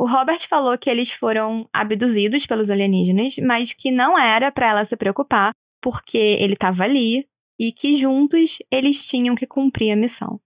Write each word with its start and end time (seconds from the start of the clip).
O 0.00 0.06
Robert 0.06 0.46
falou 0.48 0.78
que 0.78 0.88
eles 0.88 1.10
foram 1.10 1.68
abduzidos 1.72 2.46
pelos 2.46 2.70
alienígenas, 2.70 3.34
mas 3.38 3.72
que 3.72 3.90
não 3.90 4.16
era 4.16 4.52
para 4.52 4.68
ela 4.68 4.84
se 4.84 4.96
preocupar, 4.96 5.50
porque 5.82 6.16
ele 6.38 6.52
estava 6.52 6.84
ali 6.84 7.26
e 7.58 7.72
que 7.72 7.96
juntos 7.96 8.58
eles 8.70 9.04
tinham 9.08 9.34
que 9.34 9.44
cumprir 9.44 9.90
a 9.90 9.96
missão. 9.96 10.40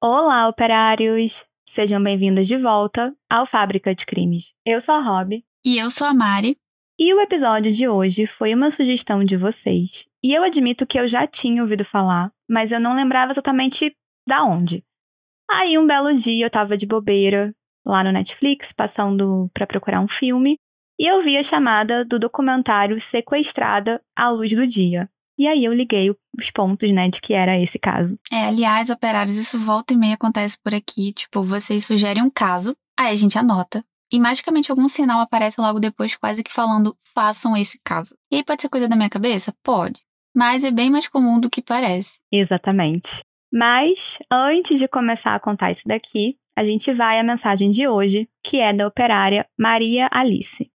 Olá, 0.00 0.46
operários! 0.46 1.44
Sejam 1.68 2.00
bem-vindos 2.00 2.46
de 2.46 2.56
volta 2.56 3.12
ao 3.28 3.44
Fábrica 3.44 3.92
de 3.92 4.06
Crimes. 4.06 4.54
Eu 4.64 4.80
sou 4.80 4.94
a 4.94 5.00
Rob. 5.00 5.44
E 5.64 5.78
eu 5.78 5.90
sou 5.90 6.06
a 6.06 6.14
Mari. 6.14 6.56
E 6.96 7.12
o 7.12 7.20
episódio 7.20 7.72
de 7.72 7.88
hoje 7.88 8.24
foi 8.24 8.54
uma 8.54 8.70
sugestão 8.70 9.24
de 9.24 9.36
vocês. 9.36 10.06
E 10.22 10.32
eu 10.32 10.44
admito 10.44 10.86
que 10.86 11.00
eu 11.00 11.08
já 11.08 11.26
tinha 11.26 11.60
ouvido 11.60 11.84
falar, 11.84 12.30
mas 12.48 12.70
eu 12.70 12.78
não 12.78 12.94
lembrava 12.94 13.32
exatamente 13.32 13.92
da 14.28 14.44
onde. 14.44 14.84
Aí 15.52 15.76
um 15.76 15.86
belo 15.86 16.14
dia 16.14 16.46
eu 16.46 16.50
tava 16.50 16.76
de 16.76 16.86
bobeira 16.86 17.52
lá 17.84 18.04
no 18.04 18.12
Netflix, 18.12 18.72
passando 18.72 19.50
para 19.52 19.66
procurar 19.66 20.00
um 20.00 20.08
filme, 20.08 20.56
e 20.98 21.06
eu 21.06 21.20
vi 21.22 21.36
a 21.36 21.42
chamada 21.42 22.04
do 22.04 22.18
documentário 22.18 23.00
Sequestrada 23.00 24.00
à 24.14 24.28
Luz 24.28 24.52
do 24.52 24.66
Dia. 24.66 25.08
E 25.38 25.46
aí 25.46 25.64
eu 25.64 25.72
liguei 25.72 26.14
os 26.38 26.50
pontos, 26.50 26.92
né, 26.92 27.08
de 27.08 27.20
que 27.20 27.32
era 27.32 27.58
esse 27.58 27.78
caso. 27.78 28.18
É, 28.30 28.48
aliás, 28.48 28.90
operários, 28.90 29.36
isso 29.36 29.58
volta 29.58 29.94
e 29.94 29.96
meia 29.96 30.14
acontece 30.14 30.58
por 30.62 30.74
aqui. 30.74 31.14
Tipo, 31.14 31.42
vocês 31.42 31.86
sugerem 31.86 32.22
um 32.22 32.28
caso, 32.28 32.76
aí 32.98 33.12
a 33.12 33.16
gente 33.16 33.38
anota. 33.38 33.82
E 34.12 34.20
magicamente 34.20 34.70
algum 34.70 34.88
sinal 34.88 35.20
aparece 35.20 35.58
logo 35.58 35.80
depois, 35.80 36.14
quase 36.14 36.42
que 36.42 36.52
falando, 36.52 36.94
façam 37.14 37.56
esse 37.56 37.80
caso. 37.82 38.14
E 38.30 38.36
aí 38.36 38.44
pode 38.44 38.60
ser 38.60 38.68
coisa 38.68 38.86
da 38.86 38.96
minha 38.96 39.08
cabeça? 39.08 39.54
Pode. 39.62 40.02
Mas 40.36 40.64
é 40.64 40.70
bem 40.70 40.90
mais 40.90 41.08
comum 41.08 41.40
do 41.40 41.48
que 41.48 41.62
parece. 41.62 42.18
Exatamente. 42.30 43.22
Mas, 43.52 44.20
antes 44.30 44.78
de 44.78 44.86
começar 44.86 45.34
a 45.34 45.40
contar 45.40 45.72
isso 45.72 45.82
daqui, 45.84 46.36
a 46.56 46.64
gente 46.64 46.92
vai 46.92 47.18
à 47.18 47.22
mensagem 47.24 47.68
de 47.68 47.88
hoje, 47.88 48.28
que 48.44 48.60
é 48.60 48.72
da 48.72 48.86
operária 48.86 49.44
Maria 49.58 50.08
Alice. 50.12 50.70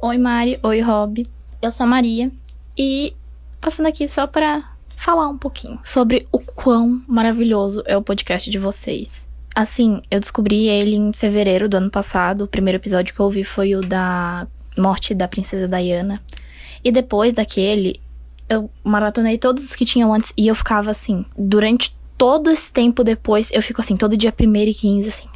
Oi, 0.00 0.16
Mari. 0.16 0.60
Oi, 0.62 0.80
Rob. 0.80 1.26
Eu 1.60 1.72
sou 1.72 1.82
a 1.82 1.88
Maria 1.88 2.30
e 2.78 3.16
passando 3.60 3.86
aqui 3.86 4.08
só 4.08 4.28
para 4.28 4.62
falar 4.96 5.26
um 5.26 5.36
pouquinho 5.36 5.80
sobre 5.82 6.28
o 6.30 6.38
quão 6.38 7.02
maravilhoso 7.08 7.82
é 7.84 7.96
o 7.96 8.02
podcast 8.02 8.48
de 8.48 8.58
vocês. 8.58 9.28
Assim, 9.56 10.00
eu 10.08 10.20
descobri 10.20 10.68
ele 10.68 10.94
em 10.94 11.12
fevereiro 11.12 11.68
do 11.68 11.78
ano 11.78 11.90
passado. 11.90 12.44
O 12.44 12.48
primeiro 12.48 12.78
episódio 12.78 13.12
que 13.12 13.18
eu 13.18 13.26
ouvi 13.26 13.42
foi 13.42 13.74
o 13.74 13.80
da 13.80 14.46
morte 14.76 15.16
da 15.16 15.26
princesa 15.26 15.66
Diana. 15.66 16.22
E 16.84 16.92
depois 16.92 17.32
daquele, 17.32 18.00
eu 18.48 18.70
maratonei 18.82 19.38
todos 19.38 19.64
os 19.64 19.74
que 19.74 19.84
tinham 19.84 20.12
antes 20.12 20.32
e 20.36 20.48
eu 20.48 20.54
ficava 20.54 20.90
assim, 20.90 21.24
durante 21.36 21.96
todo 22.16 22.50
esse 22.50 22.72
tempo 22.72 23.04
depois, 23.04 23.50
eu 23.52 23.62
fico 23.62 23.80
assim, 23.80 23.96
todo 23.96 24.16
dia 24.16 24.34
1 24.38 24.56
e 24.56 24.74
15, 24.74 25.08
assim. 25.08 25.28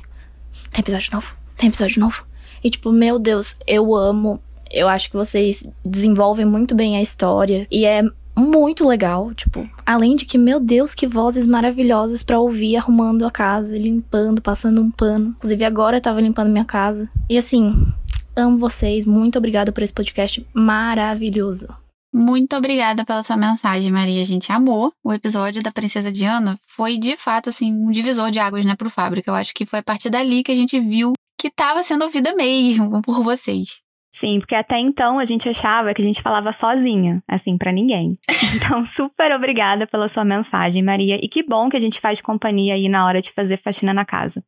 Tem 0.71 0.81
episódio 0.81 1.13
novo? 1.13 1.35
Tem 1.57 1.69
episódio 1.69 2.01
novo? 2.01 2.25
E 2.63 2.71
tipo, 2.71 2.91
meu 2.93 3.19
Deus, 3.19 3.57
eu 3.67 3.95
amo. 3.95 4.41
Eu 4.71 4.89
acho 4.89 5.11
que 5.11 5.17
vocês 5.17 5.69
desenvolvem 5.85 6.45
muito 6.45 6.75
bem 6.75 6.97
a 6.97 7.03
história 7.03 7.67
e 7.71 7.85
é 7.85 8.03
muito 8.35 8.89
legal, 8.89 9.35
tipo, 9.35 9.69
além 9.85 10.17
de 10.17 10.25
que, 10.25 10.39
meu 10.39 10.59
Deus, 10.59 10.95
que 10.95 11.07
vozes 11.07 11.47
maravilhosas 11.47 12.23
para 12.23 12.41
ouvir 12.41 12.77
arrumando 12.77 13.27
a 13.27 13.31
casa, 13.31 13.77
limpando, 13.77 14.41
passando 14.41 14.81
um 14.81 14.91
pano. 14.91 15.35
Inclusive 15.37 15.65
agora 15.65 15.99
eu 15.99 16.01
tava 16.01 16.21
limpando 16.21 16.51
minha 16.51 16.65
casa. 16.65 17.09
E 17.29 17.37
assim, 17.37 17.87
amo 18.35 18.57
vocês, 18.57 19.05
muito 19.05 19.37
obrigada 19.37 19.71
por 19.71 19.83
esse 19.83 19.93
podcast 19.93 20.47
maravilhoso. 20.55 21.69
Muito 22.13 22.55
obrigada 22.55 23.07
pela 23.07 23.23
sua 23.23 23.37
mensagem, 23.39 23.91
Maria. 23.91 24.21
A 24.21 24.25
gente 24.25 24.53
amou. 24.53 24.93
O 25.03 25.13
episódio 25.13 25.63
da 25.63 25.73
Princesa 25.73 26.13
Diana 26.13 26.61
foi, 26.67 26.99
de 26.99 27.17
fato, 27.17 27.49
assim, 27.49 27.73
um 27.73 27.91
divisor 27.91 28.31
de 28.31 28.39
águas, 28.39 28.65
né, 28.67 28.77
pro 28.77 28.91
Fábrica. 28.91 29.31
Eu 29.31 29.35
acho 29.35 29.55
que 29.55 29.65
foi 29.65 29.79
a 29.79 29.83
partir 29.83 30.11
dali 30.11 30.43
que 30.43 30.53
a 30.53 30.57
gente 30.57 30.79
viu 30.79 31.15
que 31.39 31.49
estava 31.49 31.83
sendo 31.83 32.05
ouvida 32.05 32.35
mesmo 32.35 33.01
por 33.01 33.23
vocês. 33.23 33.81
Sim, 34.15 34.39
porque 34.41 34.55
até 34.55 34.79
então 34.79 35.19
a 35.19 35.25
gente 35.25 35.49
achava 35.49 35.95
que 35.95 36.03
a 36.03 36.05
gente 36.05 36.21
falava 36.21 36.53
sozinha, 36.53 37.23
assim, 37.27 37.57
para 37.57 37.73
ninguém. 37.73 38.19
Então, 38.55 38.85
super 38.85 39.33
obrigada 39.33 39.87
pela 39.87 40.07
sua 40.07 40.25
mensagem, 40.25 40.83
Maria. 40.83 41.17
E 41.17 41.29
que 41.29 41.43
bom 41.43 41.71
que 41.71 41.77
a 41.77 41.81
gente 41.81 41.99
faz 41.99 42.21
companhia 42.21 42.75
aí 42.75 42.89
na 42.89 43.07
hora 43.07 43.23
de 43.23 43.33
fazer 43.33 43.57
faxina 43.57 43.95
na 43.95 44.05
casa. 44.05 44.45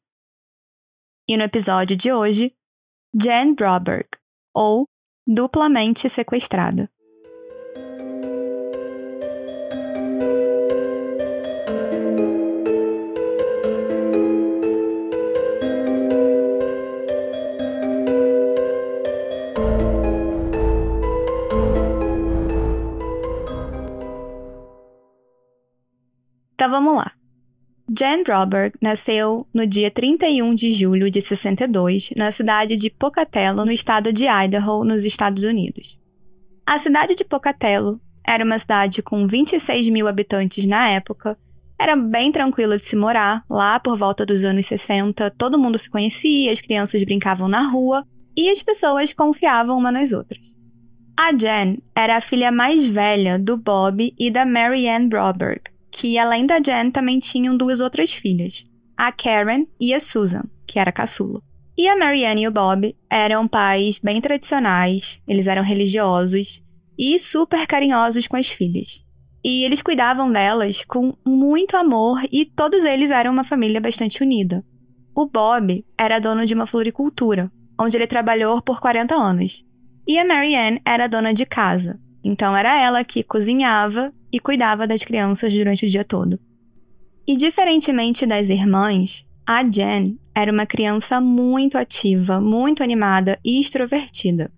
E 1.26 1.36
no 1.38 1.42
episódio 1.42 1.96
de 1.96 2.12
hoje, 2.12 2.52
Jen 3.18 3.54
Broberg, 3.54 4.06
ou 4.54 4.84
Duplamente 5.26 6.06
Sequestrada. 6.10 6.90
Então 26.64 26.82
vamos 26.82 26.96
lá. 26.96 27.12
Jan 27.94 28.22
Broberg 28.22 28.74
nasceu 28.80 29.46
no 29.52 29.66
dia 29.66 29.90
31 29.90 30.54
de 30.54 30.72
julho 30.72 31.10
de 31.10 31.20
62 31.20 32.12
na 32.16 32.32
cidade 32.32 32.74
de 32.74 32.88
Pocatello, 32.88 33.66
no 33.66 33.70
estado 33.70 34.10
de 34.10 34.24
Idaho, 34.24 34.82
nos 34.82 35.04
Estados 35.04 35.42
Unidos. 35.42 36.00
A 36.64 36.78
cidade 36.78 37.14
de 37.14 37.22
Pocatello 37.22 38.00
era 38.26 38.42
uma 38.42 38.58
cidade 38.58 39.02
com 39.02 39.26
26 39.26 39.90
mil 39.90 40.08
habitantes 40.08 40.64
na 40.64 40.88
época, 40.88 41.36
era 41.78 41.94
bem 41.94 42.32
tranquila 42.32 42.78
de 42.78 42.86
se 42.86 42.96
morar, 42.96 43.44
lá 43.50 43.78
por 43.78 43.98
volta 43.98 44.24
dos 44.24 44.42
anos 44.42 44.64
60, 44.64 45.32
todo 45.32 45.58
mundo 45.58 45.78
se 45.78 45.90
conhecia, 45.90 46.50
as 46.50 46.62
crianças 46.62 47.04
brincavam 47.04 47.46
na 47.46 47.60
rua 47.68 48.06
e 48.34 48.48
as 48.48 48.62
pessoas 48.62 49.12
confiavam 49.12 49.76
uma 49.76 49.92
nas 49.92 50.12
outras. 50.12 50.40
A 51.14 51.30
Jen 51.30 51.82
era 51.94 52.16
a 52.16 52.22
filha 52.22 52.50
mais 52.50 52.86
velha 52.86 53.38
do 53.38 53.54
Bob 53.54 54.14
e 54.18 54.30
da 54.30 54.46
Mary 54.46 54.88
Ann 54.88 55.08
Broberg, 55.10 55.73
que 55.94 56.18
além 56.18 56.44
da 56.44 56.56
Jen 56.56 56.90
também 56.90 57.20
tinham 57.20 57.56
duas 57.56 57.78
outras 57.78 58.12
filhas, 58.12 58.66
a 58.96 59.12
Karen 59.12 59.64
e 59.80 59.94
a 59.94 60.00
Susan, 60.00 60.42
que 60.66 60.80
era 60.80 60.90
caçula. 60.90 61.40
E 61.78 61.88
a 61.88 61.96
Marianne 61.96 62.42
e 62.42 62.48
o 62.48 62.50
Bob 62.50 62.96
eram 63.08 63.46
pais 63.46 64.00
bem 64.02 64.20
tradicionais, 64.20 65.22
eles 65.26 65.46
eram 65.46 65.62
religiosos 65.62 66.60
e 66.98 67.16
super 67.20 67.64
carinhosos 67.68 68.26
com 68.26 68.36
as 68.36 68.48
filhas. 68.48 69.04
E 69.44 69.64
eles 69.64 69.82
cuidavam 69.82 70.32
delas 70.32 70.84
com 70.84 71.16
muito 71.24 71.76
amor 71.76 72.20
e 72.32 72.44
todos 72.44 72.82
eles 72.82 73.12
eram 73.12 73.32
uma 73.32 73.44
família 73.44 73.80
bastante 73.80 74.20
unida. 74.20 74.64
O 75.14 75.26
Bob 75.26 75.84
era 75.96 76.18
dono 76.18 76.44
de 76.44 76.54
uma 76.54 76.66
floricultura, 76.66 77.52
onde 77.78 77.96
ele 77.96 78.08
trabalhou 78.08 78.60
por 78.60 78.80
40 78.80 79.14
anos. 79.14 79.64
E 80.08 80.18
a 80.18 80.24
Marianne 80.24 80.80
era 80.84 81.06
dona 81.06 81.32
de 81.32 81.46
casa, 81.46 82.00
então 82.24 82.56
era 82.56 82.80
ela 82.80 83.04
que 83.04 83.22
cozinhava 83.22 84.10
e 84.32 84.40
cuidava 84.40 84.86
das 84.86 85.04
crianças 85.04 85.52
durante 85.52 85.84
o 85.84 85.88
dia 85.88 86.04
todo. 86.04 86.40
E 87.26 87.36
diferentemente 87.36 88.26
das 88.26 88.48
irmãs, 88.48 89.26
a 89.46 89.62
Jen 89.62 90.18
era 90.34 90.50
uma 90.50 90.66
criança 90.66 91.20
muito 91.20 91.76
ativa, 91.76 92.40
muito 92.40 92.82
animada 92.82 93.38
e 93.44 93.60
extrovertida. 93.60 94.50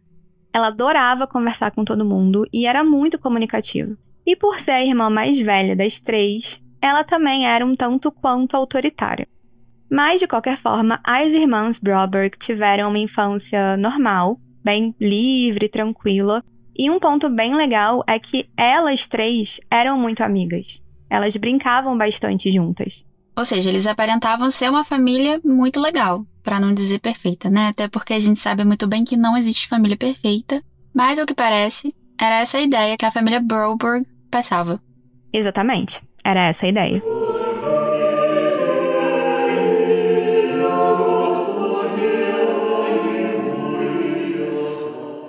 Ela 0.52 0.68
adorava 0.68 1.26
conversar 1.26 1.72
com 1.72 1.84
todo 1.84 2.06
mundo 2.06 2.46
e 2.52 2.66
era 2.66 2.82
muito 2.84 3.18
comunicativa. 3.18 3.96
E 4.24 4.34
por 4.34 4.58
ser 4.58 4.70
a 4.70 4.84
irmã 4.84 5.10
mais 5.10 5.38
velha 5.38 5.76
das 5.76 6.00
três, 6.00 6.62
ela 6.80 7.04
também 7.04 7.46
era 7.46 7.66
um 7.66 7.76
tanto 7.76 8.10
quanto 8.10 8.56
autoritária. 8.56 9.28
Mas, 9.90 10.20
de 10.20 10.26
qualquer 10.26 10.56
forma, 10.56 11.00
as 11.04 11.32
irmãs 11.32 11.78
Broberg 11.78 12.36
tiveram 12.38 12.88
uma 12.88 12.98
infância 12.98 13.76
normal, 13.76 14.40
bem 14.64 14.94
livre, 15.00 15.68
tranquila, 15.68 16.42
e 16.78 16.90
um 16.90 16.98
ponto 16.98 17.28
bem 17.30 17.54
legal 17.54 18.02
é 18.06 18.18
que 18.18 18.48
elas 18.56 19.06
três 19.06 19.60
eram 19.70 19.98
muito 19.98 20.22
amigas. 20.22 20.82
Elas 21.08 21.36
brincavam 21.36 21.96
bastante 21.96 22.50
juntas. 22.50 23.04
Ou 23.36 23.44
seja, 23.44 23.70
eles 23.70 23.86
aparentavam 23.86 24.50
ser 24.50 24.70
uma 24.70 24.84
família 24.84 25.40
muito 25.44 25.78
legal, 25.78 26.26
para 26.42 26.58
não 26.58 26.72
dizer 26.72 27.00
perfeita, 27.00 27.50
né? 27.50 27.68
Até 27.68 27.86
porque 27.86 28.14
a 28.14 28.18
gente 28.18 28.38
sabe 28.38 28.64
muito 28.64 28.86
bem 28.86 29.04
que 29.04 29.16
não 29.16 29.36
existe 29.36 29.68
família 29.68 29.96
perfeita, 29.96 30.62
mas 30.94 31.18
o 31.18 31.26
que 31.26 31.34
parece 31.34 31.94
era 32.18 32.40
essa 32.40 32.58
ideia 32.58 32.96
que 32.96 33.04
a 33.04 33.10
família 33.10 33.40
Broberg 33.40 34.06
passava. 34.30 34.80
Exatamente, 35.32 36.02
era 36.24 36.44
essa 36.44 36.64
a 36.64 36.68
ideia. 36.68 37.02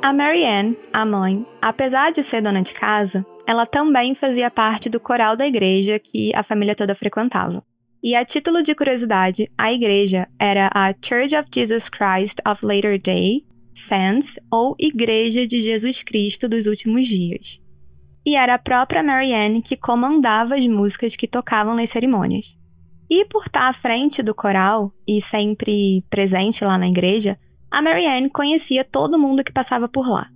A 0.07 0.13
Marianne, 0.13 0.77
a 0.93 1.05
mãe, 1.05 1.45
apesar 1.61 2.13
de 2.13 2.23
ser 2.23 2.41
dona 2.41 2.61
de 2.61 2.73
casa, 2.73 3.25
ela 3.45 3.65
também 3.65 4.15
fazia 4.15 4.49
parte 4.49 4.87
do 4.87 5.01
coral 5.01 5.35
da 5.35 5.45
igreja 5.45 5.99
que 5.99 6.33
a 6.33 6.41
família 6.41 6.73
toda 6.73 6.95
frequentava. 6.95 7.61
E 8.01 8.15
a 8.15 8.23
título 8.23 8.63
de 8.63 8.73
curiosidade, 8.73 9.51
a 9.57 9.69
igreja 9.69 10.25
era 10.39 10.69
a 10.73 10.93
Church 10.93 11.35
of 11.35 11.49
Jesus 11.53 11.89
Christ 11.89 12.37
of 12.49 12.65
Latter 12.65 12.97
Day 13.01 13.45
Saints, 13.73 14.39
ou 14.49 14.77
Igreja 14.79 15.45
de 15.45 15.61
Jesus 15.61 16.03
Cristo 16.03 16.47
dos 16.47 16.67
Últimos 16.67 17.05
Dias. 17.05 17.59
E 18.25 18.37
era 18.37 18.53
a 18.53 18.59
própria 18.59 19.03
Marianne 19.03 19.61
que 19.61 19.75
comandava 19.75 20.55
as 20.55 20.65
músicas 20.65 21.17
que 21.17 21.27
tocavam 21.27 21.75
nas 21.75 21.89
cerimônias. 21.89 22.57
E 23.09 23.25
por 23.25 23.43
estar 23.43 23.67
à 23.67 23.73
frente 23.73 24.23
do 24.23 24.33
coral 24.33 24.89
e 25.05 25.21
sempre 25.21 26.01
presente 26.09 26.63
lá 26.63 26.77
na 26.77 26.87
igreja, 26.87 27.37
a 27.69 27.81
Marianne 27.81 28.29
conhecia 28.29 28.83
todo 28.83 29.19
mundo 29.19 29.43
que 29.43 29.51
passava 29.51 29.87
por 29.87 30.07
lá. 30.07 30.29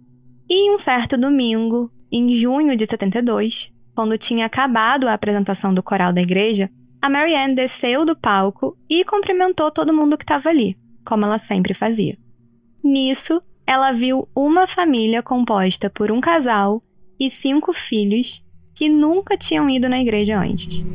E 0.50 0.68
em 0.68 0.76
um 0.76 0.80
certo 0.80 1.18
domingo, 1.18 1.92
em 2.12 2.32
junho 2.34 2.76
de 2.76 2.86
72, 2.86 3.72
quando 3.96 4.18
tinha 4.18 4.46
acabado 4.46 5.08
a 5.08 5.14
apresentação 5.14 5.74
do 5.74 5.82
coral 5.82 6.12
da 6.12 6.22
igreja, 6.22 6.70
a 7.02 7.10
Marianne 7.10 7.56
desceu 7.56 8.06
do 8.06 8.16
palco 8.16 8.78
e 8.90 9.04
cumprimentou 9.04 9.72
todo 9.72 9.94
mundo 9.94 10.18
que 10.18 10.24
estava 10.24 10.50
ali, 10.50 10.78
como 11.06 11.26
ela 11.26 11.38
sempre 11.38 11.74
fazia. 11.74 12.18
Nisso, 12.84 13.42
ela 13.66 13.92
viu 13.92 14.28
uma 14.36 14.68
família 14.68 15.24
composta 15.24 15.90
por 15.90 16.12
um 16.12 16.20
casal 16.20 16.84
e 17.20 17.30
cinco 17.30 17.74
filhos 17.74 18.44
que 18.76 18.90
nunca 18.90 19.38
tinham 19.38 19.70
ido 19.70 19.88
na 19.88 20.00
igreja 20.00 20.40
antes. 20.40 20.86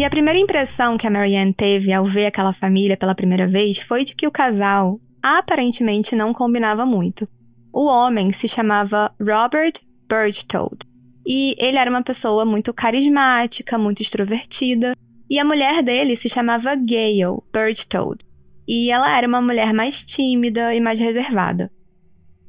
E 0.00 0.04
a 0.04 0.08
primeira 0.08 0.38
impressão 0.38 0.96
que 0.96 1.06
a 1.06 1.10
Marianne 1.10 1.52
teve 1.52 1.92
ao 1.92 2.06
ver 2.06 2.24
aquela 2.24 2.54
família 2.54 2.96
pela 2.96 3.14
primeira 3.14 3.46
vez 3.46 3.80
foi 3.80 4.02
de 4.02 4.14
que 4.14 4.26
o 4.26 4.30
casal 4.30 4.98
aparentemente 5.22 6.16
não 6.16 6.32
combinava 6.32 6.86
muito. 6.86 7.28
O 7.70 7.84
homem 7.84 8.32
se 8.32 8.48
chamava 8.48 9.14
Robert 9.20 9.74
Berchtold 10.08 10.78
e 11.26 11.54
ele 11.58 11.76
era 11.76 11.90
uma 11.90 12.02
pessoa 12.02 12.46
muito 12.46 12.72
carismática, 12.72 13.76
muito 13.76 14.00
extrovertida, 14.00 14.96
e 15.28 15.38
a 15.38 15.44
mulher 15.44 15.82
dele 15.82 16.16
se 16.16 16.30
chamava 16.30 16.74
Gayle 16.76 17.42
Berchtold 17.52 18.24
e 18.66 18.90
ela 18.90 19.14
era 19.14 19.28
uma 19.28 19.42
mulher 19.42 19.74
mais 19.74 20.02
tímida 20.02 20.74
e 20.74 20.80
mais 20.80 20.98
reservada. 20.98 21.70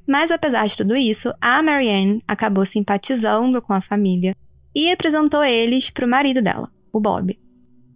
Mas 0.08 0.32
apesar 0.32 0.68
de 0.68 0.78
tudo 0.78 0.96
isso, 0.96 1.34
a 1.42 1.62
Marianne 1.62 2.24
acabou 2.26 2.66
simpatizando 2.66 3.62
com 3.62 3.74
a 3.74 3.82
família 3.82 4.34
e 4.74 4.90
apresentou 4.90 5.44
eles 5.44 5.90
para 5.90 6.06
o 6.06 6.10
marido 6.10 6.42
dela, 6.42 6.72
o 6.94 7.02
Bob. 7.02 7.41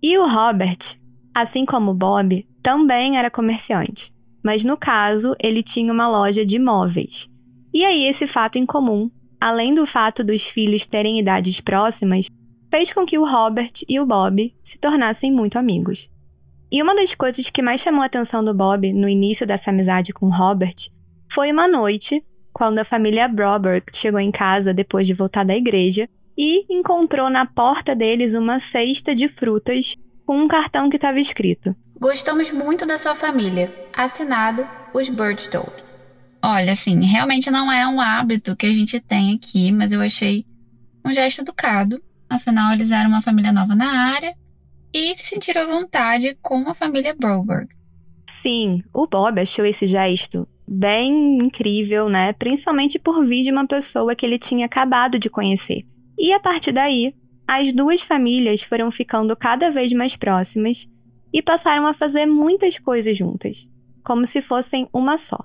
E 0.07 0.19
o 0.19 0.27
Robert, 0.27 0.97
assim 1.33 1.65
como 1.65 1.89
o 1.89 1.95
Bob, 1.95 2.47
também 2.61 3.17
era 3.17 3.31
comerciante, 3.31 4.13
mas 4.43 4.63
no 4.63 4.77
caso 4.77 5.35
ele 5.41 5.63
tinha 5.63 5.91
uma 5.91 6.07
loja 6.07 6.45
de 6.45 6.59
móveis. 6.59 7.27
E 7.73 7.83
aí 7.83 8.05
esse 8.05 8.27
fato 8.27 8.59
em 8.59 8.67
comum, 8.67 9.09
além 9.41 9.73
do 9.73 9.83
fato 9.87 10.23
dos 10.23 10.43
filhos 10.43 10.85
terem 10.85 11.17
idades 11.17 11.59
próximas, 11.59 12.27
fez 12.69 12.93
com 12.93 13.03
que 13.03 13.17
o 13.17 13.25
Robert 13.25 13.71
e 13.89 13.99
o 13.99 14.05
Bob 14.05 14.55
se 14.63 14.77
tornassem 14.77 15.31
muito 15.31 15.57
amigos. 15.57 16.07
E 16.71 16.83
uma 16.83 16.93
das 16.93 17.15
coisas 17.15 17.49
que 17.49 17.63
mais 17.63 17.81
chamou 17.81 18.03
a 18.03 18.05
atenção 18.05 18.45
do 18.45 18.53
Bob 18.53 18.93
no 18.93 19.09
início 19.09 19.47
dessa 19.47 19.71
amizade 19.71 20.13
com 20.13 20.27
o 20.27 20.37
Robert 20.37 20.75
foi 21.27 21.51
uma 21.51 21.67
noite, 21.67 22.21
quando 22.53 22.77
a 22.77 22.85
família 22.85 23.27
Broberg 23.27 23.85
chegou 23.91 24.19
em 24.19 24.29
casa 24.29 24.71
depois 24.71 25.07
de 25.07 25.15
voltar 25.15 25.43
da 25.43 25.57
igreja 25.57 26.07
e 26.37 26.65
encontrou 26.69 27.29
na 27.29 27.45
porta 27.45 27.95
deles 27.95 28.33
uma 28.33 28.59
cesta 28.59 29.15
de 29.15 29.27
frutas 29.27 29.95
com 30.25 30.37
um 30.37 30.47
cartão 30.47 30.89
que 30.89 30.97
estava 30.97 31.19
escrito: 31.19 31.75
Gostamos 31.99 32.51
muito 32.51 32.85
da 32.85 32.97
sua 32.97 33.15
família. 33.15 33.73
Assinado 33.93 34.67
os 34.93 35.09
Birdstold. 35.09 35.71
Olha, 36.43 36.73
assim, 36.73 37.03
realmente 37.03 37.49
não 37.49 37.71
é 37.71 37.87
um 37.87 37.99
hábito 37.99 38.55
que 38.55 38.65
a 38.65 38.73
gente 38.73 38.99
tem 38.99 39.35
aqui, 39.35 39.71
mas 39.71 39.91
eu 39.91 40.01
achei 40.01 40.45
um 41.03 41.11
gesto 41.11 41.41
educado. 41.41 42.01
Afinal, 42.29 42.73
eles 42.73 42.91
eram 42.91 43.09
uma 43.09 43.21
família 43.21 43.51
nova 43.51 43.75
na 43.75 44.13
área 44.13 44.35
e 44.93 45.15
se 45.15 45.25
sentiram 45.25 45.61
à 45.61 45.65
vontade 45.65 46.37
com 46.41 46.69
a 46.69 46.75
família 46.75 47.15
Broberg. 47.17 47.67
Sim, 48.29 48.83
o 48.93 49.07
Bob 49.07 49.39
achou 49.39 49.65
esse 49.65 49.87
gesto 49.87 50.47
bem 50.67 51.37
incrível, 51.37 52.09
né? 52.09 52.33
Principalmente 52.33 52.99
por 52.99 53.25
vir 53.25 53.43
de 53.43 53.51
uma 53.51 53.67
pessoa 53.67 54.15
que 54.15 54.25
ele 54.25 54.39
tinha 54.39 54.65
acabado 54.65 55.17
de 55.17 55.29
conhecer. 55.29 55.83
E 56.17 56.31
a 56.31 56.39
partir 56.39 56.71
daí, 56.71 57.13
as 57.47 57.73
duas 57.73 58.01
famílias 58.01 58.61
foram 58.61 58.89
ficando 58.89 59.35
cada 59.35 59.69
vez 59.69 59.93
mais 59.93 60.15
próximas 60.15 60.87
e 61.33 61.41
passaram 61.41 61.85
a 61.85 61.93
fazer 61.93 62.25
muitas 62.25 62.79
coisas 62.79 63.15
juntas, 63.15 63.67
como 64.03 64.25
se 64.25 64.41
fossem 64.41 64.87
uma 64.93 65.17
só. 65.17 65.43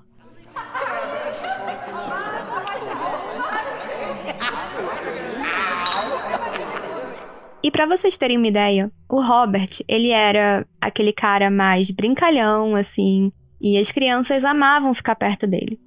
E 7.63 7.69
para 7.69 7.85
vocês 7.85 8.17
terem 8.17 8.37
uma 8.37 8.47
ideia, 8.47 8.91
o 9.07 9.21
Robert, 9.21 9.69
ele 9.87 10.09
era 10.09 10.65
aquele 10.79 11.13
cara 11.13 11.51
mais 11.51 11.91
brincalhão, 11.91 12.75
assim, 12.75 13.31
e 13.61 13.77
as 13.77 13.91
crianças 13.91 14.43
amavam 14.43 14.93
ficar 14.95 15.15
perto 15.15 15.45
dele. 15.45 15.79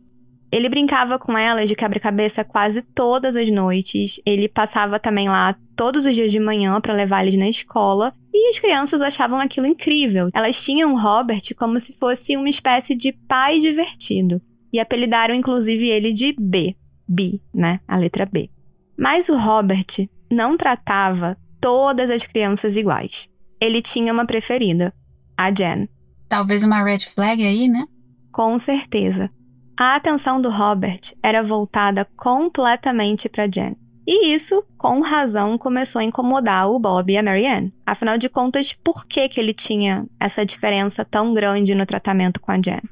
Ele 0.54 0.68
brincava 0.68 1.18
com 1.18 1.36
elas 1.36 1.68
de 1.68 1.74
quebra-cabeça 1.74 2.44
quase 2.44 2.80
todas 2.80 3.34
as 3.34 3.50
noites. 3.50 4.20
Ele 4.24 4.48
passava 4.48 5.00
também 5.00 5.28
lá 5.28 5.56
todos 5.74 6.06
os 6.06 6.14
dias 6.14 6.30
de 6.30 6.38
manhã 6.38 6.80
para 6.80 6.94
levar 6.94 7.22
eles 7.22 7.36
na 7.36 7.48
escola. 7.48 8.14
E 8.32 8.50
as 8.50 8.60
crianças 8.60 9.02
achavam 9.02 9.40
aquilo 9.40 9.66
incrível. 9.66 10.28
Elas 10.32 10.62
tinham 10.62 10.94
o 10.94 10.96
Robert 10.96 11.42
como 11.58 11.80
se 11.80 11.94
fosse 11.94 12.36
uma 12.36 12.48
espécie 12.48 12.94
de 12.94 13.10
pai 13.10 13.58
divertido. 13.58 14.40
E 14.72 14.78
apelidaram 14.78 15.34
inclusive 15.34 15.88
ele 15.88 16.12
de 16.12 16.32
B. 16.38 16.76
B, 17.08 17.40
né? 17.52 17.80
A 17.88 17.96
letra 17.96 18.24
B. 18.24 18.48
Mas 18.96 19.28
o 19.28 19.36
Robert 19.36 20.08
não 20.30 20.56
tratava 20.56 21.36
todas 21.60 22.10
as 22.10 22.24
crianças 22.24 22.76
iguais. 22.76 23.28
Ele 23.60 23.82
tinha 23.82 24.12
uma 24.12 24.24
preferida, 24.24 24.94
a 25.36 25.50
Jen. 25.52 25.88
Talvez 26.28 26.62
uma 26.62 26.84
red 26.84 27.00
flag 27.00 27.44
aí, 27.44 27.68
né? 27.68 27.86
Com 28.30 28.56
certeza. 28.56 29.28
A 29.76 29.96
atenção 29.96 30.40
do 30.40 30.50
Robert 30.50 31.00
era 31.20 31.42
voltada 31.42 32.06
completamente 32.16 33.28
para 33.28 33.48
Jen. 33.48 33.76
E 34.06 34.32
isso, 34.32 34.64
com 34.78 35.00
razão, 35.00 35.58
começou 35.58 35.98
a 35.98 36.04
incomodar 36.04 36.70
o 36.70 36.78
Bob 36.78 37.12
e 37.12 37.16
a 37.16 37.22
Marianne. 37.22 37.74
Afinal 37.84 38.16
de 38.16 38.28
contas, 38.28 38.72
por 38.72 39.04
que, 39.04 39.28
que 39.28 39.40
ele 39.40 39.52
tinha 39.52 40.06
essa 40.20 40.46
diferença 40.46 41.04
tão 41.04 41.34
grande 41.34 41.74
no 41.74 41.84
tratamento 41.84 42.40
com 42.40 42.52
a 42.52 42.56
Jen? 42.56 42.82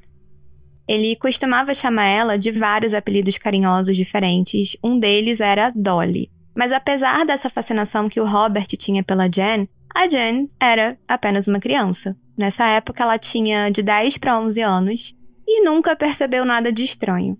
Ele 0.88 1.14
costumava 1.14 1.72
chamar 1.72 2.06
ela 2.06 2.36
de 2.36 2.50
vários 2.50 2.94
apelidos 2.94 3.38
carinhosos 3.38 3.96
diferentes, 3.96 4.76
um 4.82 4.98
deles 4.98 5.40
era 5.40 5.70
Dolly. 5.76 6.32
Mas 6.52 6.72
apesar 6.72 7.24
dessa 7.24 7.48
fascinação 7.48 8.08
que 8.08 8.20
o 8.20 8.26
Robert 8.26 8.66
tinha 8.66 9.04
pela 9.04 9.28
Jen, 9.28 9.68
a 9.94 10.08
Jen 10.08 10.50
era 10.58 10.98
apenas 11.06 11.46
uma 11.46 11.60
criança. 11.60 12.16
Nessa 12.36 12.66
época, 12.66 13.04
ela 13.04 13.18
tinha 13.18 13.70
de 13.70 13.82
10 13.84 14.18
para 14.18 14.40
11 14.40 14.60
anos 14.62 15.21
e 15.46 15.62
nunca 15.64 15.96
percebeu 15.96 16.44
nada 16.44 16.72
de 16.72 16.84
estranho. 16.84 17.38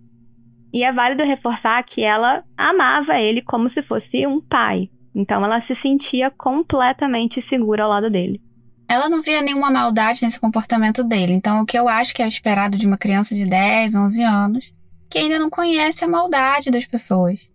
E 0.72 0.84
é 0.84 0.93
válido 0.93 1.25
reforçar 1.25 1.82
que 1.82 2.02
ela 2.02 2.44
amava 2.56 3.20
ele 3.20 3.43
como 3.43 3.69
se 3.69 3.82
fosse 3.82 4.26
um 4.26 4.40
pai, 4.40 4.90
então 5.14 5.44
ela 5.44 5.60
se 5.60 5.75
sentia 5.75 6.31
completamente 6.31 7.40
segura 7.43 7.84
ao 7.84 7.90
lado 7.90 8.08
dele. 8.08 8.40
Ela 8.88 9.08
não 9.08 9.22
via 9.22 9.40
nenhuma 9.43 9.70
maldade 9.70 10.25
nesse 10.25 10.40
comportamento 10.40 11.04
dele, 11.04 11.32
então 11.32 11.61
o 11.61 11.66
que 11.66 11.78
eu 11.78 11.88
acho 11.88 12.14
que 12.14 12.23
é 12.23 12.28
esperado 12.28 12.76
de 12.76 12.87
uma 12.87 12.99
criança 12.99 13.35
de 13.35 13.44
10, 13.44 13.94
11 13.94 14.23
anos, 14.23 14.75
que 15.09 15.18
ainda 15.18 15.38
não 15.38 15.50
conhece 15.50 16.04
a 16.04 16.09
maldade 16.09 16.71
das 16.71 16.87
pessoas. 16.87 17.50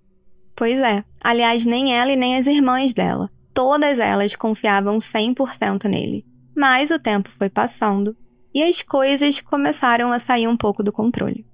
Pois 0.55 0.79
é. 0.79 1.03
Aliás, 1.21 1.65
nem 1.65 1.93
ela 1.93 2.11
e 2.11 2.15
nem 2.15 2.35
as 2.37 2.47
irmãs 2.47 2.93
dela. 2.93 3.29
Todas 3.53 3.99
elas 3.99 4.35
confiavam 4.35 4.97
100% 4.97 5.85
nele. 5.85 6.25
Mas 6.55 6.89
o 6.89 6.97
tempo 6.97 7.29
foi 7.29 7.49
passando 7.49 8.17
e 8.57 8.63
as 8.63 8.81
coisas 8.81 9.39
começaram 9.39 10.11
a 10.11 10.17
sair 10.17 10.47
um 10.47 10.57
pouco 10.57 10.81
do 10.81 10.91
controle. 10.91 11.45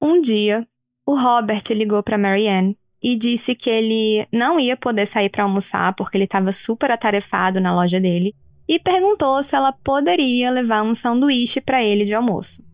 Um 0.00 0.18
dia, 0.18 0.66
o 1.06 1.14
Robert 1.14 1.62
ligou 1.72 2.02
para 2.02 2.16
Marianne 2.16 2.78
e 3.02 3.14
disse 3.16 3.54
que 3.54 3.68
ele 3.68 4.26
não 4.32 4.58
ia 4.58 4.78
poder 4.78 5.04
sair 5.04 5.28
para 5.28 5.42
almoçar 5.44 5.94
porque 5.94 6.16
ele 6.16 6.24
estava 6.24 6.52
super 6.52 6.90
atarefado 6.90 7.60
na 7.60 7.74
loja 7.74 8.00
dele 8.00 8.34
e 8.66 8.78
perguntou 8.78 9.42
se 9.42 9.54
ela 9.54 9.72
poderia 9.72 10.50
levar 10.50 10.82
um 10.82 10.94
sanduíche 10.94 11.60
para 11.60 11.84
ele 11.84 12.06
de 12.06 12.14
almoço. 12.14 12.64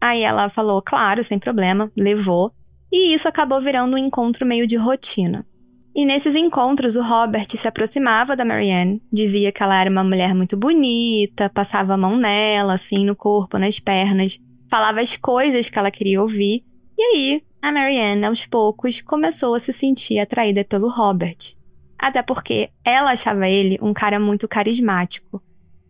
Aí 0.00 0.22
ela 0.22 0.48
falou, 0.48 0.82
claro, 0.82 1.22
sem 1.22 1.38
problema, 1.38 1.88
levou, 1.96 2.52
e 2.90 3.14
isso 3.14 3.28
acabou 3.28 3.60
virando 3.60 3.94
um 3.94 3.98
encontro 3.98 4.44
meio 4.44 4.66
de 4.66 4.74
rotina. 4.74 5.46
E 5.94 6.04
nesses 6.06 6.36
encontros, 6.36 6.94
o 6.94 7.02
Robert 7.02 7.48
se 7.48 7.66
aproximava 7.66 8.36
da 8.36 8.44
Marianne, 8.44 9.02
dizia 9.12 9.50
que 9.50 9.62
ela 9.62 9.80
era 9.80 9.90
uma 9.90 10.04
mulher 10.04 10.34
muito 10.34 10.56
bonita, 10.56 11.50
passava 11.50 11.94
a 11.94 11.96
mão 11.96 12.16
nela, 12.16 12.74
assim, 12.74 13.04
no 13.04 13.16
corpo, 13.16 13.58
nas 13.58 13.80
pernas, 13.80 14.38
falava 14.68 15.00
as 15.00 15.16
coisas 15.16 15.68
que 15.68 15.78
ela 15.78 15.90
queria 15.90 16.22
ouvir. 16.22 16.64
E 16.96 17.02
aí, 17.02 17.42
a 17.60 17.72
Marianne, 17.72 18.24
aos 18.24 18.46
poucos, 18.46 19.00
começou 19.00 19.54
a 19.54 19.60
se 19.60 19.72
sentir 19.72 20.20
atraída 20.20 20.64
pelo 20.64 20.88
Robert. 20.88 21.56
Até 21.98 22.22
porque 22.22 22.70
ela 22.84 23.10
achava 23.10 23.48
ele 23.48 23.78
um 23.82 23.92
cara 23.92 24.18
muito 24.20 24.46
carismático, 24.46 25.42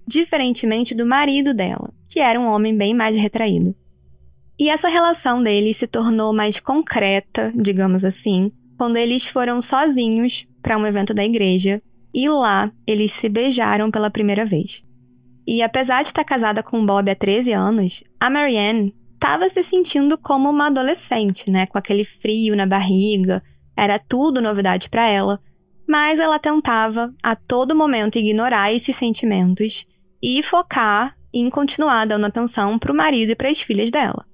diferentemente 0.07 0.95
do 0.95 1.07
marido 1.07 1.53
dela, 1.53 1.93
que 2.09 2.19
era 2.19 2.41
um 2.41 2.47
homem 2.47 2.77
bem 2.77 2.95
mais 2.95 3.15
retraído. 3.15 3.77
E 4.59 4.69
essa 4.69 4.89
relação 4.89 5.43
deles 5.43 5.77
se 5.77 5.87
tornou 5.87 6.33
mais 6.33 6.59
concreta, 6.59 7.53
digamos 7.55 8.05
assim, 8.05 8.51
quando 8.81 8.97
eles 8.97 9.27
foram 9.27 9.61
sozinhos 9.61 10.47
para 10.63 10.79
um 10.79 10.87
evento 10.87 11.13
da 11.13 11.23
igreja 11.23 11.83
e 12.15 12.31
lá 12.31 12.73
eles 12.87 13.13
se 13.13 13.29
beijaram 13.29 13.91
pela 13.91 14.09
primeira 14.09 14.43
vez. 14.47 14.83
E 15.47 15.63
apesar 15.63 16.01
de 16.01 16.09
estar 16.09 16.25
casada 16.25 16.63
com 16.63 16.87
Bob 16.87 17.11
há 17.11 17.15
13 17.15 17.53
anos, 17.53 18.03
a 18.19 18.31
Marianne 18.31 18.97
estava 19.13 19.47
se 19.51 19.63
sentindo 19.63 20.17
como 20.17 20.49
uma 20.49 20.69
adolescente, 20.69 21.51
né, 21.51 21.67
com 21.67 21.77
aquele 21.77 22.07
frio 22.07 22.57
na 22.57 22.65
barriga. 22.65 23.43
era 23.77 23.99
tudo 23.99 24.41
novidade 24.41 24.89
para 24.89 25.07
ela, 25.07 25.39
mas 25.87 26.19
ela 26.19 26.39
tentava 26.39 27.13
a 27.23 27.37
todo 27.37 27.77
momento 27.77 28.19
ignorar 28.19 28.73
esses 28.73 28.97
sentimentos 28.97 29.87
e 30.23 30.43
focar 30.43 31.15
em 31.35 31.51
continuar 31.51 32.07
dando 32.07 32.25
atenção 32.25 32.79
para 32.79 32.93
o 32.93 32.97
marido 32.97 33.33
e 33.33 33.37
para 33.37 33.51
as 33.51 33.61
filhas 33.61 33.91
dela. 33.91 34.25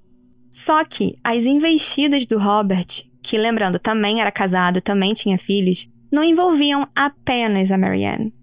Só 0.49 0.85
que 0.85 1.19
as 1.21 1.43
investidas 1.43 2.25
do 2.25 2.39
Robert, 2.39 3.07
que 3.27 3.37
lembrando 3.37 3.77
também 3.77 4.21
era 4.21 4.31
casado, 4.31 4.79
também 4.79 5.13
tinha 5.13 5.37
filhos, 5.37 5.89
não 6.09 6.23
envolviam 6.23 6.87
apenas 6.95 7.73
a 7.73 7.77
Marianne. 7.77 8.33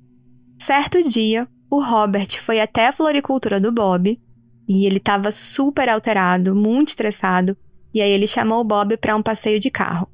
Certo 0.59 1.03
dia, 1.03 1.49
o 1.71 1.83
Robert 1.83 2.39
foi 2.39 2.61
até 2.61 2.89
a 2.89 2.93
floricultura 2.93 3.59
do 3.59 3.73
Bob 3.73 4.21
e 4.69 4.87
ele 4.87 4.99
estava 4.99 5.33
super 5.33 5.89
alterado, 5.89 6.55
muito 6.55 6.89
estressado, 6.91 7.57
e 7.95 8.03
aí 8.03 8.11
ele 8.11 8.27
chamou 8.27 8.61
o 8.61 8.65
Bob 8.65 8.95
para 8.99 9.17
um 9.17 9.23
passeio 9.23 9.59
de 9.59 9.71
carro. 9.71 10.07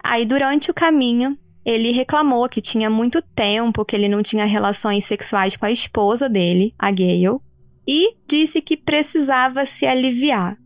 Aí 0.00 0.24
durante 0.24 0.70
o 0.70 0.74
caminho, 0.74 1.36
ele 1.64 1.90
reclamou 1.90 2.48
que 2.48 2.60
tinha 2.60 2.88
muito 2.88 3.20
tempo 3.20 3.84
que 3.84 3.96
ele 3.96 4.08
não 4.08 4.22
tinha 4.22 4.44
relações 4.44 5.04
sexuais 5.04 5.56
com 5.56 5.66
a 5.66 5.72
esposa 5.72 6.28
dele, 6.28 6.72
a 6.78 6.92
Gayle, 6.92 7.40
e 7.88 8.14
disse 8.28 8.62
que 8.62 8.76
precisava 8.76 9.66
se 9.66 9.84
aliviar. 9.84 10.56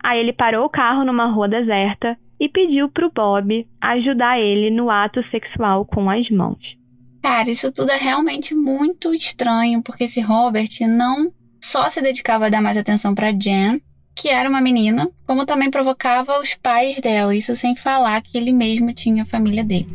Aí 0.00 0.20
ele 0.20 0.32
parou 0.32 0.64
o 0.64 0.70
carro 0.70 1.04
numa 1.04 1.26
rua 1.26 1.48
deserta 1.48 2.16
e 2.40 2.48
pediu 2.48 2.88
pro 2.88 3.12
Bob 3.12 3.68
ajudar 3.78 4.40
ele 4.40 4.70
no 4.70 4.88
ato 4.88 5.22
sexual 5.22 5.84
com 5.84 6.08
as 6.08 6.30
mãos. 6.30 6.78
Cara, 7.22 7.50
isso 7.50 7.70
tudo 7.70 7.90
é 7.90 7.96
realmente 7.96 8.54
muito 8.54 9.12
estranho, 9.12 9.82
porque 9.82 10.04
esse 10.04 10.22
Robert 10.22 10.70
não 10.88 11.30
só 11.60 11.90
se 11.90 12.00
dedicava 12.00 12.46
a 12.46 12.48
dar 12.48 12.62
mais 12.62 12.78
atenção 12.78 13.14
para 13.14 13.30
Jen, 13.30 13.82
que 14.16 14.30
era 14.30 14.48
uma 14.48 14.60
menina, 14.60 15.10
como 15.26 15.44
também 15.44 15.70
provocava 15.70 16.40
os 16.40 16.54
pais 16.54 16.98
dela, 17.00 17.36
isso 17.36 17.54
sem 17.54 17.76
falar 17.76 18.22
que 18.22 18.38
ele 18.38 18.52
mesmo 18.52 18.92
tinha 18.94 19.22
a 19.22 19.26
família 19.26 19.62
dele. 19.62 19.88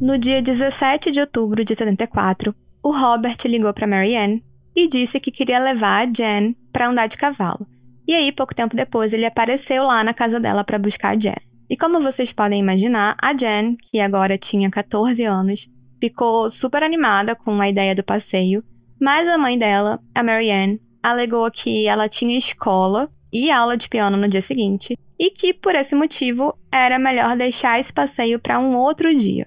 No 0.00 0.16
dia 0.16 0.40
17 0.40 1.10
de 1.10 1.20
outubro 1.20 1.64
de 1.64 1.74
74, 1.74 2.54
o 2.82 2.92
Robert 2.92 3.36
ligou 3.44 3.74
para 3.74 3.86
Marianne 3.86 4.42
e 4.74 4.88
disse 4.88 5.20
que 5.20 5.30
queria 5.30 5.58
levar 5.58 6.06
a 6.06 6.10
Jen 6.10 6.56
para 6.72 6.88
andar 6.88 7.08
de 7.08 7.16
cavalo. 7.16 7.66
E 8.08 8.14
aí, 8.14 8.32
pouco 8.32 8.54
tempo 8.54 8.74
depois, 8.74 9.12
ele 9.12 9.26
apareceu 9.26 9.84
lá 9.84 10.02
na 10.02 10.14
casa 10.14 10.40
dela 10.40 10.64
para 10.64 10.78
buscar 10.78 11.10
a 11.10 11.18
Jen. 11.18 11.36
E 11.68 11.76
como 11.76 12.00
vocês 12.00 12.32
podem 12.32 12.58
imaginar, 12.58 13.14
a 13.20 13.36
Jen, 13.36 13.76
que 13.76 14.00
agora 14.00 14.38
tinha 14.38 14.70
14 14.70 15.22
anos, 15.24 15.68
ficou 16.00 16.50
super 16.50 16.82
animada 16.82 17.36
com 17.36 17.60
a 17.60 17.68
ideia 17.68 17.94
do 17.94 18.02
passeio, 18.02 18.64
mas 18.98 19.28
a 19.28 19.36
mãe 19.36 19.58
dela, 19.58 20.00
a 20.14 20.22
Marianne, 20.22 20.80
alegou 21.02 21.50
que 21.50 21.86
ela 21.86 22.08
tinha 22.08 22.38
escola 22.38 23.10
e 23.30 23.50
aula 23.50 23.76
de 23.76 23.90
piano 23.90 24.16
no 24.16 24.26
dia 24.26 24.40
seguinte 24.40 24.96
e 25.18 25.30
que, 25.30 25.52
por 25.52 25.74
esse 25.74 25.94
motivo, 25.94 26.54
era 26.72 26.98
melhor 26.98 27.36
deixar 27.36 27.78
esse 27.78 27.92
passeio 27.92 28.38
para 28.38 28.58
um 28.58 28.74
outro 28.74 29.14
dia. 29.14 29.46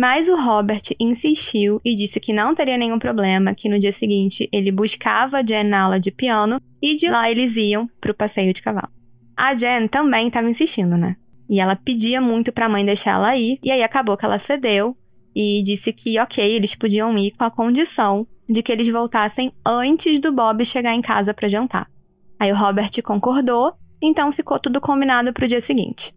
Mas 0.00 0.28
o 0.28 0.34
Robert 0.34 0.80
insistiu 0.98 1.78
e 1.84 1.94
disse 1.94 2.18
que 2.18 2.32
não 2.32 2.54
teria 2.54 2.78
nenhum 2.78 2.98
problema, 2.98 3.54
que 3.54 3.68
no 3.68 3.78
dia 3.78 3.92
seguinte 3.92 4.48
ele 4.50 4.72
buscava 4.72 5.40
a 5.40 5.42
Jen 5.42 5.64
na 5.64 5.82
aula 5.82 6.00
de 6.00 6.10
piano 6.10 6.58
e 6.80 6.96
de 6.96 7.06
lá 7.06 7.30
eles 7.30 7.54
iam 7.56 7.86
para 8.00 8.10
o 8.10 8.14
passeio 8.14 8.54
de 8.54 8.62
cavalo. 8.62 8.88
A 9.36 9.54
Jen 9.54 9.88
também 9.88 10.28
estava 10.28 10.48
insistindo, 10.48 10.96
né? 10.96 11.16
E 11.50 11.60
ela 11.60 11.76
pedia 11.76 12.18
muito 12.18 12.50
para 12.50 12.64
a 12.64 12.68
mãe 12.70 12.82
deixar 12.82 13.16
ela 13.16 13.36
ir, 13.36 13.58
e 13.62 13.70
aí 13.70 13.82
acabou 13.82 14.16
que 14.16 14.24
ela 14.24 14.38
cedeu 14.38 14.96
e 15.36 15.62
disse 15.62 15.92
que, 15.92 16.18
ok, 16.18 16.50
eles 16.50 16.74
podiam 16.74 17.18
ir 17.18 17.32
com 17.32 17.44
a 17.44 17.50
condição 17.50 18.26
de 18.48 18.62
que 18.62 18.72
eles 18.72 18.88
voltassem 18.88 19.52
antes 19.66 20.18
do 20.18 20.32
Bob 20.32 20.64
chegar 20.64 20.94
em 20.94 21.02
casa 21.02 21.34
para 21.34 21.46
jantar. 21.46 21.90
Aí 22.38 22.50
o 22.50 22.56
Robert 22.56 22.90
concordou, 23.04 23.74
então 24.02 24.32
ficou 24.32 24.58
tudo 24.58 24.80
combinado 24.80 25.30
para 25.34 25.44
o 25.44 25.48
dia 25.48 25.60
seguinte. 25.60 26.10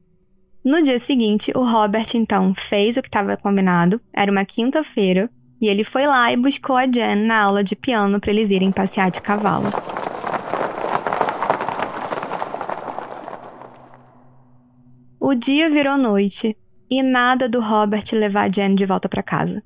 No 0.63 0.81
dia 0.81 0.97
seguinte, 0.97 1.51
o 1.53 1.61
Robert 1.61 2.07
então 2.15 2.53
fez 2.55 2.95
o 2.95 3.01
que 3.01 3.09
estava 3.09 3.35
combinado, 3.35 3.99
era 4.13 4.31
uma 4.31 4.45
quinta-feira, 4.45 5.29
e 5.59 5.67
ele 5.67 5.83
foi 5.83 6.07
lá 6.07 6.31
e 6.31 6.37
buscou 6.37 6.77
a 6.77 6.85
Jen 6.85 7.15
na 7.15 7.41
aula 7.41 7.61
de 7.61 7.75
piano 7.75 8.17
para 8.17 8.31
eles 8.31 8.49
irem 8.49 8.71
passear 8.71 9.11
de 9.11 9.21
cavalo. 9.21 9.65
O 15.19 15.35
dia 15.35 15.69
virou 15.69 15.97
noite 15.97 16.55
e 16.89 17.03
nada 17.03 17.49
do 17.49 17.59
Robert 17.59 18.05
levar 18.13 18.43
a 18.43 18.49
Jen 18.49 18.73
de 18.73 18.85
volta 18.85 19.09
para 19.09 19.21
casa. 19.21 19.61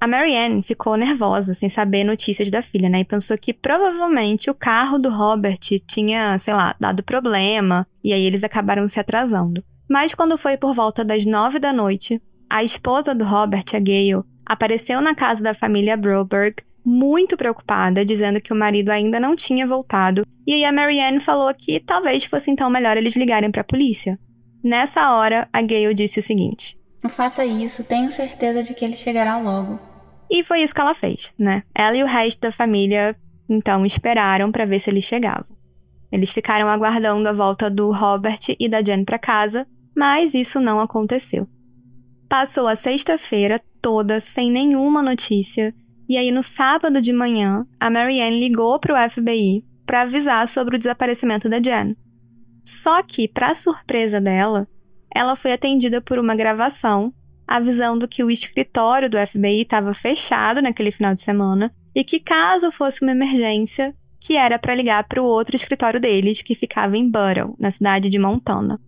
A 0.00 0.06
Marianne 0.08 0.64
ficou 0.64 0.96
nervosa, 0.96 1.54
sem 1.54 1.68
saber 1.68 2.02
notícias 2.02 2.50
da 2.50 2.60
filha, 2.60 2.88
né? 2.88 3.00
E 3.00 3.04
pensou 3.04 3.38
que 3.38 3.52
provavelmente 3.52 4.50
o 4.50 4.54
carro 4.54 4.98
do 4.98 5.10
Robert 5.10 5.60
tinha, 5.86 6.36
sei 6.38 6.54
lá, 6.54 6.74
dado 6.80 7.04
problema, 7.04 7.86
e 8.02 8.12
aí 8.12 8.24
eles 8.24 8.42
acabaram 8.42 8.88
se 8.88 8.98
atrasando. 8.98 9.62
Mas 9.90 10.14
quando 10.14 10.38
foi 10.38 10.56
por 10.56 10.72
volta 10.72 11.04
das 11.04 11.26
nove 11.26 11.58
da 11.58 11.72
noite, 11.72 12.22
a 12.48 12.62
esposa 12.62 13.12
do 13.12 13.24
Robert, 13.24 13.64
a 13.74 13.80
Gayle, 13.80 14.22
apareceu 14.46 15.00
na 15.00 15.16
casa 15.16 15.42
da 15.42 15.52
família 15.52 15.96
Broberg, 15.96 16.62
muito 16.84 17.36
preocupada, 17.36 18.04
dizendo 18.04 18.40
que 18.40 18.52
o 18.52 18.56
marido 18.56 18.90
ainda 18.90 19.18
não 19.18 19.34
tinha 19.34 19.66
voltado, 19.66 20.24
e 20.46 20.54
aí 20.54 20.64
a 20.64 20.72
Marianne 20.72 21.18
falou 21.18 21.52
que 21.52 21.80
talvez 21.80 22.24
fosse 22.24 22.52
então 22.52 22.70
melhor 22.70 22.96
eles 22.96 23.16
ligarem 23.16 23.50
para 23.50 23.62
a 23.62 23.64
polícia. 23.64 24.16
Nessa 24.62 25.12
hora, 25.12 25.48
a 25.52 25.60
Gayle 25.60 25.92
disse 25.92 26.20
o 26.20 26.22
seguinte: 26.22 26.76
Não 27.02 27.10
faça 27.10 27.44
isso, 27.44 27.82
tenho 27.82 28.12
certeza 28.12 28.62
de 28.62 28.74
que 28.74 28.84
ele 28.84 28.94
chegará 28.94 29.38
logo. 29.38 29.80
E 30.30 30.44
foi 30.44 30.62
isso 30.62 30.74
que 30.74 30.80
ela 30.80 30.94
fez, 30.94 31.34
né? 31.36 31.64
Ela 31.74 31.96
e 31.96 32.04
o 32.04 32.06
resto 32.06 32.40
da 32.42 32.52
família 32.52 33.16
então 33.48 33.84
esperaram 33.84 34.52
para 34.52 34.64
ver 34.64 34.78
se 34.78 34.88
eles 34.88 35.02
chegavam. 35.02 35.46
Eles 36.12 36.32
ficaram 36.32 36.68
aguardando 36.68 37.28
a 37.28 37.32
volta 37.32 37.68
do 37.68 37.90
Robert 37.90 38.40
e 38.58 38.68
da 38.68 38.80
Jen 38.82 39.04
para 39.04 39.18
casa, 39.18 39.66
mas 40.00 40.32
isso 40.32 40.58
não 40.58 40.80
aconteceu. 40.80 41.46
Passou 42.26 42.66
a 42.66 42.74
sexta-feira 42.74 43.60
toda 43.82 44.18
sem 44.18 44.50
nenhuma 44.50 45.02
notícia, 45.02 45.74
e 46.08 46.16
aí 46.16 46.30
no 46.30 46.42
sábado 46.42 47.02
de 47.02 47.12
manhã, 47.12 47.66
a 47.78 47.90
Marianne 47.90 48.40
ligou 48.40 48.78
para 48.78 48.94
o 48.94 49.10
FBI 49.10 49.62
para 49.84 50.00
avisar 50.00 50.48
sobre 50.48 50.76
o 50.76 50.78
desaparecimento 50.78 51.50
da 51.50 51.60
Jen. 51.60 51.94
Só 52.64 53.02
que, 53.02 53.28
para 53.28 53.54
surpresa 53.54 54.18
dela, 54.18 54.66
ela 55.14 55.36
foi 55.36 55.52
atendida 55.52 56.00
por 56.00 56.18
uma 56.18 56.34
gravação 56.34 57.12
avisando 57.46 58.08
que 58.08 58.24
o 58.24 58.30
escritório 58.30 59.10
do 59.10 59.18
FBI 59.18 59.62
estava 59.62 59.92
fechado 59.92 60.62
naquele 60.62 60.92
final 60.92 61.12
de 61.12 61.20
semana 61.20 61.70
e 61.94 62.02
que 62.02 62.20
caso 62.20 62.72
fosse 62.72 63.02
uma 63.02 63.10
emergência, 63.10 63.92
que 64.18 64.34
era 64.34 64.58
para 64.58 64.74
ligar 64.74 65.04
para 65.04 65.20
o 65.20 65.26
outro 65.26 65.56
escritório 65.56 66.00
deles, 66.00 66.40
que 66.40 66.54
ficava 66.54 66.96
em 66.96 67.10
Buttle, 67.10 67.54
na 67.58 67.70
cidade 67.70 68.08
de 68.08 68.18
Montana. 68.18 68.80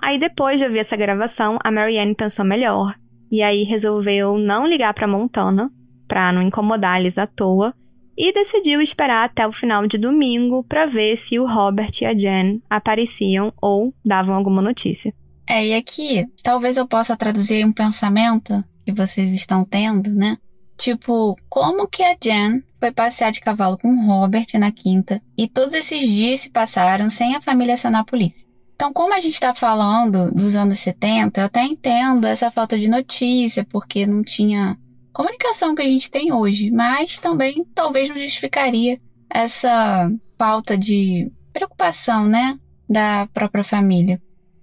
Aí 0.00 0.18
depois 0.18 0.58
de 0.58 0.64
ouvir 0.66 0.78
essa 0.78 0.96
gravação, 0.96 1.58
a 1.62 1.70
Marianne 1.70 2.14
pensou 2.14 2.44
melhor 2.44 2.94
e 3.30 3.42
aí 3.42 3.64
resolveu 3.64 4.36
não 4.38 4.66
ligar 4.66 4.94
para 4.94 5.08
Montana 5.08 5.70
para 6.06 6.32
não 6.32 6.42
incomodar 6.42 7.00
eles 7.00 7.18
à 7.18 7.26
toa 7.26 7.74
e 8.16 8.32
decidiu 8.32 8.80
esperar 8.80 9.24
até 9.24 9.46
o 9.46 9.52
final 9.52 9.86
de 9.86 9.98
domingo 9.98 10.64
para 10.64 10.86
ver 10.86 11.16
se 11.16 11.38
o 11.38 11.46
Robert 11.46 11.90
e 12.00 12.06
a 12.06 12.16
Jen 12.16 12.62
apareciam 12.70 13.52
ou 13.60 13.92
davam 14.04 14.34
alguma 14.34 14.62
notícia. 14.62 15.12
É, 15.46 15.66
e 15.66 15.74
aqui, 15.74 16.26
talvez 16.42 16.76
eu 16.76 16.88
possa 16.88 17.16
traduzir 17.16 17.64
um 17.64 17.72
pensamento 17.72 18.64
que 18.84 18.92
vocês 18.92 19.32
estão 19.32 19.64
tendo, 19.64 20.10
né? 20.10 20.38
Tipo, 20.78 21.36
como 21.48 21.88
que 21.88 22.02
a 22.02 22.16
Jen 22.22 22.62
foi 22.80 22.92
passear 22.92 23.30
de 23.30 23.40
cavalo 23.40 23.78
com 23.78 23.88
o 23.88 24.06
Robert 24.06 24.46
na 24.54 24.70
quinta 24.72 25.22
e 25.36 25.48
todos 25.48 25.74
esses 25.74 26.00
dias 26.00 26.40
se 26.40 26.50
passaram 26.50 27.10
sem 27.10 27.34
a 27.34 27.42
família 27.42 27.74
acionar 27.74 28.02
a 28.02 28.04
polícia? 28.04 28.45
Então, 28.76 28.92
como 28.92 29.14
a 29.14 29.20
gente 29.20 29.32
está 29.32 29.54
falando 29.54 30.30
dos 30.30 30.54
anos 30.54 30.78
70, 30.80 31.40
eu 31.40 31.46
até 31.46 31.62
entendo 31.64 32.26
essa 32.26 32.50
falta 32.50 32.78
de 32.78 32.88
notícia, 32.88 33.64
porque 33.64 34.06
não 34.06 34.22
tinha 34.22 34.76
comunicação 35.14 35.74
que 35.74 35.80
a 35.80 35.86
gente 35.86 36.10
tem 36.10 36.30
hoje, 36.30 36.70
mas 36.70 37.16
também 37.16 37.66
talvez 37.74 38.10
não 38.10 38.18
justificaria 38.18 39.00
essa 39.30 40.10
falta 40.38 40.76
de 40.76 41.32
preocupação, 41.54 42.28
né, 42.28 42.58
da 42.86 43.26
própria 43.32 43.64
família. 43.64 44.20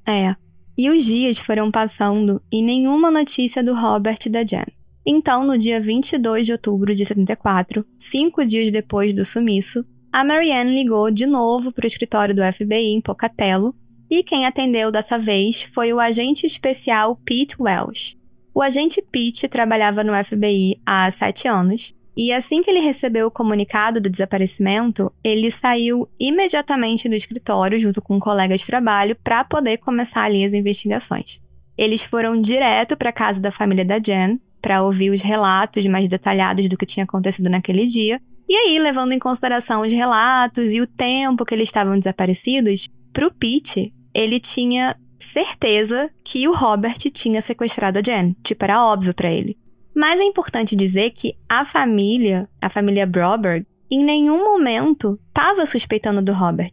É, 0.08 0.36
e 0.78 0.92
os 0.92 1.06
dias 1.06 1.40
foram 1.40 1.72
passando 1.72 2.40
e 2.52 2.62
nenhuma 2.62 3.10
notícia 3.10 3.64
do 3.64 3.74
Robert 3.74 4.20
e 4.28 4.30
da 4.30 4.44
Jen. 4.44 4.66
Então, 5.04 5.44
no 5.44 5.58
dia 5.58 5.82
22 5.82 6.46
de 6.46 6.52
outubro 6.52 6.94
de 6.94 7.04
74, 7.04 7.84
cinco 7.98 8.46
dias 8.46 8.72
depois 8.72 9.12
do 9.12 9.26
sumiço, 9.26 9.84
a 10.12 10.24
Marianne 10.24 10.76
ligou 10.76 11.10
de 11.10 11.26
novo 11.26 11.72
para 11.72 11.86
o 11.86 11.88
escritório 11.88 12.36
do 12.36 12.44
FBI 12.44 12.94
em 12.94 13.02
Pocatello 13.02 13.76
e 14.16 14.22
quem 14.22 14.46
atendeu 14.46 14.92
dessa 14.92 15.18
vez 15.18 15.64
foi 15.64 15.92
o 15.92 16.00
agente 16.00 16.46
especial 16.46 17.16
Pete 17.26 17.56
Welsh. 17.60 18.16
O 18.54 18.62
agente 18.62 19.02
Pete 19.02 19.48
trabalhava 19.48 20.04
no 20.04 20.14
FBI 20.14 20.80
há 20.86 21.10
sete 21.10 21.48
anos 21.48 21.96
e 22.16 22.32
assim 22.32 22.62
que 22.62 22.70
ele 22.70 22.80
recebeu 22.80 23.26
o 23.26 23.32
comunicado 23.32 24.00
do 24.00 24.12
desaparecimento, 24.12 25.12
ele 25.24 25.50
saiu 25.50 26.08
imediatamente 26.20 27.10
do 27.10 27.16
escritório 27.16 27.80
junto 27.80 28.04
com 28.04 28.18
um 28.18 28.20
colega 28.20 28.56
de 28.56 28.64
trabalho 28.64 29.18
para 29.24 29.44
poder 29.44 29.78
começar 29.80 30.26
ali 30.26 30.46
as 30.46 30.54
investigações. 30.54 31.42
Eles 31.76 32.04
foram 32.04 32.40
direto 32.40 32.96
para 32.96 33.10
a 33.10 33.14
casa 33.14 33.42
da 33.42 33.52
família 33.52 33.84
da 33.84 33.98
Jen 33.98 34.40
para 34.62 34.84
ouvir 34.84 35.10
os 35.10 35.24
relatos 35.24 35.88
mais 35.88 36.08
detalhados 36.08 36.70
do 36.70 36.78
que 36.78 36.86
tinha 36.86 37.04
acontecido 37.04 37.50
naquele 37.50 37.88
dia. 37.88 38.22
E 38.48 38.56
aí, 38.56 38.78
levando 38.78 39.14
em 39.14 39.18
consideração 39.18 39.82
os 39.82 39.92
relatos 39.92 40.72
e 40.72 40.82
o 40.82 40.86
tempo 40.86 41.44
que 41.44 41.56
eles 41.56 41.70
estavam 41.70 41.98
desaparecidos, 41.98 42.88
para 43.12 43.28
o 43.28 43.34
Pete, 43.34 43.94
ele 44.14 44.40
tinha 44.40 44.96
certeza 45.20 46.10
que 46.24 46.48
o 46.48 46.54
Robert 46.54 46.98
tinha 47.14 47.42
sequestrado 47.42 48.00
a 48.00 48.02
Jen. 48.02 48.36
Tipo, 48.44 48.66
era 48.66 48.86
óbvio 48.86 49.14
para 49.14 49.32
ele. 49.32 49.58
Mas 49.96 50.20
é 50.20 50.24
importante 50.24 50.76
dizer 50.76 51.12
que 51.12 51.36
a 51.48 51.64
família, 51.64 52.48
a 52.62 52.70
família 52.70 53.06
Broberg, 53.06 53.66
em 53.92 54.04
nenhum 54.04 54.44
momento 54.44 55.20
estava 55.28 55.66
suspeitando 55.66 56.22
do 56.22 56.34
Robert. 56.34 56.72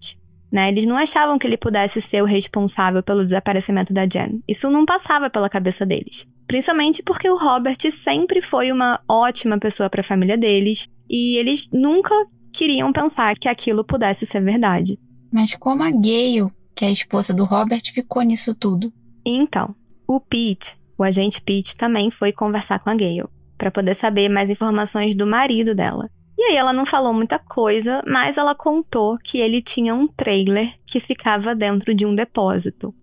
Né? 0.50 0.68
Eles 0.68 0.87
não 0.87 0.97
achavam 0.97 1.38
que 1.38 1.47
ele 1.47 1.56
pudesse 1.56 2.00
ser 2.00 2.23
o 2.23 2.26
responsável 2.26 3.02
pelo 3.02 3.23
desaparecimento 3.23 3.92
da 3.92 4.06
Jen. 4.06 4.42
Isso 4.49 4.70
não 4.70 4.85
passava 4.85 5.30
pela 5.30 5.49
cabeça 5.49 5.87
deles. 5.87 6.26
Principalmente 6.47 7.02
porque 7.02 7.30
o 7.30 7.37
Robert 7.37 7.78
sempre 7.92 8.42
foi 8.42 8.73
uma 8.73 9.00
ótima 9.09 9.59
pessoa 9.59 9.88
para 9.88 10.00
a 10.00 10.04
família 10.04 10.37
deles 10.37 10.88
e 11.09 11.37
eles 11.37 11.68
nunca 11.73 12.12
queriam 12.52 12.92
pensar 12.92 13.38
que 13.38 13.49
aquilo 13.49 13.85
pudesse 13.85 14.26
ser 14.26 14.42
verdade. 14.42 14.99
Mas 15.32 15.54
como 15.54 15.85
a 15.85 15.90
Gale, 15.92 16.50
que 16.80 16.84
é 16.87 16.88
a 16.88 16.92
esposa 16.92 17.34
do 17.34 17.44
Robert, 17.44 17.82
ficou 17.92 18.22
nisso 18.22 18.54
tudo? 18.54 18.90
Então, 19.22 19.75
o 20.08 20.18
Pete, 20.18 20.78
o 20.96 21.04
agente 21.04 21.38
Pete, 21.42 21.76
também 21.76 22.10
foi 22.10 22.32
conversar 22.32 22.78
com 22.78 22.88
a 22.88 22.94
Gale 22.94 23.28
para 23.58 23.70
poder 23.70 23.94
saber 23.94 24.30
mais 24.30 24.49
informações 24.49 25.14
do 25.14 25.26
marido 25.26 25.75
dela. 25.75 26.08
E 26.38 26.42
aí 26.44 26.56
ela 26.56 26.72
não 26.72 26.87
falou 26.87 27.12
muita 27.12 27.38
coisa, 27.38 28.02
mas 28.08 28.38
ela 28.38 28.54
contou 28.54 29.18
que 29.22 29.37
ele 29.37 29.60
tinha 29.60 29.94
um 29.94 30.08
trailer 30.08 30.72
que 30.87 30.99
ficava 30.99 31.54
dentro 31.54 31.94
de 31.94 32.06
um 32.06 32.14
depósito. 32.14 32.94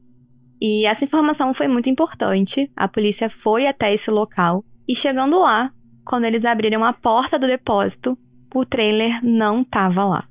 E 0.59 0.87
essa 0.87 1.05
informação 1.05 1.53
foi 1.53 1.67
muito 1.67 1.87
importante. 1.87 2.71
A 2.75 2.87
polícia 2.87 3.29
foi 3.29 3.67
até 3.67 3.93
esse 3.93 4.09
local 4.09 4.65
e 4.87 4.95
chegando 4.95 5.37
lá, 5.37 5.71
quando 6.03 6.25
eles 6.25 6.45
abriram 6.45 6.83
a 6.83 6.93
porta 6.93 7.37
do 7.37 7.45
depósito, 7.45 8.17
o 8.55 8.65
trailer 8.65 9.23
não 9.23 9.61
estava 9.61 10.03
lá. 10.03 10.27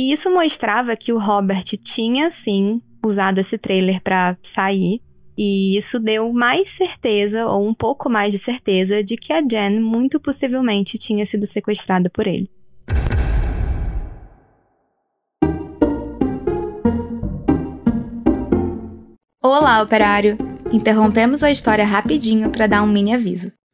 E 0.00 0.12
isso 0.12 0.32
mostrava 0.32 0.94
que 0.94 1.12
o 1.12 1.18
Robert 1.18 1.64
tinha 1.82 2.30
sim 2.30 2.80
usado 3.04 3.40
esse 3.40 3.58
trailer 3.58 4.00
para 4.00 4.38
sair, 4.40 5.00
e 5.36 5.76
isso 5.76 5.98
deu 5.98 6.32
mais 6.32 6.68
certeza, 6.68 7.48
ou 7.48 7.68
um 7.68 7.74
pouco 7.74 8.08
mais 8.08 8.32
de 8.32 8.38
certeza, 8.38 9.02
de 9.02 9.16
que 9.16 9.32
a 9.32 9.40
Jen 9.40 9.80
muito 9.80 10.20
possivelmente 10.20 10.96
tinha 10.98 11.26
sido 11.26 11.46
sequestrada 11.46 12.08
por 12.08 12.28
ele. 12.28 12.48
Olá, 19.42 19.82
operário! 19.82 20.38
Interrompemos 20.70 21.42
a 21.42 21.50
história 21.50 21.84
rapidinho 21.84 22.50
para 22.50 22.68
dar 22.68 22.84
um 22.84 22.86
mini 22.86 23.12
aviso. 23.12 23.50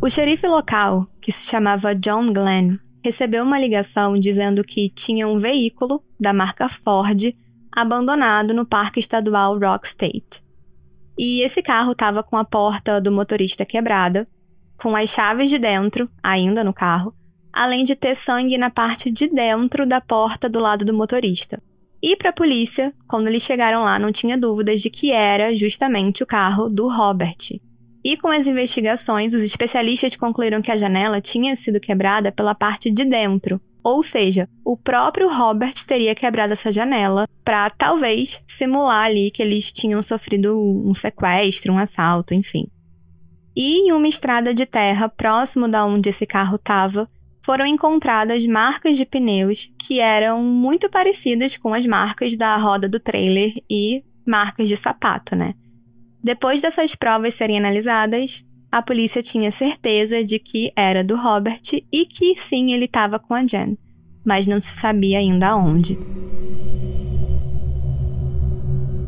O 0.00 0.08
xerife 0.08 0.46
local, 0.46 1.08
que 1.20 1.32
se 1.32 1.50
chamava 1.50 1.92
John 1.92 2.32
Glenn, 2.32 2.78
recebeu 3.04 3.42
uma 3.42 3.58
ligação 3.58 4.16
dizendo 4.16 4.62
que 4.62 4.88
tinha 4.90 5.26
um 5.26 5.38
veículo 5.38 6.04
da 6.20 6.32
marca 6.32 6.68
Ford 6.68 7.34
abandonado 7.72 8.54
no 8.54 8.64
Parque 8.64 9.00
Estadual 9.00 9.58
Rock 9.58 9.88
State. 9.88 10.40
E 11.18 11.42
esse 11.42 11.60
carro 11.60 11.92
estava 11.92 12.22
com 12.22 12.36
a 12.36 12.44
porta 12.44 13.00
do 13.00 13.10
motorista 13.10 13.66
quebrada, 13.66 14.24
com 14.76 14.94
as 14.94 15.10
chaves 15.10 15.50
de 15.50 15.58
dentro 15.58 16.08
ainda 16.22 16.62
no 16.62 16.72
carro, 16.72 17.12
além 17.52 17.82
de 17.82 17.96
ter 17.96 18.14
sangue 18.14 18.56
na 18.56 18.70
parte 18.70 19.10
de 19.10 19.28
dentro 19.28 19.84
da 19.84 20.00
porta 20.00 20.48
do 20.48 20.60
lado 20.60 20.84
do 20.84 20.94
motorista. 20.94 21.60
E 22.00 22.14
para 22.14 22.30
a 22.30 22.32
polícia, 22.32 22.94
quando 23.08 23.26
eles 23.26 23.42
chegaram 23.42 23.82
lá, 23.82 23.98
não 23.98 24.12
tinha 24.12 24.38
dúvidas 24.38 24.80
de 24.80 24.90
que 24.90 25.10
era 25.10 25.56
justamente 25.56 26.22
o 26.22 26.26
carro 26.26 26.68
do 26.68 26.86
Robert, 26.86 27.58
e 28.04 28.16
com 28.16 28.28
as 28.28 28.46
investigações, 28.46 29.34
os 29.34 29.42
especialistas 29.42 30.16
concluíram 30.16 30.62
que 30.62 30.70
a 30.70 30.76
janela 30.76 31.20
tinha 31.20 31.54
sido 31.56 31.80
quebrada 31.80 32.30
pela 32.30 32.54
parte 32.54 32.90
de 32.90 33.04
dentro. 33.04 33.60
Ou 33.82 34.02
seja, 34.02 34.48
o 34.64 34.76
próprio 34.76 35.32
Robert 35.32 35.74
teria 35.86 36.14
quebrado 36.14 36.52
essa 36.52 36.70
janela 36.70 37.26
para 37.44 37.70
talvez 37.70 38.42
simular 38.46 39.06
ali 39.06 39.30
que 39.30 39.42
eles 39.42 39.72
tinham 39.72 40.02
sofrido 40.02 40.58
um 40.58 40.92
sequestro, 40.94 41.72
um 41.72 41.78
assalto, 41.78 42.34
enfim. 42.34 42.66
E 43.56 43.88
em 43.88 43.92
uma 43.92 44.06
estrada 44.06 44.54
de 44.54 44.66
terra 44.66 45.08
próximo 45.08 45.66
da 45.66 45.84
onde 45.84 46.10
esse 46.10 46.26
carro 46.26 46.56
estava, 46.56 47.08
foram 47.42 47.64
encontradas 47.64 48.44
marcas 48.46 48.96
de 48.96 49.06
pneus 49.06 49.72
que 49.78 50.00
eram 50.00 50.42
muito 50.42 50.90
parecidas 50.90 51.56
com 51.56 51.72
as 51.72 51.86
marcas 51.86 52.36
da 52.36 52.56
roda 52.58 52.88
do 52.88 53.00
trailer 53.00 53.54
e 53.70 54.04
marcas 54.26 54.68
de 54.68 54.76
sapato, 54.76 55.34
né? 55.34 55.54
Depois 56.22 56.62
dessas 56.62 56.94
provas 56.94 57.34
serem 57.34 57.58
analisadas, 57.58 58.44
a 58.70 58.82
polícia 58.82 59.22
tinha 59.22 59.50
certeza 59.50 60.24
de 60.24 60.38
que 60.38 60.72
era 60.76 61.02
do 61.02 61.16
Robert 61.16 61.62
e 61.92 62.04
que 62.04 62.36
sim 62.36 62.72
ele 62.72 62.84
estava 62.84 63.18
com 63.18 63.34
a 63.34 63.44
Jen, 63.44 63.78
mas 64.24 64.46
não 64.46 64.60
se 64.60 64.78
sabia 64.78 65.18
ainda 65.18 65.56
onde. 65.56 65.98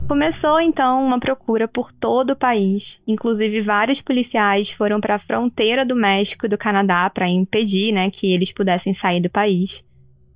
Começou 0.09 0.61
então 0.61 1.05
uma 1.05 1.21
procura 1.21 1.69
por 1.69 1.93
todo 1.93 2.31
o 2.31 2.37
país, 2.37 3.01
inclusive 3.07 3.61
vários 3.61 4.01
policiais 4.01 4.71
foram 4.71 5.01
para 5.01 5.15
a 5.15 5.19
fronteira 5.21 5.85
do 5.85 5.95
México 5.95 6.47
e 6.47 6.49
do 6.49 6.59
Canadá 6.59 7.09
para 7.11 7.29
impedir, 7.29 7.93
né, 7.93 8.11
que 8.11 8.33
eles 8.33 8.51
pudessem 8.51 8.93
sair 8.93 9.21
do 9.21 9.31
país. 9.31 9.85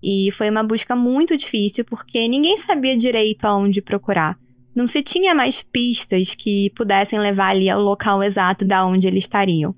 E 0.03 0.31
foi 0.33 0.51
uma 0.51 0.63
busca 0.63 0.95
muito 0.95 1.37
difícil 1.37 1.85
porque 1.85 2.29
ninguém 2.29 2.57
sabia 2.57 2.97
direito 2.97 3.45
aonde 3.47 3.83
procurar. 3.83 4.39
Não 4.75 4.89
se 4.89 5.03
tinha 5.03 5.35
mais 5.35 5.63
pistas 5.63 6.35
que 6.35 6.71
pudessem 6.71 7.19
levar 7.19 7.51
ali 7.51 7.71
ao 7.71 7.81
local 7.81 8.23
exato 8.23 8.65
da 8.65 8.85
onde 8.85 9.07
eles 9.07 9.25
estariam. 9.25 9.75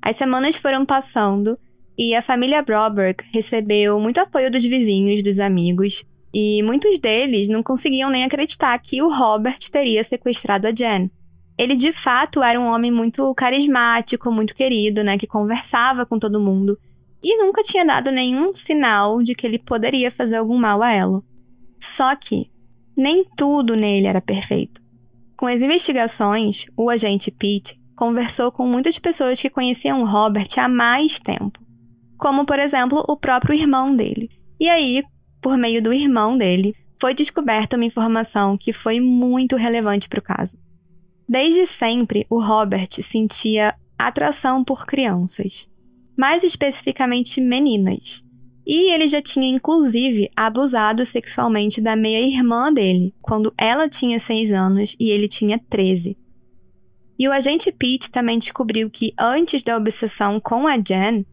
As 0.00 0.16
semanas 0.16 0.56
foram 0.56 0.86
passando 0.86 1.58
e 1.98 2.14
a 2.14 2.22
família 2.22 2.62
Broberg 2.62 3.24
recebeu 3.32 3.98
muito 3.98 4.18
apoio 4.18 4.50
dos 4.50 4.64
vizinhos, 4.64 5.22
dos 5.22 5.40
amigos, 5.40 6.04
e 6.32 6.62
muitos 6.62 7.00
deles 7.00 7.48
não 7.48 7.62
conseguiam 7.62 8.10
nem 8.10 8.22
acreditar 8.22 8.78
que 8.78 9.02
o 9.02 9.12
Robert 9.12 9.58
teria 9.72 10.04
sequestrado 10.04 10.68
a 10.68 10.72
Jen. 10.72 11.10
Ele 11.58 11.74
de 11.74 11.92
fato 11.92 12.40
era 12.40 12.60
um 12.60 12.66
homem 12.66 12.92
muito 12.92 13.34
carismático, 13.34 14.30
muito 14.30 14.54
querido, 14.54 15.02
né, 15.02 15.18
que 15.18 15.26
conversava 15.26 16.06
com 16.06 16.16
todo 16.16 16.40
mundo 16.40 16.78
e 17.20 17.36
nunca 17.36 17.64
tinha 17.64 17.84
dado 17.84 18.12
nenhum 18.12 18.54
sinal 18.54 19.20
de 19.22 19.34
que 19.34 19.44
ele 19.44 19.58
poderia 19.58 20.10
fazer 20.10 20.36
algum 20.36 20.56
mal 20.56 20.82
a 20.82 20.92
ela. 20.92 21.22
Só 21.80 22.14
que 22.14 22.48
nem 22.98 23.24
tudo 23.36 23.76
nele 23.76 24.08
era 24.08 24.20
perfeito. 24.20 24.82
Com 25.36 25.46
as 25.46 25.62
investigações, 25.62 26.66
o 26.76 26.90
agente 26.90 27.30
Pete 27.30 27.80
conversou 27.94 28.50
com 28.50 28.66
muitas 28.66 28.98
pessoas 28.98 29.40
que 29.40 29.48
conheciam 29.48 30.04
Robert 30.04 30.48
há 30.56 30.68
mais 30.68 31.20
tempo, 31.20 31.60
como 32.16 32.44
por 32.44 32.58
exemplo 32.58 33.04
o 33.08 33.16
próprio 33.16 33.54
irmão 33.54 33.94
dele. 33.94 34.28
E 34.58 34.68
aí, 34.68 35.04
por 35.40 35.56
meio 35.56 35.80
do 35.80 35.92
irmão 35.92 36.36
dele, 36.36 36.74
foi 37.00 37.14
descoberta 37.14 37.76
uma 37.76 37.84
informação 37.84 38.56
que 38.56 38.72
foi 38.72 38.98
muito 38.98 39.54
relevante 39.54 40.08
para 40.08 40.18
o 40.18 40.22
caso. 40.22 40.58
Desde 41.28 41.66
sempre, 41.66 42.26
o 42.28 42.40
Robert 42.40 42.88
sentia 43.00 43.76
atração 43.96 44.64
por 44.64 44.84
crianças, 44.84 45.68
mais 46.16 46.42
especificamente 46.42 47.40
meninas. 47.40 48.22
E 48.68 48.92
ele 48.92 49.08
já 49.08 49.22
tinha, 49.22 49.48
inclusive, 49.48 50.30
abusado 50.36 51.02
sexualmente 51.06 51.80
da 51.80 51.96
meia-irmã 51.96 52.70
dele, 52.70 53.14
quando 53.22 53.50
ela 53.56 53.88
tinha 53.88 54.20
6 54.20 54.52
anos 54.52 54.94
e 55.00 55.08
ele 55.08 55.26
tinha 55.26 55.58
13. 55.58 56.18
E 57.18 57.26
o 57.26 57.32
agente 57.32 57.72
Pete 57.72 58.10
também 58.10 58.38
descobriu 58.38 58.90
que, 58.90 59.14
antes 59.18 59.64
da 59.64 59.74
obsessão 59.74 60.38
com 60.38 60.66
a 60.66 60.76
Jen, 60.76 61.24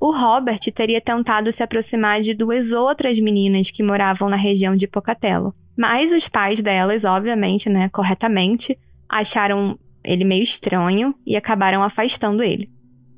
o 0.00 0.12
Robert 0.12 0.60
teria 0.72 1.00
tentado 1.00 1.50
se 1.50 1.64
aproximar 1.64 2.20
de 2.20 2.32
duas 2.32 2.70
outras 2.70 3.18
meninas 3.18 3.72
que 3.72 3.82
moravam 3.82 4.28
na 4.28 4.36
região 4.36 4.76
de 4.76 4.86
Pocatello. 4.86 5.52
Mas 5.76 6.12
os 6.12 6.28
pais 6.28 6.62
delas, 6.62 7.04
obviamente, 7.04 7.68
né, 7.68 7.88
corretamente, 7.88 8.78
acharam 9.08 9.76
ele 10.04 10.24
meio 10.24 10.44
estranho 10.44 11.12
e 11.26 11.36
acabaram 11.36 11.82
afastando 11.82 12.42
ele. 12.42 12.70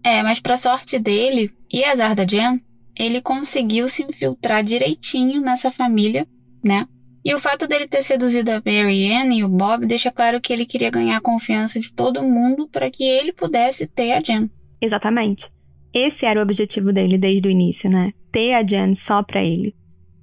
É, 0.02 0.22
mas 0.22 0.40
pra 0.40 0.56
sorte 0.56 0.98
dele 0.98 1.52
e 1.70 1.84
azar 1.84 2.14
da 2.14 2.24
Jen, 2.24 2.60
ele 2.98 3.20
conseguiu 3.20 3.88
se 3.88 4.02
infiltrar 4.02 4.62
direitinho 4.62 5.40
nessa 5.40 5.70
família, 5.70 6.26
né? 6.64 6.86
E 7.24 7.34
o 7.34 7.40
fato 7.40 7.66
dele 7.66 7.88
ter 7.88 8.02
seduzido 8.02 8.52
a 8.52 8.62
Mary 8.64 9.12
Ann 9.12 9.32
e 9.32 9.42
o 9.42 9.48
Bob 9.48 9.84
deixa 9.84 10.12
claro 10.12 10.40
que 10.40 10.52
ele 10.52 10.64
queria 10.64 10.90
ganhar 10.90 11.16
a 11.16 11.20
confiança 11.20 11.80
de 11.80 11.92
todo 11.92 12.22
mundo 12.22 12.68
para 12.68 12.88
que 12.88 13.02
ele 13.02 13.32
pudesse 13.32 13.86
ter 13.86 14.12
a 14.12 14.22
Jen. 14.22 14.48
Exatamente. 14.80 15.50
Esse 15.92 16.24
era 16.24 16.38
o 16.38 16.42
objetivo 16.42 16.92
dele 16.92 17.18
desde 17.18 17.48
o 17.48 17.50
início, 17.50 17.90
né? 17.90 18.12
Ter 18.30 18.52
a 18.54 18.62
Jen 18.62 18.94
só 18.94 19.22
para 19.22 19.42
ele. 19.42 19.74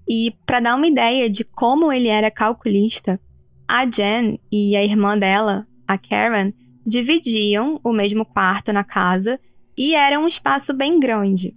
E 0.07 0.33
para 0.45 0.61
dar 0.61 0.75
uma 0.75 0.87
ideia 0.87 1.29
de 1.29 1.43
como 1.43 1.91
ele 1.91 2.07
era 2.07 2.31
calculista, 2.31 3.19
a 3.67 3.85
Jen 3.85 4.39
e 4.51 4.75
a 4.75 4.83
irmã 4.83 5.17
dela, 5.17 5.67
a 5.85 5.97
Karen, 5.97 6.53
dividiam 6.85 7.81
o 7.83 7.91
mesmo 7.91 8.25
quarto 8.25 8.71
na 8.71 8.83
casa 8.83 9.39
e 9.77 9.93
era 9.93 10.19
um 10.19 10.27
espaço 10.27 10.73
bem 10.73 10.99
grande. 10.99 11.53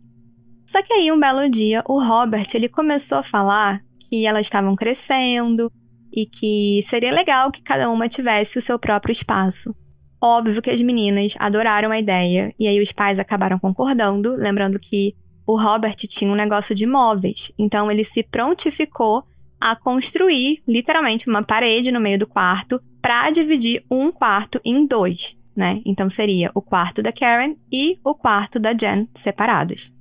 Só 0.67 0.83
que 0.83 0.93
aí 0.93 1.13
um 1.13 1.21
belo 1.21 1.49
dia 1.49 1.83
o 1.89 2.03
Robert 2.03 2.49
ele 2.55 2.69
começou 2.69 3.19
a 3.19 3.23
falar 3.23 3.81
que 4.09 4.27
elas 4.27 4.47
estavam 4.47 4.75
crescendo 4.75 5.71
e 6.13 6.27
que 6.27 6.81
seria 6.83 7.13
legal 7.13 7.53
que 7.53 7.63
cada 7.63 7.91
uma 7.91 8.09
tivesse 8.09 8.59
o 8.59 8.63
seu 8.63 8.79
próprio 8.79 9.13
espaço. 9.13 9.75
Óbvio 10.21 10.63
que 10.63 10.71
as 10.71 10.81
meninas 10.81 11.35
adoraram 11.39 11.91
a 11.91 11.99
ideia 11.99 12.53
e 12.59 12.67
aí 12.67 12.81
os 12.81 12.91
pais 12.91 13.19
acabaram 13.19 13.59
concordando, 13.59 14.35
lembrando 14.35 14.79
que 14.79 15.15
o 15.47 15.61
Robert 15.61 15.95
tinha 15.95 16.31
um 16.31 16.35
negócio 16.35 16.75
de 16.75 16.87
móveis, 16.87 17.53
então 17.57 17.91
ele 17.91 18.03
se 18.03 18.23
prontificou 18.23 19.23
a 19.61 19.77
construir 19.77 20.63
literalmente 20.67 21.29
uma 21.29 21.43
parede 21.43 21.93
no 21.93 22.01
meio 22.01 22.19
do 22.19 22.27
quarto 22.27 22.81
para 23.01 23.31
dividir 23.31 23.85
um 23.91 24.11
quarto 24.11 24.61
em 24.65 24.85
dois, 24.85 25.37
né? 25.55 25.81
Então 25.87 26.11
seria 26.11 26.51
o 26.55 26.61
quarto 26.61 27.03
da 27.03 27.13
Karen 27.13 27.55
e 27.71 27.99
o 28.05 28.15
quarto 28.15 28.59
da 28.59 28.73
Jen 28.73 29.09
separados. 29.15 29.93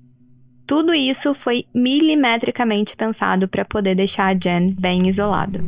Tudo 0.65 0.93
isso 0.93 1.33
foi 1.33 1.65
milimetricamente 1.73 2.95
pensado 2.95 3.47
para 3.47 3.63
poder 3.63 3.93
deixar 3.93 4.27
a 4.27 4.33
Jen 4.33 4.73
bem 4.73 5.07
isolada. 5.07 5.63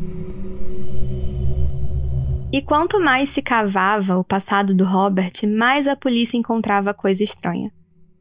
E 2.52 2.62
quanto 2.62 3.00
mais 3.00 3.30
se 3.30 3.42
cavava 3.42 4.18
o 4.18 4.24
passado 4.24 4.74
do 4.74 4.86
Robert, 4.86 5.34
mais 5.48 5.88
a 5.88 5.96
polícia 5.96 6.38
encontrava 6.38 6.94
coisa 6.94 7.24
estranha. 7.24 7.72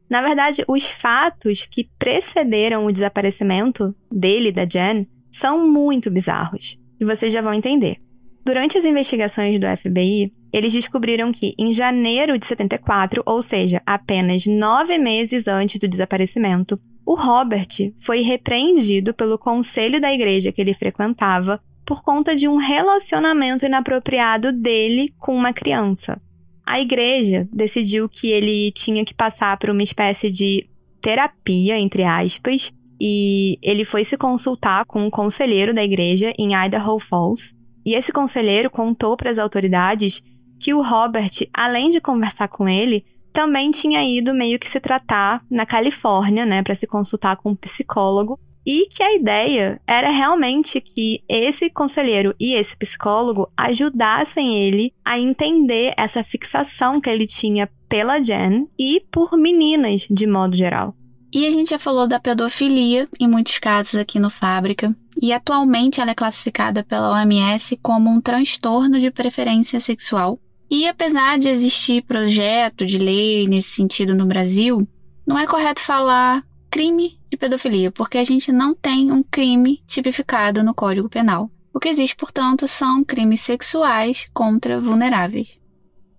Na 0.09 0.21
verdade, 0.21 0.63
os 0.67 0.85
fatos 0.85 1.65
que 1.65 1.89
precederam 1.97 2.85
o 2.85 2.91
desaparecimento 2.91 3.95
dele 4.11 4.49
e 4.49 4.51
da 4.51 4.65
Jen 4.65 5.07
são 5.31 5.67
muito 5.67 6.11
bizarros, 6.11 6.79
e 6.99 7.05
vocês 7.05 7.33
já 7.33 7.41
vão 7.41 7.53
entender. 7.53 7.97
Durante 8.47 8.77
as 8.77 8.85
investigações 8.85 9.59
do 9.59 9.67
FBI, 9.67 10.31
eles 10.53 10.71
descobriram 10.71 11.33
que, 11.33 11.53
em 11.59 11.73
janeiro 11.73 12.39
de 12.39 12.45
74, 12.45 13.21
ou 13.25 13.41
seja, 13.41 13.81
apenas 13.85 14.45
nove 14.45 14.97
meses 14.97 15.49
antes 15.49 15.77
do 15.77 15.85
desaparecimento, 15.85 16.77
o 17.05 17.13
Robert 17.13 17.67
foi 17.99 18.21
repreendido 18.21 19.13
pelo 19.13 19.37
conselho 19.37 19.99
da 19.99 20.13
igreja 20.13 20.49
que 20.53 20.61
ele 20.61 20.73
frequentava 20.73 21.59
por 21.85 22.01
conta 22.01 22.37
de 22.37 22.47
um 22.47 22.55
relacionamento 22.55 23.65
inapropriado 23.65 24.53
dele 24.53 25.13
com 25.19 25.35
uma 25.35 25.51
criança. 25.51 26.17
A 26.65 26.79
igreja 26.79 27.49
decidiu 27.51 28.07
que 28.07 28.27
ele 28.27 28.71
tinha 28.71 29.03
que 29.03 29.13
passar 29.13 29.57
por 29.57 29.71
uma 29.71 29.83
espécie 29.83 30.31
de 30.31 30.69
terapia, 31.01 31.77
entre 31.77 32.05
aspas, 32.05 32.71
e 32.97 33.59
ele 33.61 33.83
foi 33.83 34.05
se 34.05 34.15
consultar 34.15 34.85
com 34.85 35.05
um 35.05 35.09
conselheiro 35.09 35.73
da 35.73 35.83
igreja 35.83 36.33
em 36.39 36.55
Idaho 36.55 36.97
Falls. 36.97 37.56
E 37.87 37.95
esse 37.95 38.11
conselheiro 38.11 38.69
contou 38.69 39.15
para 39.15 39.31
as 39.31 39.37
autoridades 39.37 40.21
que 40.59 40.73
o 40.73 40.81
Robert, 40.81 41.31
além 41.53 41.89
de 41.89 42.01
conversar 42.01 42.49
com 42.49 42.67
ele, 42.67 43.05
também 43.31 43.71
tinha 43.71 44.03
ido 44.03 44.33
meio 44.33 44.59
que 44.59 44.67
se 44.67 44.77
tratar 44.77 45.41
na 45.49 45.65
Califórnia, 45.65 46.45
né, 46.45 46.61
para 46.61 46.75
se 46.75 46.85
consultar 46.85 47.37
com 47.37 47.51
um 47.51 47.55
psicólogo, 47.55 48.37
e 48.65 48.87
que 48.87 49.01
a 49.01 49.15
ideia 49.15 49.79
era 49.87 50.09
realmente 50.09 50.81
que 50.81 51.23
esse 51.29 51.69
conselheiro 51.69 52.35
e 52.37 52.55
esse 52.55 52.75
psicólogo 52.75 53.49
ajudassem 53.55 54.57
ele 54.57 54.91
a 55.05 55.17
entender 55.17 55.93
essa 55.95 56.21
fixação 56.25 56.99
que 56.99 57.09
ele 57.09 57.25
tinha 57.25 57.69
pela 57.87 58.21
Jen 58.21 58.67
e 58.77 59.01
por 59.09 59.37
meninas 59.37 60.05
de 60.11 60.27
modo 60.27 60.57
geral. 60.57 60.93
E 61.33 61.47
a 61.47 61.51
gente 61.51 61.69
já 61.69 61.79
falou 61.79 62.05
da 62.05 62.19
pedofilia 62.19 63.07
em 63.17 63.29
muitos 63.29 63.57
casos 63.59 63.95
aqui 63.95 64.19
no 64.19 64.29
Fábrica, 64.29 64.93
e 65.21 65.33
atualmente 65.33 65.99
ela 65.99 66.11
é 66.11 66.15
classificada 66.15 66.83
pela 66.83 67.11
OMS 67.11 67.77
como 67.77 68.09
um 68.09 68.21
transtorno 68.21 68.99
de 68.99 69.11
preferência 69.11 69.79
sexual 69.79 70.39
e 70.69 70.85
apesar 70.87 71.39
de 71.39 71.47
existir 71.47 72.03
projeto 72.03 72.85
de 72.85 72.97
lei 72.97 73.47
nesse 73.47 73.69
sentido 73.69 74.13
no 74.13 74.25
Brasil, 74.25 74.87
não 75.25 75.39
é 75.39 75.47
correto 75.47 75.81
falar 75.81 76.45
crime 76.69 77.17
de 77.29 77.37
pedofilia, 77.37 77.89
porque 77.89 78.17
a 78.17 78.23
gente 78.23 78.51
não 78.51 78.75
tem 78.75 79.11
um 79.11 79.23
crime 79.23 79.81
tipificado 79.87 80.63
no 80.63 80.73
Código 80.73 81.09
Penal. 81.09 81.49
O 81.73 81.79
que 81.79 81.87
existe, 81.87 82.15
portanto, 82.15 82.67
são 82.67 83.03
crimes 83.03 83.41
sexuais 83.41 84.27
contra 84.33 84.81
vulneráveis. 84.81 85.57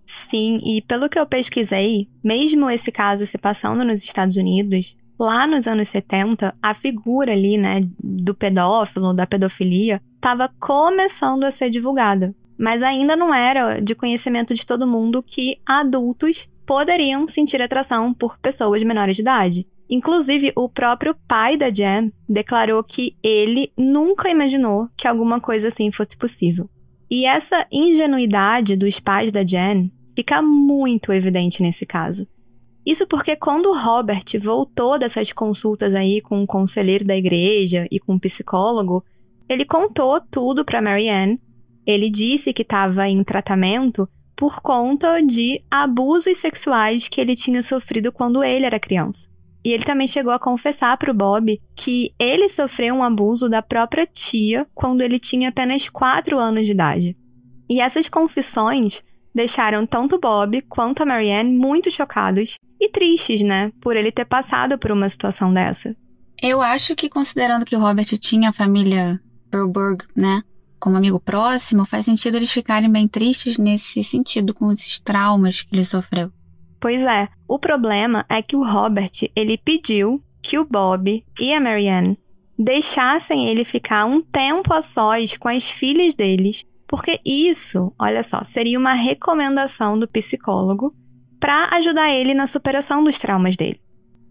Sim, 0.05 0.59
e 0.63 0.81
pelo 0.81 1.07
que 1.07 1.19
eu 1.19 1.27
pesquisei, 1.27 2.09
mesmo 2.23 2.69
esse 2.69 2.91
caso 2.91 3.25
se 3.25 3.37
passando 3.37 3.83
nos 3.83 4.03
Estados 4.03 4.35
Unidos, 4.35 4.95
lá 5.19 5.45
nos 5.45 5.67
anos 5.67 5.89
70, 5.89 6.55
a 6.61 6.73
figura 6.73 7.33
ali, 7.33 7.57
né, 7.57 7.81
do 8.01 8.33
pedófilo, 8.33 9.13
da 9.13 9.27
pedofilia, 9.27 10.01
estava 10.15 10.49
começando 10.59 11.43
a 11.43 11.51
ser 11.51 11.69
divulgada 11.69 12.33
mas 12.59 12.83
ainda 12.83 13.15
não 13.15 13.33
era 13.33 13.79
de 13.79 13.95
conhecimento 13.95 14.53
de 14.53 14.65
todo 14.65 14.85
mundo 14.85 15.23
que 15.23 15.61
adultos 15.65 16.49
poderiam 16.65 17.25
sentir 17.25 17.61
atração 17.61 18.13
por 18.13 18.37
pessoas 18.37 18.83
menores 18.83 19.15
de 19.15 19.21
idade. 19.21 19.67
Inclusive, 19.89 20.51
o 20.55 20.67
próprio 20.67 21.15
pai 21.25 21.55
da 21.55 21.73
Jam 21.73 22.11
declarou 22.27 22.83
que 22.83 23.15
ele 23.23 23.71
nunca 23.77 24.29
imaginou 24.29 24.89
que 24.97 25.07
alguma 25.07 25.39
coisa 25.39 25.69
assim 25.69 25.89
fosse 25.89 26.17
possível. 26.17 26.69
E 27.09 27.25
essa 27.25 27.65
ingenuidade 27.71 28.75
dos 28.75 28.99
pais 28.99 29.31
da 29.31 29.43
Jen 29.43 29.91
fica 30.13 30.41
muito 30.41 31.11
evidente 31.13 31.63
nesse 31.63 31.85
caso. 31.85 32.27
Isso 32.85 33.05
porque 33.07 33.35
quando 33.35 33.73
Robert 33.73 34.25
voltou 34.41 34.97
dessas 34.97 35.31
consultas 35.31 35.93
aí 35.93 36.21
com 36.21 36.41
um 36.41 36.45
conselheiro 36.45 37.05
da 37.05 37.15
igreja 37.15 37.87
e 37.91 37.99
com 37.99 38.13
um 38.13 38.19
psicólogo, 38.19 39.03
ele 39.47 39.65
contou 39.65 40.19
tudo 40.21 40.63
para 40.63 40.81
Marianne 40.81 41.39
ele 41.91 42.07
disse 42.07 42.53
que 42.53 42.61
estava 42.61 43.07
em 43.07 43.23
tratamento 43.23 44.07
por 44.35 44.61
conta 44.61 45.21
de 45.21 45.59
abusos 45.71 46.37
sexuais 46.37 47.07
que 47.07 47.19
ele 47.19 47.35
tinha 47.35 47.63
sofrido 47.63 48.11
quando 48.11 48.43
ele 48.43 48.63
era 48.63 48.79
criança. 48.79 49.27
E 49.65 49.71
ele 49.71 49.83
também 49.83 50.07
chegou 50.07 50.31
a 50.31 50.37
confessar 50.37 50.95
para 50.97 51.09
o 51.09 51.15
Bob 51.15 51.59
que 51.75 52.11
ele 52.19 52.47
sofreu 52.47 52.93
um 52.93 53.03
abuso 53.03 53.49
da 53.49 53.63
própria 53.63 54.05
tia 54.05 54.67
quando 54.75 55.01
ele 55.01 55.17
tinha 55.17 55.49
apenas 55.49 55.89
4 55.89 56.39
anos 56.39 56.67
de 56.67 56.73
idade. 56.73 57.15
E 57.67 57.81
essas 57.81 58.07
confissões 58.07 59.01
deixaram 59.33 59.85
tanto 59.85 60.19
Bob 60.19 60.61
quanto 60.63 61.03
a 61.03 61.05
Marianne 61.05 61.55
muito 61.55 61.91
chocados 61.91 62.55
e 62.79 62.89
tristes, 62.89 63.41
né, 63.41 63.71
por 63.81 63.95
ele 63.95 64.11
ter 64.11 64.25
passado 64.25 64.77
por 64.77 64.91
uma 64.91 65.09
situação 65.09 65.53
dessa. 65.53 65.95
Eu 66.41 66.61
acho 66.61 66.95
que 66.95 67.09
considerando 67.09 67.65
que 67.65 67.75
o 67.75 67.79
Robert 67.79 68.05
tinha 68.17 68.49
a 68.49 68.53
família 68.53 69.19
Burberg, 69.51 70.05
né, 70.15 70.41
como 70.79 70.95
amigo 70.95 71.19
próximo, 71.19 71.85
faz 71.85 72.05
sentido 72.05 72.37
eles 72.37 72.51
ficarem 72.51 72.89
bem 72.89 73.07
tristes 73.07 73.57
nesse 73.57 74.03
sentido, 74.03 74.53
com 74.53 74.71
esses 74.71 74.99
traumas 74.99 75.61
que 75.61 75.75
ele 75.75 75.83
sofreu. 75.83 76.31
Pois 76.79 77.01
é, 77.01 77.27
o 77.47 77.59
problema 77.59 78.25
é 78.29 78.41
que 78.41 78.55
o 78.55 78.63
Robert, 78.63 79.11
ele 79.35 79.57
pediu 79.57 80.23
que 80.41 80.57
o 80.57 80.65
Bob 80.65 81.21
e 81.39 81.53
a 81.53 81.59
Marianne 81.59 82.17
deixassem 82.57 83.47
ele 83.47 83.65
ficar 83.65 84.05
um 84.05 84.21
tempo 84.21 84.73
a 84.73 84.81
sós 84.81 85.35
com 85.37 85.49
as 85.49 85.69
filhas 85.69 86.15
deles, 86.15 86.65
porque 86.89 87.21
isso, 87.23 87.93
olha 87.99 88.23
só, 88.23 88.43
seria 88.43 88.79
uma 88.79 88.93
recomendação 88.93 89.97
do 89.97 90.07
psicólogo 90.07 90.91
para 91.39 91.69
ajudar 91.75 92.09
ele 92.09 92.33
na 92.33 92.47
superação 92.47 93.03
dos 93.03 93.19
traumas 93.19 93.55
dele. 93.55 93.79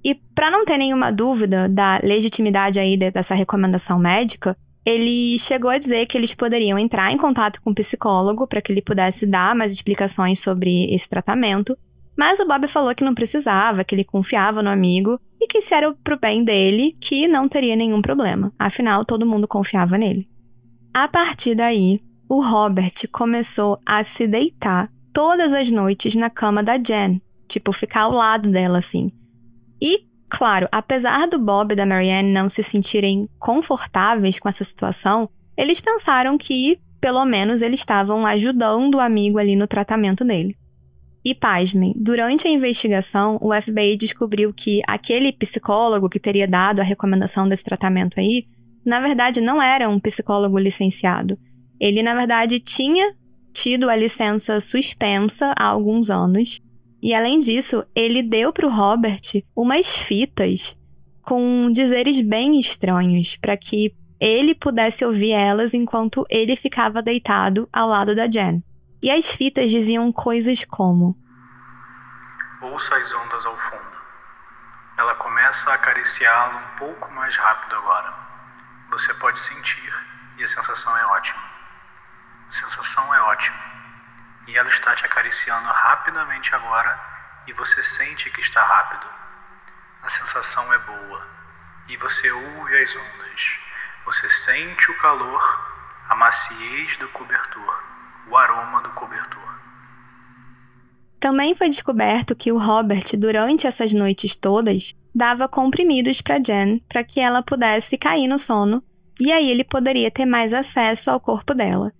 E 0.05 0.17
para 0.35 0.51
não 0.51 0.65
ter 0.65 0.77
nenhuma 0.77 1.13
dúvida 1.13 1.69
da 1.69 2.01
legitimidade 2.03 2.81
aí 2.81 2.97
dessa 2.97 3.33
recomendação 3.33 3.97
médica, 3.97 4.57
ele 4.85 5.39
chegou 5.39 5.71
a 5.71 5.79
dizer 5.79 6.07
que 6.07 6.19
eles 6.19 6.35
poderiam 6.35 6.77
entrar 6.77 7.13
em 7.13 7.17
contato 7.17 7.63
com 7.63 7.71
o 7.71 7.75
psicólogo 7.75 8.47
para 8.49 8.61
que 8.61 8.73
ele 8.73 8.83
pudesse 8.83 9.25
dar 9.25 9.55
mais 9.55 9.73
explicações 9.73 10.41
sobre 10.41 10.93
esse 10.93 11.09
tratamento, 11.09 11.79
mas 12.17 12.41
o 12.41 12.47
Bob 12.47 12.67
falou 12.67 12.93
que 12.93 13.05
não 13.05 13.15
precisava, 13.15 13.85
que 13.85 13.95
ele 13.95 14.03
confiava 14.03 14.65
no 14.65 14.71
amigo 14.71 15.21
e 15.41 15.47
que 15.47 15.61
se 15.61 15.75
era 15.75 15.95
pro 16.03 16.19
bem 16.19 16.43
dele, 16.43 16.97
que 17.01 17.29
não 17.29 17.49
teria 17.49 17.77
nenhum 17.77 18.03
problema. 18.03 18.53
Afinal, 18.59 19.05
todo 19.05 19.27
mundo 19.27 19.47
confiava 19.47 19.97
nele. 19.97 20.27
A 20.93 21.07
partir 21.07 21.55
daí, 21.55 22.01
o 22.29 22.41
Robert 22.41 22.95
começou 23.11 23.79
a 23.87 24.03
se 24.03 24.27
deitar 24.27 24.91
todas 25.13 25.53
as 25.53 25.71
noites 25.71 26.15
na 26.15 26.29
cama 26.29 26.63
da 26.63 26.77
Jen, 26.77 27.21
tipo 27.49 27.73
ficar 27.73 28.03
ao 28.03 28.13
lado 28.13 28.51
dela 28.51 28.79
assim. 28.79 29.11
E 29.81 30.09
Claro, 30.29 30.69
apesar 30.71 31.27
do 31.27 31.39
Bob 31.39 31.73
e 31.73 31.77
da 31.77 31.87
Marianne 31.87 32.31
não 32.31 32.51
se 32.51 32.63
sentirem 32.63 33.29
confortáveis 33.39 34.39
com 34.39 34.49
essa 34.49 34.63
situação, 34.63 35.29
eles 35.57 35.81
pensaram 35.81 36.37
que, 36.37 36.79
pelo 37.01 37.25
menos, 37.25 37.63
eles 37.63 37.81
estavam 37.81 38.27
ajudando 38.27 38.97
o 38.97 39.01
amigo 39.01 39.39
ali 39.39 39.57
no 39.57 39.67
tratamento 39.67 40.25
dele. 40.25 40.55
E 41.25 41.35
pasmem, 41.35 41.95
durante 41.97 42.47
a 42.47 42.51
investigação, 42.51 43.39
o 43.41 43.53
FBI 43.53 43.97
descobriu 43.97 44.53
que 44.53 44.83
aquele 44.87 45.33
psicólogo 45.33 46.09
que 46.09 46.21
teria 46.21 46.47
dado 46.47 46.81
a 46.81 46.85
recomendação 46.85 47.49
desse 47.49 47.65
tratamento 47.65 48.21
aí, 48.21 48.45
na 48.85 49.01
verdade 49.01 49.41
não 49.41 49.61
era 49.61 49.89
um 49.89 49.99
psicólogo 49.99 50.59
licenciado. 50.59 51.39
Ele, 51.81 52.03
na 52.03 52.15
verdade, 52.15 52.59
tinha 52.59 53.15
tido 53.53 53.91
a 53.91 53.97
licença 53.97 54.61
suspensa 54.61 55.55
há 55.59 55.65
alguns 55.65 56.11
anos. 56.11 56.61
E 57.03 57.15
além 57.15 57.39
disso, 57.39 57.85
ele 57.95 58.23
deu 58.23 58.53
para 58.53 58.67
o 58.67 58.71
Robert 58.71 59.43
umas 59.55 59.97
fitas 59.97 60.79
com 61.23 61.71
dizeres 61.71 62.21
bem 62.21 62.59
estranhos 62.59 63.37
para 63.37 63.57
que 63.57 63.95
ele 64.21 64.55
pudesse 64.55 65.05
ouvir 65.05 65.33
elas 65.33 65.75
enquanto 65.75 66.25
ele 66.29 66.57
ficava 66.57 67.03
deitado 67.03 67.69
ao 67.73 67.89
lado 67.89 68.15
da 68.15 68.27
Jen. 68.27 68.63
E 69.03 69.11
as 69.11 69.31
fitas 69.31 69.71
diziam 69.71 70.11
coisas 70.11 70.65
como: 70.65 71.17
Ouça 72.63 72.97
as 72.97 73.13
ondas 73.13 73.47
ao 73.47 73.57
fundo. 73.57 73.99
Ela 74.99 75.15
começa 75.15 75.71
a 75.71 75.75
acariciá-lo 75.75 76.59
um 76.59 76.79
pouco 76.79 77.13
mais 77.13 77.37
rápido 77.37 77.77
agora. 77.77 78.13
Você 78.91 79.15
pode 79.15 79.39
sentir 79.39 79.93
e 80.39 80.43
a 80.43 80.49
sensação 80.49 80.97
é 80.97 81.07
ótima. 81.07 81.48
Sensação 82.51 83.15
é 83.15 83.21
ótima. 83.21 83.59
E 84.47 84.57
ela 84.57 84.69
está 84.69 84.95
te 84.95 85.05
acariciando 85.05 85.69
rapidamente 85.69 86.55
agora 86.55 86.99
e 87.47 87.53
você 87.53 87.83
sente 87.83 88.31
que 88.31 88.41
está 88.41 88.63
rápido. 88.63 89.07
A 90.03 90.09
sensação 90.09 90.73
é 90.73 90.79
boa. 90.79 91.27
E 91.89 91.97
você 91.97 92.31
ouve 92.31 92.83
as 92.83 92.95
ondas. 92.95 93.59
Você 94.05 94.29
sente 94.31 94.91
o 94.91 94.99
calor, 94.99 95.43
a 96.09 96.15
maciez 96.15 96.97
do 96.99 97.09
cobertor, 97.09 97.83
o 98.31 98.37
aroma 98.37 98.81
do 98.83 98.91
cobertor. 98.91 99.49
Também 101.21 101.55
foi 101.55 101.69
descoberto 101.69 102.37
que 102.37 102.53
o 102.53 102.59
Robert, 102.59 103.05
durante 103.19 103.67
essas 103.67 103.93
noites 103.93 104.37
todas, 104.37 104.95
dava 105.15 105.49
comprimidos 105.49 106.21
para 106.21 106.39
Jen 106.39 106.79
para 106.89 107.03
que 107.03 107.21
ela 107.21 107.43
pudesse 107.43 107.99
cair 107.99 108.29
no 108.29 108.39
sono, 108.39 108.83
e 109.19 109.33
aí 109.33 109.51
ele 109.51 109.65
poderia 109.65 110.11
ter 110.11 110.25
mais 110.25 110.55
acesso 110.55 111.11
ao 111.11 111.19
corpo 111.19 111.53
dela. 111.55 111.93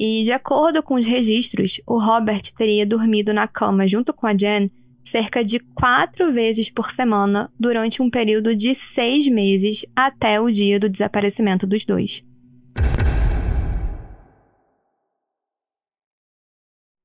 E, 0.00 0.22
de 0.22 0.30
acordo 0.30 0.80
com 0.82 0.94
os 0.94 1.06
registros, 1.06 1.80
o 1.84 1.98
Robert 1.98 2.42
teria 2.56 2.86
dormido 2.86 3.34
na 3.34 3.48
cama 3.48 3.86
junto 3.86 4.14
com 4.14 4.26
a 4.26 4.32
Jen 4.32 4.70
cerca 5.02 5.42
de 5.42 5.58
quatro 5.58 6.32
vezes 6.32 6.70
por 6.70 6.90
semana 6.90 7.50
durante 7.58 8.00
um 8.00 8.10
período 8.10 8.54
de 8.54 8.74
seis 8.74 9.26
meses 9.26 9.84
até 9.96 10.40
o 10.40 10.50
dia 10.50 10.78
do 10.78 10.88
desaparecimento 10.88 11.66
dos 11.66 11.84
dois. 11.84 12.20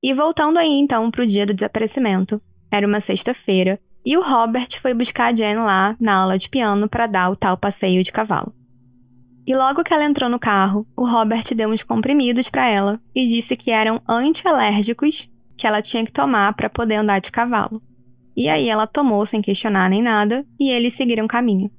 E 0.02 0.12
voltando 0.12 0.58
aí 0.58 0.78
então 0.78 1.10
para 1.10 1.24
o 1.24 1.26
dia 1.26 1.46
do 1.46 1.54
desaparecimento, 1.54 2.38
era 2.70 2.86
uma 2.86 3.00
sexta-feira 3.00 3.78
e 4.04 4.16
o 4.18 4.22
Robert 4.22 4.68
foi 4.80 4.92
buscar 4.92 5.32
a 5.32 5.34
Jen 5.34 5.56
lá 5.56 5.96
na 5.98 6.14
aula 6.14 6.36
de 6.36 6.48
piano 6.48 6.88
para 6.88 7.06
dar 7.06 7.30
o 7.30 7.36
tal 7.36 7.56
passeio 7.56 8.02
de 8.02 8.12
cavalo. 8.12 8.54
E 9.46 9.54
logo 9.54 9.84
que 9.84 9.92
ela 9.92 10.04
entrou 10.04 10.30
no 10.30 10.38
carro, 10.38 10.86
o 10.96 11.06
Robert 11.06 11.44
deu 11.54 11.68
uns 11.68 11.82
comprimidos 11.82 12.48
para 12.48 12.66
ela 12.66 13.00
e 13.14 13.26
disse 13.26 13.56
que 13.56 13.70
eram 13.70 14.00
antialérgicos 14.08 15.30
que 15.56 15.66
ela 15.66 15.82
tinha 15.82 16.04
que 16.04 16.12
tomar 16.12 16.54
para 16.54 16.70
poder 16.70 16.96
andar 16.96 17.20
de 17.20 17.30
cavalo. 17.30 17.80
E 18.36 18.48
aí 18.48 18.68
ela 18.68 18.86
tomou 18.86 19.24
sem 19.26 19.42
questionar 19.42 19.88
nem 19.90 20.02
nada 20.02 20.46
e 20.58 20.70
eles 20.70 20.94
seguiram 20.94 21.28
caminho. 21.28 21.70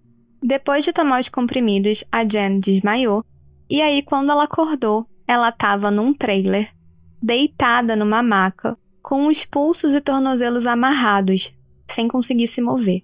Depois 0.42 0.86
de 0.86 0.94
tomar 0.94 1.20
os 1.20 1.28
comprimidos, 1.28 2.04
a 2.12 2.24
Jen 2.24 2.60
desmaiou 2.60 3.26
e 3.70 3.82
aí 3.82 4.04
quando 4.04 4.32
ela 4.32 4.44
acordou, 4.44 5.08
ela 5.28 5.50
estava 5.50 5.90
num 5.90 6.14
trailer 6.14 6.76
deitada 7.22 7.96
numa 7.96 8.22
maca, 8.22 8.78
com 9.02 9.26
os 9.26 9.44
pulsos 9.44 9.96
e 9.96 10.02
tornozelos 10.02 10.68
amarrados, 10.68 11.52
sem 11.88 12.08
conseguir 12.08 12.48
se 12.48 12.62
mover. 12.62 13.04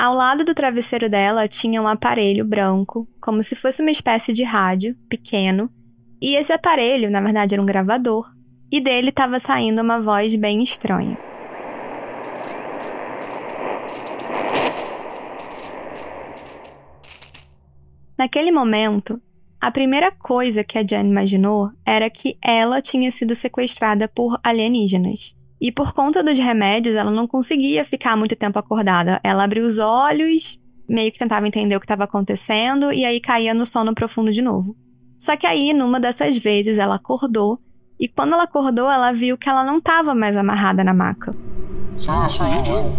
Ao 0.00 0.14
lado 0.14 0.44
do 0.46 0.54
travesseiro 0.54 1.10
dela 1.10 1.46
tinha 1.46 1.82
um 1.82 1.86
aparelho 1.86 2.42
branco, 2.42 3.06
como 3.20 3.42
se 3.42 3.54
fosse 3.54 3.82
uma 3.82 3.90
espécie 3.90 4.32
de 4.32 4.42
rádio, 4.42 4.96
pequeno, 5.10 5.70
e 6.22 6.36
esse 6.36 6.50
aparelho, 6.54 7.10
na 7.10 7.20
verdade, 7.20 7.54
era 7.54 7.60
um 7.60 7.66
gravador, 7.66 8.26
e 8.72 8.80
dele 8.80 9.10
estava 9.10 9.38
saindo 9.38 9.82
uma 9.82 10.00
voz 10.00 10.34
bem 10.36 10.62
estranha. 10.62 11.18
Naquele 18.16 18.50
momento, 18.50 19.20
a 19.60 19.70
primeira 19.70 20.10
coisa 20.10 20.64
que 20.64 20.78
a 20.78 20.82
Jen 20.82 21.10
imaginou 21.10 21.72
era 21.84 22.08
que 22.08 22.38
ela 22.42 22.80
tinha 22.80 23.10
sido 23.10 23.34
sequestrada 23.34 24.08
por 24.08 24.40
alienígenas. 24.42 25.38
E 25.60 25.70
por 25.70 25.92
conta 25.92 26.22
dos 26.22 26.38
remédios, 26.38 26.96
ela 26.96 27.10
não 27.10 27.26
conseguia 27.26 27.84
ficar 27.84 28.16
muito 28.16 28.34
tempo 28.34 28.58
acordada. 28.58 29.20
Ela 29.22 29.44
abriu 29.44 29.66
os 29.66 29.78
olhos, 29.78 30.58
meio 30.88 31.12
que 31.12 31.18
tentava 31.18 31.46
entender 31.46 31.76
o 31.76 31.80
que 31.80 31.84
estava 31.84 32.04
acontecendo 32.04 32.92
e 32.92 33.04
aí 33.04 33.20
caía 33.20 33.52
no 33.52 33.66
sono 33.66 33.94
profundo 33.94 34.30
de 34.30 34.40
novo. 34.40 34.74
Só 35.18 35.36
que 35.36 35.46
aí, 35.46 35.74
numa 35.74 36.00
dessas 36.00 36.38
vezes, 36.38 36.78
ela 36.78 36.94
acordou 36.94 37.58
e 38.00 38.08
quando 38.08 38.32
ela 38.32 38.44
acordou, 38.44 38.90
ela 38.90 39.12
viu 39.12 39.36
que 39.36 39.46
ela 39.46 39.62
não 39.62 39.76
estava 39.76 40.14
mais 40.14 40.34
amarrada 40.34 40.82
na 40.82 40.94
maca. 40.94 41.36
Sou, 41.98 42.26
sou 42.30 42.46
eu, 42.46 42.64
Jen. 42.64 42.96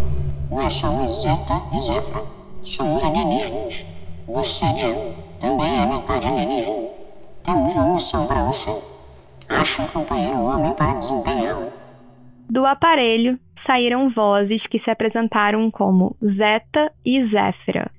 Nós 0.52 0.74
somos 0.74 1.24
Zeta 1.24 1.60
e 1.74 1.80
Zefra. 1.80 2.22
Somos 2.62 3.04
alienígenas. 3.04 3.84
Você, 4.28 4.66
também 5.40 5.82
é 5.82 5.88
metade 5.88 6.28
alienígena. 6.28 6.88
Temos 7.42 7.74
uma 7.74 7.94
missão 7.96 8.28
para 8.28 8.44
você. 8.44 8.70
Ache 9.50 9.82
um 9.82 9.88
companheiro 9.88 10.38
homem 10.38 10.72
para 10.76 10.94
desempenhá-la. 10.94 11.81
Do 12.52 12.66
aparelho 12.66 13.40
saíram 13.56 14.10
vozes 14.10 14.68
que 14.68 14.78
se 14.78 14.92
apresentaram 14.92 15.72
como 15.72 16.18
Zeta 16.22 16.92
e 17.06 17.24
Zéfira. 17.24 17.90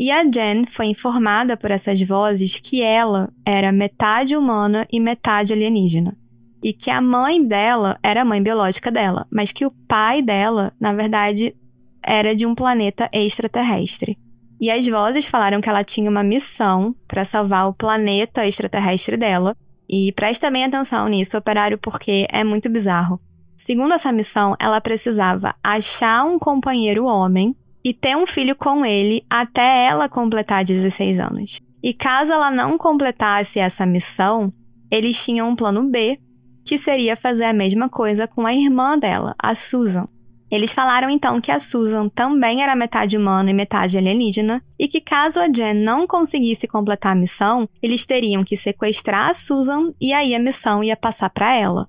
E 0.00 0.10
a 0.10 0.22
Jen 0.24 0.64
foi 0.64 0.86
informada 0.86 1.58
por 1.58 1.70
essas 1.70 2.00
vozes 2.00 2.58
que 2.58 2.80
ela 2.80 3.30
era 3.44 3.70
metade 3.70 4.34
humana 4.34 4.88
e 4.90 4.98
metade 4.98 5.52
alienígena. 5.52 6.16
E 6.64 6.72
que 6.72 6.90
a 6.90 7.02
mãe 7.02 7.46
dela 7.46 7.98
era 8.02 8.22
a 8.22 8.24
mãe 8.24 8.42
biológica 8.42 8.90
dela, 8.90 9.26
mas 9.30 9.52
que 9.52 9.66
o 9.66 9.70
pai 9.86 10.22
dela, 10.22 10.72
na 10.80 10.94
verdade, 10.94 11.54
era 12.02 12.34
de 12.34 12.46
um 12.46 12.54
planeta 12.54 13.10
extraterrestre. 13.12 14.16
E 14.58 14.70
as 14.70 14.86
vozes 14.88 15.26
falaram 15.26 15.60
que 15.60 15.68
ela 15.68 15.84
tinha 15.84 16.10
uma 16.10 16.22
missão 16.22 16.96
para 17.06 17.26
salvar 17.26 17.68
o 17.68 17.74
planeta 17.74 18.46
extraterrestre 18.46 19.18
dela. 19.18 19.54
E 19.86 20.12
presta 20.12 20.50
bem 20.50 20.64
atenção 20.64 21.06
nisso, 21.08 21.36
operário, 21.36 21.76
porque 21.76 22.26
é 22.32 22.42
muito 22.42 22.70
bizarro. 22.70 23.20
Segundo 23.58 23.92
essa 23.92 24.12
missão, 24.12 24.56
ela 24.58 24.80
precisava 24.80 25.54
achar 25.62 26.24
um 26.24 26.38
companheiro 26.38 27.04
homem 27.04 27.54
e 27.84 27.92
ter 27.92 28.16
um 28.16 28.26
filho 28.26 28.54
com 28.54 28.86
ele 28.86 29.24
até 29.28 29.86
ela 29.86 30.08
completar 30.08 30.64
16 30.64 31.18
anos. 31.18 31.60
E 31.82 31.92
caso 31.92 32.32
ela 32.32 32.50
não 32.50 32.78
completasse 32.78 33.58
essa 33.58 33.84
missão, 33.84 34.52
eles 34.90 35.22
tinham 35.22 35.48
um 35.48 35.56
plano 35.56 35.88
B, 35.90 36.18
que 36.64 36.78
seria 36.78 37.16
fazer 37.16 37.44
a 37.44 37.52
mesma 37.52 37.88
coisa 37.88 38.26
com 38.26 38.46
a 38.46 38.54
irmã 38.54 38.98
dela, 38.98 39.34
a 39.38 39.54
Susan. 39.54 40.08
Eles 40.50 40.72
falaram 40.72 41.10
então 41.10 41.40
que 41.40 41.50
a 41.50 41.58
Susan 41.58 42.08
também 42.08 42.62
era 42.62 42.74
metade 42.74 43.16
humana 43.16 43.50
e 43.50 43.54
metade 43.54 43.98
alienígena, 43.98 44.62
e 44.78 44.88
que 44.88 45.00
caso 45.00 45.38
a 45.40 45.46
Jen 45.46 45.74
não 45.74 46.06
conseguisse 46.06 46.66
completar 46.66 47.12
a 47.12 47.18
missão, 47.18 47.68
eles 47.82 48.06
teriam 48.06 48.42
que 48.42 48.56
sequestrar 48.56 49.30
a 49.30 49.34
Susan 49.34 49.92
e 50.00 50.12
aí 50.12 50.34
a 50.34 50.38
missão 50.38 50.82
ia 50.82 50.96
passar 50.96 51.28
para 51.28 51.54
ela. 51.54 51.88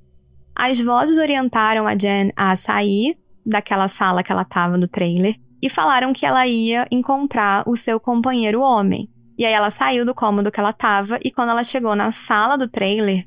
As 0.61 0.77
vozes 0.81 1.17
orientaram 1.17 1.87
a 1.87 1.95
Jen 1.97 2.33
a 2.35 2.53
sair 2.57 3.15
daquela 3.45 3.87
sala 3.87 4.21
que 4.21 4.29
ela 4.29 4.41
estava 4.41 4.77
no 4.77 4.89
trailer 4.89 5.37
e 5.61 5.69
falaram 5.69 6.11
que 6.11 6.25
ela 6.25 6.45
ia 6.45 6.85
encontrar 6.91 7.63
o 7.65 7.77
seu 7.77 7.97
companheiro 7.97 8.59
homem. 8.59 9.09
E 9.37 9.45
aí 9.45 9.53
ela 9.53 9.69
saiu 9.69 10.05
do 10.05 10.13
cômodo 10.13 10.51
que 10.51 10.59
ela 10.59 10.71
estava 10.71 11.17
e 11.23 11.31
quando 11.31 11.51
ela 11.51 11.63
chegou 11.63 11.95
na 11.95 12.11
sala 12.11 12.57
do 12.57 12.67
trailer, 12.67 13.25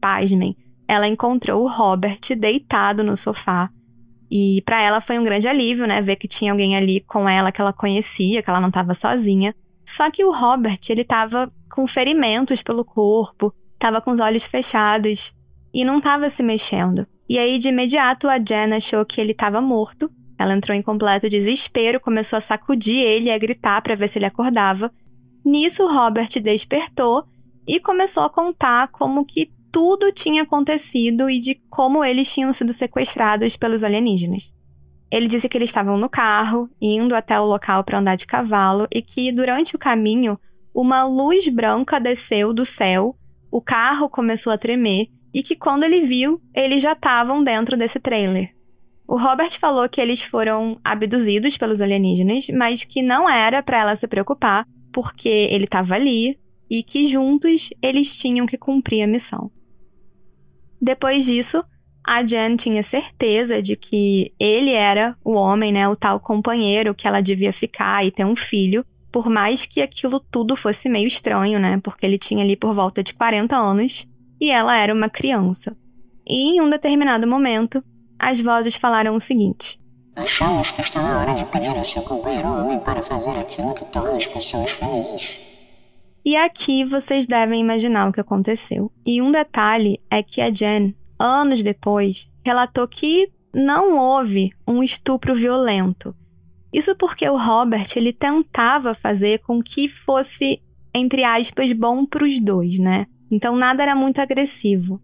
pasmem, 0.00 0.54
ela 0.86 1.08
encontrou 1.08 1.64
o 1.64 1.68
Robert 1.68 2.20
deitado 2.38 3.02
no 3.02 3.16
sofá 3.16 3.68
e 4.30 4.62
para 4.64 4.80
ela 4.80 5.00
foi 5.00 5.18
um 5.18 5.24
grande 5.24 5.48
alívio, 5.48 5.84
né, 5.84 6.00
ver 6.00 6.14
que 6.14 6.28
tinha 6.28 6.52
alguém 6.52 6.76
ali 6.76 7.00
com 7.00 7.28
ela 7.28 7.50
que 7.50 7.60
ela 7.60 7.72
conhecia, 7.72 8.40
que 8.40 8.48
ela 8.48 8.60
não 8.60 8.68
estava 8.68 8.94
sozinha. 8.94 9.52
Só 9.84 10.08
que 10.12 10.24
o 10.24 10.30
Robert, 10.30 10.78
ele 10.88 11.02
estava 11.02 11.52
com 11.68 11.88
ferimentos 11.88 12.62
pelo 12.62 12.84
corpo, 12.84 13.52
estava 13.74 14.00
com 14.00 14.12
os 14.12 14.20
olhos 14.20 14.44
fechados 14.44 15.36
e 15.72 15.84
não 15.84 15.98
estava 15.98 16.28
se 16.28 16.42
mexendo. 16.42 17.06
E 17.28 17.38
aí 17.38 17.58
de 17.58 17.68
imediato 17.68 18.28
a 18.28 18.38
Jen 18.38 18.74
achou 18.74 19.04
que 19.04 19.20
ele 19.20 19.32
estava 19.32 19.60
morto. 19.60 20.10
Ela 20.38 20.54
entrou 20.54 20.76
em 20.76 20.82
completo 20.82 21.28
desespero, 21.28 22.00
começou 22.00 22.36
a 22.36 22.40
sacudir 22.40 22.96
ele 22.96 23.26
e 23.26 23.30
a 23.30 23.38
gritar 23.38 23.82
para 23.82 23.94
ver 23.94 24.08
se 24.08 24.18
ele 24.18 24.26
acordava. 24.26 24.92
Nisso, 25.44 25.86
Robert 25.86 26.30
despertou 26.42 27.24
e 27.66 27.80
começou 27.80 28.22
a 28.22 28.30
contar 28.30 28.88
como 28.88 29.24
que 29.24 29.52
tudo 29.70 30.10
tinha 30.12 30.42
acontecido 30.42 31.28
e 31.28 31.38
de 31.38 31.54
como 31.68 32.04
eles 32.04 32.32
tinham 32.32 32.52
sido 32.52 32.72
sequestrados 32.72 33.56
pelos 33.56 33.84
alienígenas. 33.84 34.52
Ele 35.10 35.26
disse 35.26 35.48
que 35.48 35.56
eles 35.56 35.70
estavam 35.70 35.96
no 35.96 36.08
carro, 36.08 36.68
indo 36.80 37.14
até 37.14 37.38
o 37.40 37.44
local 37.44 37.82
para 37.82 37.98
andar 37.98 38.16
de 38.16 38.26
cavalo 38.26 38.86
e 38.92 39.00
que 39.00 39.32
durante 39.32 39.74
o 39.74 39.78
caminho 39.78 40.38
uma 40.74 41.04
luz 41.04 41.48
branca 41.48 41.98
desceu 41.98 42.52
do 42.52 42.64
céu, 42.64 43.16
o 43.50 43.60
carro 43.60 44.08
começou 44.08 44.52
a 44.52 44.58
tremer 44.58 45.08
e 45.32 45.42
que 45.42 45.56
quando 45.56 45.84
ele 45.84 46.02
viu, 46.02 46.40
eles 46.54 46.82
já 46.82 46.92
estavam 46.92 47.42
dentro 47.42 47.76
desse 47.76 48.00
trailer. 48.00 48.54
O 49.06 49.16
Robert 49.16 49.58
falou 49.58 49.88
que 49.88 50.00
eles 50.00 50.20
foram 50.20 50.78
abduzidos 50.84 51.56
pelos 51.56 51.80
alienígenas, 51.80 52.46
mas 52.48 52.84
que 52.84 53.00
não 53.00 53.28
era 53.28 53.62
para 53.62 53.78
ela 53.78 53.96
se 53.96 54.06
preocupar, 54.06 54.66
porque 54.92 55.48
ele 55.50 55.64
estava 55.64 55.94
ali 55.94 56.38
e 56.70 56.82
que 56.82 57.06
juntos 57.06 57.70
eles 57.80 58.18
tinham 58.18 58.46
que 58.46 58.58
cumprir 58.58 59.02
a 59.02 59.06
missão. 59.06 59.50
Depois 60.80 61.24
disso, 61.24 61.64
a 62.04 62.22
Jen 62.22 62.56
tinha 62.56 62.82
certeza 62.82 63.62
de 63.62 63.76
que 63.76 64.32
ele 64.38 64.72
era 64.72 65.16
o 65.24 65.32
homem, 65.32 65.72
né, 65.72 65.88
o 65.88 65.96
tal 65.96 66.20
companheiro 66.20 66.94
que 66.94 67.08
ela 67.08 67.20
devia 67.20 67.52
ficar 67.52 68.04
e 68.04 68.10
ter 68.10 68.24
um 68.24 68.36
filho, 68.36 68.84
por 69.10 69.28
mais 69.28 69.64
que 69.64 69.80
aquilo 69.80 70.20
tudo 70.20 70.54
fosse 70.54 70.88
meio 70.88 71.06
estranho, 71.06 71.58
né, 71.58 71.80
porque 71.82 72.04
ele 72.04 72.18
tinha 72.18 72.44
ali 72.44 72.56
por 72.56 72.74
volta 72.74 73.02
de 73.02 73.14
40 73.14 73.56
anos 73.56 74.06
e 74.40 74.50
ela 74.50 74.76
era 74.76 74.94
uma 74.94 75.08
criança. 75.08 75.76
E 76.26 76.56
em 76.56 76.60
um 76.60 76.68
determinado 76.68 77.26
momento, 77.26 77.82
as 78.18 78.40
vozes 78.40 78.74
falaram 78.74 79.14
o 79.14 79.20
seguinte: 79.20 79.80
Achamos 80.14 80.70
que 80.70 80.80
está 80.80 81.00
na 81.00 81.20
hora 81.20 81.34
de 81.34 81.44
pedir 81.44 81.76
ao 81.76 81.84
seu 81.84 82.02
companheiro 82.02 82.48
homem 82.48 82.78
para 82.80 83.02
fazer 83.02 83.36
aquilo 83.38 83.74
que 83.74 83.84
torna 83.84 84.16
as 84.16 84.26
pessoas 84.26 84.72
felizes. 84.72 85.38
E 86.24 86.36
aqui 86.36 86.84
vocês 86.84 87.26
devem 87.26 87.60
imaginar 87.60 88.08
o 88.08 88.12
que 88.12 88.20
aconteceu. 88.20 88.92
E 89.06 89.22
um 89.22 89.30
detalhe 89.30 90.02
é 90.10 90.22
que 90.22 90.40
a 90.40 90.50
Jen, 90.50 90.94
anos 91.18 91.62
depois, 91.62 92.28
relatou 92.44 92.86
que 92.88 93.30
não 93.54 93.96
houve 93.96 94.52
um 94.66 94.82
estupro 94.82 95.34
violento. 95.34 96.14
Isso 96.72 96.94
porque 96.96 97.26
o 97.28 97.38
Robert 97.38 97.86
ele 97.96 98.12
tentava 98.12 98.94
fazer 98.94 99.38
com 99.38 99.62
que 99.62 99.88
fosse, 99.88 100.60
entre 100.94 101.24
aspas, 101.24 101.72
bom 101.72 102.04
para 102.04 102.24
os 102.24 102.38
dois, 102.40 102.78
né? 102.78 103.06
Então 103.30 103.56
nada 103.56 103.82
era 103.82 103.94
muito 103.94 104.20
agressivo. 104.20 104.98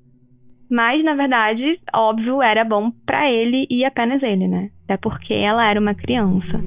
Mas, 0.71 1.05
na 1.05 1.15
verdade, 1.15 1.79
óbvio, 1.95 2.43
era 2.43 2.65
bom 2.65 2.91
para 3.05 3.31
ele 3.31 3.67
e 3.71 3.85
apenas 3.85 4.23
ele, 4.23 4.49
né? 4.49 4.71
Até 4.85 4.97
porque 4.97 5.35
ela 5.35 5.65
era 5.65 5.79
uma 5.79 5.95
criança. 5.95 6.61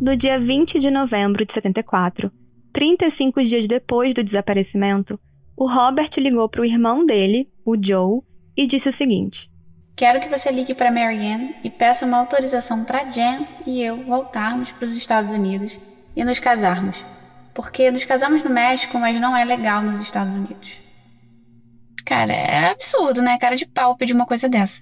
No 0.00 0.16
dia 0.16 0.38
20 0.38 0.78
de 0.78 0.90
novembro 0.90 1.44
de 1.44 1.52
74, 1.52 2.30
35 2.72 3.42
dias 3.42 3.66
depois 3.66 4.14
do 4.14 4.22
desaparecimento, 4.22 5.18
o 5.56 5.66
Robert 5.66 6.10
ligou 6.18 6.48
para 6.48 6.60
o 6.60 6.64
irmão 6.64 7.04
dele, 7.04 7.48
o 7.64 7.74
Joe, 7.76 8.20
e 8.56 8.66
disse 8.66 8.88
o 8.88 8.92
seguinte: 8.92 9.50
Quero 9.96 10.20
que 10.20 10.28
você 10.28 10.52
ligue 10.52 10.74
para 10.74 10.92
Marianne 10.92 11.56
e 11.64 11.70
peça 11.70 12.06
uma 12.06 12.18
autorização 12.18 12.84
para 12.84 13.10
Jen 13.10 13.46
e 13.66 13.82
eu 13.82 14.04
voltarmos 14.04 14.70
para 14.70 14.86
os 14.86 14.96
Estados 14.96 15.34
Unidos 15.34 15.76
e 16.14 16.24
nos 16.24 16.38
casarmos. 16.38 17.04
Porque 17.58 17.90
nos 17.90 18.04
casamos 18.04 18.44
no 18.44 18.50
México, 18.50 18.96
mas 19.00 19.20
não 19.20 19.36
é 19.36 19.44
legal 19.44 19.82
nos 19.82 20.00
Estados 20.00 20.36
Unidos. 20.36 20.80
Cara, 22.06 22.32
é 22.32 22.70
absurdo, 22.70 23.20
né? 23.20 23.36
Cara 23.36 23.56
de 23.56 23.66
pau 23.66 23.96
pedir 23.96 24.12
uma 24.12 24.24
coisa 24.24 24.48
dessa. 24.48 24.80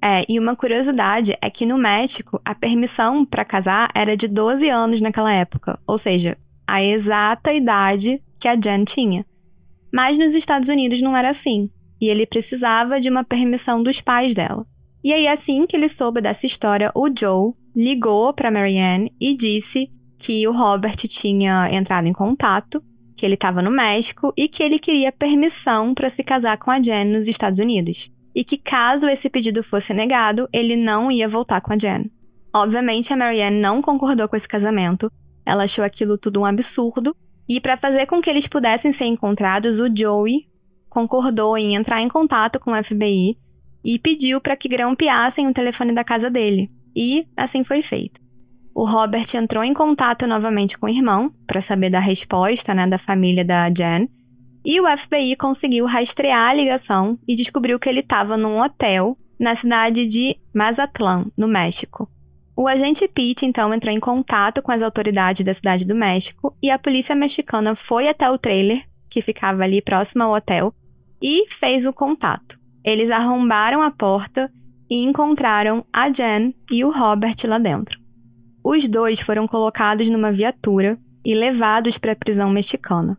É, 0.00 0.24
e 0.28 0.38
uma 0.38 0.54
curiosidade 0.54 1.36
é 1.42 1.50
que 1.50 1.66
no 1.66 1.76
México, 1.76 2.40
a 2.44 2.54
permissão 2.54 3.26
para 3.26 3.44
casar 3.44 3.88
era 3.92 4.16
de 4.16 4.28
12 4.28 4.68
anos 4.68 5.00
naquela 5.00 5.32
época, 5.32 5.76
ou 5.84 5.98
seja, 5.98 6.38
a 6.64 6.80
exata 6.80 7.52
idade 7.52 8.22
que 8.38 8.46
a 8.46 8.54
Jen 8.54 8.84
tinha. 8.84 9.26
Mas 9.92 10.16
nos 10.16 10.34
Estados 10.34 10.68
Unidos 10.68 11.02
não 11.02 11.16
era 11.16 11.30
assim, 11.30 11.68
e 12.00 12.08
ele 12.08 12.26
precisava 12.26 13.00
de 13.00 13.10
uma 13.10 13.24
permissão 13.24 13.82
dos 13.82 14.00
pais 14.00 14.36
dela. 14.36 14.64
E 15.02 15.12
aí, 15.12 15.26
assim 15.26 15.66
que 15.66 15.76
ele 15.76 15.88
soube 15.88 16.20
dessa 16.20 16.46
história, 16.46 16.92
o 16.94 17.08
Joe 17.08 17.54
ligou 17.74 18.32
para 18.32 18.52
Marianne 18.52 19.12
e 19.20 19.36
disse 19.36 19.90
que 20.24 20.48
o 20.48 20.52
Robert 20.52 20.96
tinha 20.96 21.68
entrado 21.70 22.08
em 22.08 22.12
contato, 22.12 22.82
que 23.14 23.26
ele 23.26 23.34
estava 23.34 23.60
no 23.60 23.70
México 23.70 24.32
e 24.34 24.48
que 24.48 24.62
ele 24.62 24.78
queria 24.78 25.12
permissão 25.12 25.92
para 25.92 26.08
se 26.08 26.24
casar 26.24 26.56
com 26.56 26.70
a 26.70 26.80
Jen 26.80 27.04
nos 27.04 27.28
Estados 27.28 27.58
Unidos. 27.58 28.10
E 28.34 28.42
que 28.42 28.56
caso 28.56 29.06
esse 29.06 29.28
pedido 29.28 29.62
fosse 29.62 29.92
negado, 29.92 30.48
ele 30.50 30.76
não 30.76 31.12
ia 31.12 31.28
voltar 31.28 31.60
com 31.60 31.74
a 31.74 31.76
Jen. 31.76 32.10
Obviamente, 32.56 33.12
a 33.12 33.16
Marianne 33.16 33.60
não 33.60 33.82
concordou 33.82 34.26
com 34.26 34.34
esse 34.34 34.48
casamento. 34.48 35.12
Ela 35.44 35.64
achou 35.64 35.84
aquilo 35.84 36.16
tudo 36.16 36.40
um 36.40 36.46
absurdo. 36.46 37.14
E 37.46 37.60
para 37.60 37.76
fazer 37.76 38.06
com 38.06 38.22
que 38.22 38.30
eles 38.30 38.46
pudessem 38.46 38.92
ser 38.92 39.04
encontrados, 39.04 39.78
o 39.78 39.94
Joey 39.94 40.48
concordou 40.88 41.58
em 41.58 41.74
entrar 41.74 42.00
em 42.00 42.08
contato 42.08 42.58
com 42.58 42.72
o 42.72 42.82
FBI 42.82 43.36
e 43.84 43.98
pediu 43.98 44.40
para 44.40 44.56
que 44.56 44.68
grampeassem 44.70 45.46
o 45.46 45.52
telefone 45.52 45.92
da 45.92 46.02
casa 46.02 46.30
dele. 46.30 46.70
E 46.96 47.26
assim 47.36 47.62
foi 47.62 47.82
feito. 47.82 48.23
O 48.74 48.84
Robert 48.84 49.26
entrou 49.34 49.62
em 49.62 49.72
contato 49.72 50.26
novamente 50.26 50.76
com 50.76 50.86
o 50.86 50.90
irmão 50.90 51.32
para 51.46 51.60
saber 51.60 51.90
da 51.90 52.00
resposta 52.00 52.74
né, 52.74 52.86
da 52.86 52.98
família 52.98 53.44
da 53.44 53.70
Jen. 53.70 54.08
E 54.64 54.80
o 54.80 54.96
FBI 54.96 55.36
conseguiu 55.36 55.86
rastrear 55.86 56.50
a 56.50 56.54
ligação 56.54 57.16
e 57.28 57.36
descobriu 57.36 57.78
que 57.78 57.88
ele 57.88 58.00
estava 58.00 58.36
num 58.36 58.60
hotel 58.60 59.16
na 59.38 59.54
cidade 59.54 60.06
de 60.06 60.36
Mazatlan, 60.52 61.26
no 61.36 61.46
México. 61.46 62.10
O 62.56 62.66
agente 62.66 63.06
Pete 63.06 63.44
então 63.44 63.72
entrou 63.72 63.94
em 63.94 64.00
contato 64.00 64.62
com 64.62 64.72
as 64.72 64.82
autoridades 64.82 65.44
da 65.44 65.54
cidade 65.54 65.84
do 65.84 65.94
México 65.94 66.56
e 66.62 66.70
a 66.70 66.78
polícia 66.78 67.14
mexicana 67.14 67.76
foi 67.76 68.08
até 68.08 68.30
o 68.30 68.38
trailer, 68.38 68.84
que 69.08 69.20
ficava 69.20 69.62
ali 69.62 69.82
próximo 69.82 70.24
ao 70.24 70.34
hotel, 70.34 70.72
e 71.22 71.46
fez 71.48 71.84
o 71.86 71.92
contato. 71.92 72.58
Eles 72.84 73.10
arrombaram 73.10 73.82
a 73.82 73.90
porta 73.90 74.52
e 74.90 75.02
encontraram 75.02 75.84
a 75.92 76.10
Jen 76.12 76.54
e 76.70 76.84
o 76.84 76.90
Robert 76.90 77.36
lá 77.44 77.58
dentro. 77.58 78.03
Os 78.64 78.88
dois 78.88 79.20
foram 79.20 79.46
colocados 79.46 80.08
numa 80.08 80.32
viatura 80.32 80.98
e 81.22 81.34
levados 81.34 81.98
para 81.98 82.12
a 82.12 82.16
prisão 82.16 82.48
mexicana. 82.48 83.18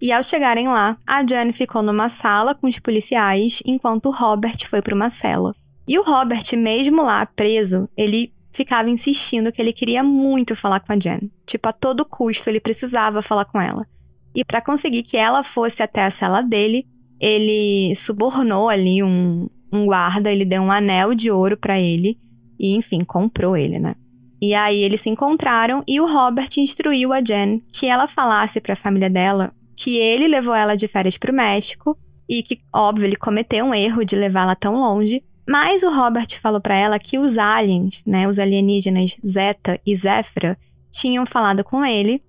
E 0.00 0.12
ao 0.12 0.22
chegarem 0.22 0.68
lá, 0.68 0.96
a 1.04 1.26
Jen 1.26 1.52
ficou 1.52 1.82
numa 1.82 2.08
sala 2.08 2.54
com 2.54 2.68
os 2.68 2.78
policiais, 2.78 3.60
enquanto 3.66 4.06
o 4.06 4.12
Robert 4.12 4.68
foi 4.68 4.80
para 4.80 4.94
uma 4.94 5.10
cela. 5.10 5.52
E 5.88 5.98
o 5.98 6.04
Robert, 6.04 6.44
mesmo 6.56 7.02
lá 7.02 7.26
preso, 7.26 7.88
ele 7.96 8.32
ficava 8.52 8.88
insistindo 8.88 9.50
que 9.50 9.60
ele 9.60 9.72
queria 9.72 10.04
muito 10.04 10.54
falar 10.54 10.78
com 10.78 10.92
a 10.92 10.98
Jen. 10.98 11.28
Tipo, 11.44 11.68
a 11.68 11.72
todo 11.72 12.04
custo 12.04 12.48
ele 12.48 12.60
precisava 12.60 13.20
falar 13.20 13.46
com 13.46 13.60
ela. 13.60 13.84
E 14.32 14.44
para 14.44 14.60
conseguir 14.60 15.02
que 15.02 15.16
ela 15.16 15.42
fosse 15.42 15.82
até 15.82 16.04
a 16.04 16.10
cela 16.10 16.40
dele, 16.40 16.86
ele 17.20 17.94
subornou 17.96 18.68
ali 18.68 19.02
um, 19.02 19.48
um 19.72 19.86
guarda, 19.86 20.30
ele 20.30 20.44
deu 20.44 20.62
um 20.62 20.70
anel 20.70 21.14
de 21.14 21.32
ouro 21.32 21.56
para 21.56 21.80
ele 21.80 22.16
e, 22.58 22.76
enfim, 22.76 23.04
comprou 23.04 23.56
ele, 23.56 23.80
né? 23.80 23.96
E 24.40 24.54
aí 24.54 24.82
eles 24.82 25.00
se 25.00 25.10
encontraram 25.10 25.82
e 25.86 26.00
o 26.00 26.06
Robert 26.06 26.50
instruiu 26.58 27.12
a 27.12 27.20
Jen 27.20 27.62
que 27.72 27.86
ela 27.86 28.06
falasse 28.06 28.60
para 28.60 28.74
a 28.74 28.76
família 28.76 29.08
dela 29.08 29.54
que 29.76 29.96
ele 29.96 30.28
levou 30.28 30.54
ela 30.54 30.76
de 30.76 30.86
férias 30.86 31.18
para 31.18 31.32
o 31.32 31.34
México 31.34 31.98
e 32.28 32.42
que, 32.42 32.60
óbvio, 32.74 33.06
ele 33.06 33.16
cometeu 33.16 33.64
um 33.64 33.74
erro 33.74 34.04
de 34.04 34.16
levá-la 34.16 34.54
tão 34.54 34.76
longe. 34.76 35.22
Mas 35.46 35.82
o 35.82 35.94
Robert 35.94 36.38
falou 36.40 36.60
para 36.60 36.76
ela 36.76 36.98
que 36.98 37.18
os 37.18 37.36
aliens, 37.36 38.02
né, 38.06 38.26
os 38.26 38.38
alienígenas 38.38 39.18
Zeta 39.26 39.78
e 39.86 39.94
Zefra, 39.94 40.58
tinham 40.90 41.26
falado 41.26 41.62
com 41.62 41.84
ele 41.84 42.22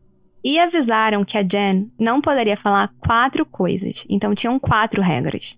e 0.43 0.59
avisaram 0.59 1.23
que 1.23 1.37
a 1.37 1.41
Jen 1.41 1.89
não 1.99 2.19
poderia 2.19 2.57
falar 2.57 2.93
quatro 2.99 3.45
coisas. 3.45 4.05
Então 4.09 4.35
tinham 4.35 4.59
quatro 4.59 5.01
regras. 5.01 5.57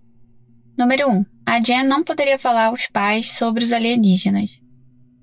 Número 0.78 1.10
1. 1.10 1.12
Um, 1.12 1.26
a 1.46 1.60
Jen 1.60 1.84
não 1.84 2.04
poderia 2.04 2.38
falar 2.38 2.66
aos 2.68 2.88
pais 2.88 3.32
sobre 3.32 3.64
os 3.64 3.72
alienígenas. 3.72 4.62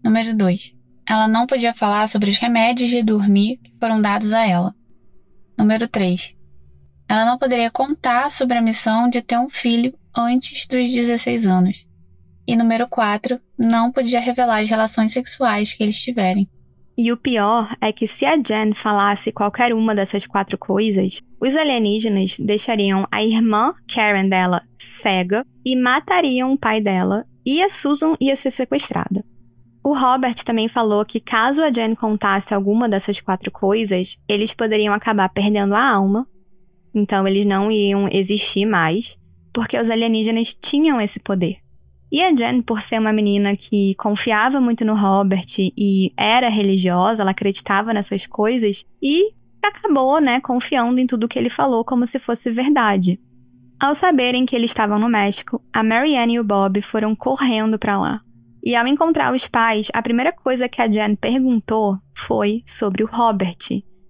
Número 0.04 0.36
2. 0.36 0.73
Ela 1.08 1.28
não 1.28 1.46
podia 1.46 1.74
falar 1.74 2.06
sobre 2.08 2.30
os 2.30 2.38
remédios 2.38 2.90
de 2.90 3.02
dormir 3.02 3.58
que 3.58 3.74
foram 3.78 4.00
dados 4.00 4.32
a 4.32 4.46
ela. 4.46 4.74
Número 5.56 5.86
3. 5.86 6.34
Ela 7.08 7.24
não 7.24 7.38
poderia 7.38 7.70
contar 7.70 8.30
sobre 8.30 8.56
a 8.56 8.62
missão 8.62 9.08
de 9.08 9.20
ter 9.20 9.38
um 9.38 9.50
filho 9.50 9.94
antes 10.16 10.66
dos 10.66 10.90
16 10.90 11.46
anos. 11.46 11.86
E 12.46 12.56
número 12.56 12.88
4. 12.88 13.40
Não 13.58 13.92
podia 13.92 14.20
revelar 14.20 14.60
as 14.60 14.70
relações 14.70 15.12
sexuais 15.12 15.72
que 15.72 15.82
eles 15.82 16.00
tiverem. 16.00 16.48
E 16.96 17.10
o 17.10 17.16
pior 17.16 17.72
é 17.80 17.92
que 17.92 18.06
se 18.06 18.24
a 18.24 18.36
Jen 18.36 18.72
falasse 18.72 19.32
qualquer 19.32 19.74
uma 19.74 19.94
dessas 19.94 20.26
quatro 20.26 20.56
coisas, 20.56 21.20
os 21.40 21.56
alienígenas 21.56 22.38
deixariam 22.38 23.06
a 23.10 23.22
irmã 23.22 23.74
Karen 23.92 24.28
dela 24.28 24.62
cega 24.78 25.44
e 25.64 25.74
matariam 25.74 26.52
o 26.52 26.58
pai 26.58 26.80
dela, 26.80 27.26
e 27.44 27.60
a 27.62 27.68
Susan 27.68 28.14
ia 28.20 28.36
ser 28.36 28.52
sequestrada. 28.52 29.24
O 29.84 29.92
Robert 29.92 30.36
também 30.46 30.66
falou 30.66 31.04
que 31.04 31.20
caso 31.20 31.62
a 31.62 31.70
Jen 31.70 31.94
contasse 31.94 32.54
alguma 32.54 32.88
dessas 32.88 33.20
quatro 33.20 33.50
coisas, 33.50 34.18
eles 34.26 34.54
poderiam 34.54 34.94
acabar 34.94 35.28
perdendo 35.28 35.74
a 35.74 35.86
alma. 35.86 36.26
Então 36.94 37.28
eles 37.28 37.44
não 37.44 37.70
iriam 37.70 38.08
existir 38.10 38.64
mais, 38.64 39.18
porque 39.52 39.78
os 39.78 39.90
alienígenas 39.90 40.54
tinham 40.54 40.98
esse 40.98 41.20
poder. 41.20 41.58
E 42.10 42.22
a 42.22 42.34
Jen, 42.34 42.62
por 42.62 42.80
ser 42.80 42.98
uma 42.98 43.12
menina 43.12 43.54
que 43.54 43.94
confiava 43.96 44.58
muito 44.58 44.86
no 44.86 44.94
Robert 44.94 45.44
e 45.58 46.10
era 46.16 46.48
religiosa, 46.48 47.20
ela 47.20 47.32
acreditava 47.32 47.92
nessas 47.92 48.26
coisas 48.26 48.86
e 49.02 49.34
acabou, 49.62 50.18
né, 50.18 50.40
confiando 50.40 50.98
em 50.98 51.06
tudo 51.06 51.28
que 51.28 51.38
ele 51.38 51.50
falou 51.50 51.84
como 51.84 52.06
se 52.06 52.18
fosse 52.18 52.50
verdade. 52.50 53.20
Ao 53.78 53.94
saberem 53.94 54.46
que 54.46 54.56
eles 54.56 54.70
estavam 54.70 54.98
no 54.98 55.10
México, 55.10 55.62
a 55.70 55.82
Marianne 55.82 56.34
e 56.34 56.40
o 56.40 56.44
Bob 56.44 56.80
foram 56.80 57.14
correndo 57.14 57.78
para 57.78 57.98
lá. 57.98 58.23
E 58.64 58.74
ao 58.74 58.86
encontrar 58.86 59.34
os 59.34 59.46
pais, 59.46 59.88
a 59.92 60.00
primeira 60.00 60.32
coisa 60.32 60.68
que 60.68 60.80
a 60.80 60.90
Jen 60.90 61.14
perguntou 61.16 61.98
foi 62.14 62.62
sobre 62.66 63.04
o 63.04 63.06
Robert. 63.06 63.58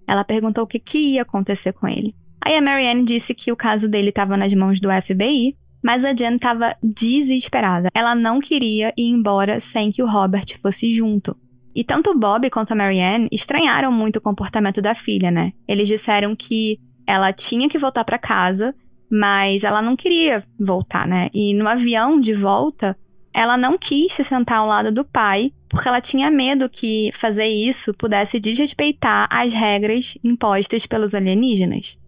Ela 0.06 0.22
perguntou 0.22 0.62
o 0.62 0.66
que, 0.66 0.78
que 0.78 1.14
ia 1.14 1.22
acontecer 1.22 1.72
com 1.72 1.88
ele. 1.88 2.14
Aí 2.40 2.56
a 2.56 2.62
Marianne 2.62 3.04
disse 3.04 3.34
que 3.34 3.50
o 3.50 3.56
caso 3.56 3.88
dele 3.88 4.10
estava 4.10 4.36
nas 4.36 4.54
mãos 4.54 4.78
do 4.78 4.88
FBI, 4.90 5.56
Mas 5.82 6.02
a 6.02 6.14
Jen 6.14 6.36
estava 6.36 6.74
desesperada. 6.82 7.90
Ela 7.94 8.14
não 8.14 8.40
queria 8.40 8.94
ir 8.96 9.10
embora 9.10 9.60
sem 9.60 9.90
que 9.90 10.02
o 10.02 10.08
Robert 10.08 10.46
fosse 10.62 10.90
junto. 10.90 11.36
E 11.76 11.84
tanto 11.84 12.10
o 12.10 12.18
Bob 12.18 12.48
quanto 12.48 12.72
a 12.72 12.76
Marianne 12.76 13.28
estranharam 13.30 13.92
muito 13.92 14.16
o 14.16 14.22
comportamento 14.22 14.80
da 14.80 14.94
filha, 14.94 15.30
né? 15.30 15.52
Eles 15.68 15.86
disseram 15.86 16.34
que 16.34 16.78
ela 17.06 17.34
tinha 17.34 17.68
que 17.68 17.76
voltar 17.76 18.02
para 18.02 18.16
casa, 18.16 18.74
mas 19.10 19.62
ela 19.62 19.82
não 19.82 19.94
queria 19.94 20.42
voltar, 20.58 21.06
né? 21.06 21.28
E 21.34 21.52
no 21.52 21.68
avião 21.68 22.18
de 22.18 22.32
volta, 22.32 22.96
ela 23.34 23.56
não 23.56 23.76
quis 23.76 24.12
se 24.12 24.22
sentar 24.22 24.58
ao 24.58 24.66
lado 24.66 24.92
do 24.92 25.04
pai, 25.04 25.52
porque 25.68 25.88
ela 25.88 26.00
tinha 26.00 26.30
medo 26.30 26.70
que 26.70 27.10
fazer 27.12 27.48
isso 27.48 27.92
pudesse 27.92 28.38
desrespeitar 28.38 29.26
as 29.28 29.52
regras 29.52 30.16
impostas 30.22 30.86
pelos 30.86 31.14
alienígenas. 31.14 31.98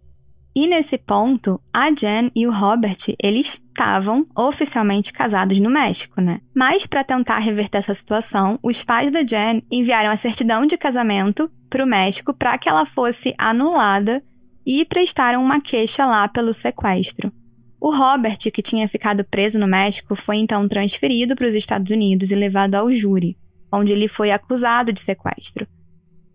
E 0.55 0.67
nesse 0.67 0.97
ponto, 0.97 1.61
a 1.71 1.91
Jen 1.91 2.31
e 2.35 2.47
o 2.47 2.51
Robert, 2.51 2.97
eles 3.23 3.63
estavam 3.63 4.27
oficialmente 4.35 5.13
casados 5.13 5.61
no 5.61 5.69
México, 5.69 6.19
né? 6.19 6.41
Mas 6.55 6.87
para 6.87 7.05
tentar 7.05 7.41
reverter 7.41 7.77
essa 7.77 7.93
situação, 7.93 8.59
os 8.63 8.83
pais 8.83 9.11
da 9.11 9.23
Jen 9.23 9.63
enviaram 9.71 10.09
a 10.09 10.17
certidão 10.17 10.65
de 10.65 10.79
casamento 10.79 11.51
para 11.69 11.85
o 11.85 11.87
México 11.87 12.33
para 12.33 12.57
que 12.57 12.71
ela 12.71 12.87
fosse 12.87 13.35
anulada 13.37 14.23
e 14.65 14.83
prestaram 14.87 15.43
uma 15.43 15.61
queixa 15.61 16.07
lá 16.07 16.27
pelo 16.27 16.55
sequestro. 16.55 17.31
O 17.81 17.91
Robert, 17.91 18.39
que 18.53 18.63
tinha 18.63 18.89
ficado 18.89 19.25
preso 19.25 19.59
no 19.59 19.67
México, 19.67 20.17
foi 20.17 20.37
então 20.37 20.67
transferido 20.69 21.37
para 21.37 21.47
os 21.47 21.55
Estados 21.55 21.91
Unidos 21.93 22.31
e 22.31 22.35
levado 22.35 22.75
ao 22.75 22.93
júri, 22.93 23.37
onde 23.73 23.93
ele 23.93 24.09
foi 24.09 24.31
acusado 24.31 24.93
de 24.93 25.01
sequestro. 25.01 25.67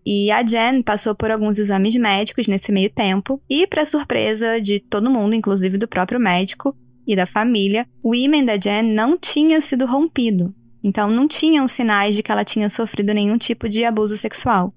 E 0.04 0.30
a 0.30 0.42
Jen 0.44 0.82
passou 0.82 1.14
por 1.14 1.30
alguns 1.30 1.58
exames 1.58 1.94
médicos 1.94 2.48
nesse 2.48 2.72
meio 2.72 2.90
tempo, 2.90 3.40
e, 3.48 3.66
para 3.66 3.86
surpresa 3.86 4.60
de 4.60 4.80
todo 4.80 5.10
mundo, 5.10 5.34
inclusive 5.34 5.78
do 5.78 5.86
próprio 5.86 6.18
médico 6.18 6.76
e 7.06 7.14
da 7.14 7.26
família, 7.26 7.86
o 8.02 8.14
ímen 8.14 8.44
da 8.44 8.56
Jen 8.56 8.82
não 8.82 9.16
tinha 9.16 9.60
sido 9.60 9.86
rompido. 9.86 10.54
Então, 10.82 11.08
não 11.08 11.28
tinham 11.28 11.68
sinais 11.68 12.16
de 12.16 12.22
que 12.22 12.32
ela 12.32 12.44
tinha 12.44 12.68
sofrido 12.68 13.14
nenhum 13.14 13.38
tipo 13.38 13.68
de 13.68 13.84
abuso 13.84 14.16
sexual. 14.16 14.74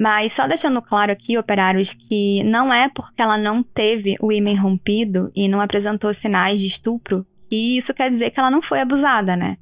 Mas 0.00 0.32
só 0.32 0.46
deixando 0.46 0.80
claro 0.80 1.12
aqui, 1.12 1.36
operários, 1.36 1.92
que 1.92 2.42
não 2.44 2.72
é 2.72 2.88
porque 2.88 3.20
ela 3.20 3.36
não 3.36 3.62
teve 3.62 4.16
o 4.18 4.32
ímen 4.32 4.56
rompido 4.56 5.30
e 5.36 5.46
não 5.46 5.60
apresentou 5.60 6.14
sinais 6.14 6.58
de 6.58 6.68
estupro 6.68 7.26
que 7.50 7.76
isso 7.76 7.92
quer 7.92 8.08
dizer 8.08 8.30
que 8.30 8.40
ela 8.40 8.50
não 8.50 8.62
foi 8.62 8.80
abusada, 8.80 9.36
né? 9.36 9.58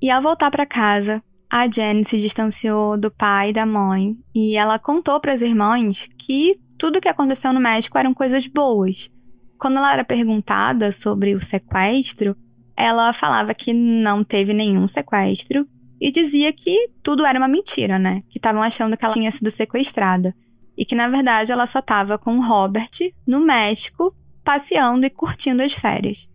E 0.00 0.08
ao 0.08 0.22
voltar 0.22 0.52
para 0.52 0.64
casa, 0.64 1.20
a 1.50 1.66
Jen 1.66 2.04
se 2.04 2.18
distanciou 2.18 2.96
do 2.96 3.10
pai 3.10 3.48
e 3.48 3.52
da 3.52 3.66
mãe 3.66 4.16
e 4.32 4.54
ela 4.56 4.78
contou 4.78 5.18
para 5.18 5.32
as 5.32 5.42
irmãs 5.42 6.08
que 6.16 6.54
tudo 6.78 6.98
o 6.98 7.00
que 7.00 7.08
aconteceu 7.08 7.52
no 7.52 7.58
México 7.58 7.98
eram 7.98 8.14
coisas 8.14 8.46
boas. 8.46 9.10
Quando 9.58 9.78
ela 9.78 9.94
era 9.94 10.04
perguntada 10.04 10.92
sobre 10.92 11.34
o 11.34 11.40
sequestro, 11.40 12.36
ela 12.76 13.12
falava 13.12 13.52
que 13.52 13.72
não 13.72 14.22
teve 14.22 14.54
nenhum 14.54 14.86
sequestro 14.86 15.66
e 16.00 16.10
dizia 16.10 16.52
que 16.52 16.90
tudo 17.02 17.24
era 17.24 17.38
uma 17.38 17.48
mentira, 17.48 17.98
né? 17.98 18.22
Que 18.28 18.38
estavam 18.38 18.62
achando 18.62 18.96
que 18.96 19.04
ela 19.04 19.14
tinha 19.14 19.30
sido 19.30 19.50
sequestrada 19.50 20.34
e 20.76 20.84
que 20.84 20.94
na 20.94 21.08
verdade 21.08 21.50
ela 21.50 21.66
só 21.66 21.78
estava 21.78 22.18
com 22.18 22.38
o 22.38 22.42
Robert 22.42 22.90
no 23.26 23.40
México, 23.40 24.14
passeando 24.44 25.06
e 25.06 25.10
curtindo 25.10 25.62
as 25.62 25.72
férias. 25.72 26.28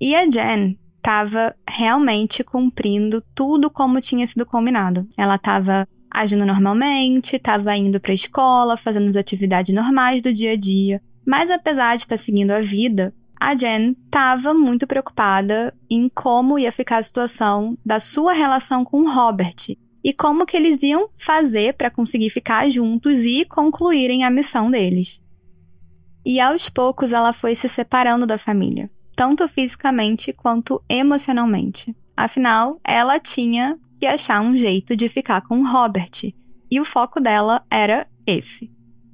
E 0.00 0.14
a 0.14 0.28
Jen 0.28 0.78
estava 0.96 1.54
realmente 1.68 2.44
cumprindo 2.44 3.22
tudo 3.34 3.70
como 3.70 4.00
tinha 4.00 4.26
sido 4.26 4.44
combinado. 4.44 5.06
Ela 5.16 5.36
estava 5.36 5.86
agindo 6.10 6.46
normalmente, 6.46 7.36
estava 7.36 7.76
indo 7.76 7.98
para 8.00 8.12
a 8.12 8.14
escola, 8.14 8.76
fazendo 8.76 9.08
as 9.08 9.16
atividades 9.16 9.74
normais 9.74 10.22
do 10.22 10.32
dia 10.32 10.52
a 10.52 10.56
dia. 10.56 11.02
Mas 11.26 11.50
apesar 11.50 11.96
de 11.96 12.02
estar 12.02 12.16
tá 12.16 12.22
seguindo 12.22 12.52
a 12.52 12.60
vida, 12.60 13.14
a 13.44 13.54
Jen 13.54 13.94
estava 14.06 14.54
muito 14.54 14.86
preocupada 14.86 15.76
em 15.90 16.08
como 16.08 16.58
ia 16.58 16.72
ficar 16.72 16.98
a 16.98 17.02
situação 17.02 17.76
da 17.84 17.98
sua 17.98 18.32
relação 18.32 18.84
com 18.84 19.10
Robert 19.10 19.76
e 20.02 20.12
como 20.12 20.46
que 20.46 20.56
eles 20.56 20.82
iam 20.82 21.10
fazer 21.16 21.74
para 21.74 21.90
conseguir 21.90 22.30
ficar 22.30 22.70
juntos 22.70 23.20
e 23.20 23.44
concluírem 23.44 24.24
a 24.24 24.30
missão 24.30 24.70
deles. 24.70 25.20
E 26.24 26.40
aos 26.40 26.70
poucos 26.70 27.12
ela 27.12 27.32
foi 27.34 27.54
se 27.54 27.68
separando 27.68 28.26
da 28.26 28.38
família 28.38 28.90
tanto 29.14 29.46
fisicamente 29.46 30.32
quanto 30.32 30.82
emocionalmente. 30.88 31.94
Afinal, 32.16 32.80
ela 32.84 33.18
tinha 33.20 33.78
que 33.98 34.06
achar 34.06 34.40
um 34.40 34.56
jeito 34.56 34.96
de 34.96 35.08
ficar 35.08 35.42
com 35.42 35.64
Robert, 35.64 36.32
e 36.70 36.80
o 36.80 36.84
foco 36.84 37.20
dela 37.20 37.64
era 37.70 38.08
esse. 38.26 38.72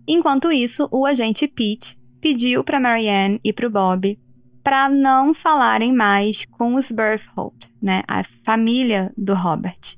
Enquanto 0.08 0.50
isso, 0.50 0.88
o 0.90 1.04
agente 1.04 1.46
Pete 1.46 1.99
pediu 2.20 2.62
para 2.62 2.80
Marianne 2.80 3.40
e 3.44 3.52
para 3.52 3.66
o 3.66 3.70
Bob 3.70 4.18
para 4.62 4.88
não 4.88 5.32
falarem 5.32 5.92
mais 5.92 6.44
com 6.44 6.74
os 6.74 6.90
Berthold, 6.90 7.56
né, 7.80 8.02
a 8.06 8.22
família 8.44 9.12
do 9.16 9.34
Robert, 9.34 9.96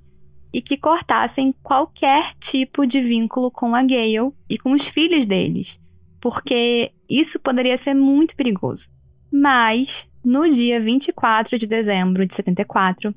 e 0.52 0.62
que 0.62 0.76
cortassem 0.76 1.54
qualquer 1.62 2.34
tipo 2.34 2.86
de 2.86 3.00
vínculo 3.00 3.50
com 3.50 3.74
a 3.74 3.82
Gale 3.82 4.32
e 4.48 4.56
com 4.58 4.72
os 4.72 4.86
filhos 4.86 5.26
deles, 5.26 5.80
porque 6.20 6.92
isso 7.08 7.40
poderia 7.40 7.76
ser 7.76 7.94
muito 7.94 8.36
perigoso. 8.36 8.88
Mas, 9.32 10.08
no 10.24 10.48
dia 10.48 10.80
24 10.80 11.58
de 11.58 11.66
dezembro 11.66 12.24
de 12.24 12.34
74, 12.34 13.14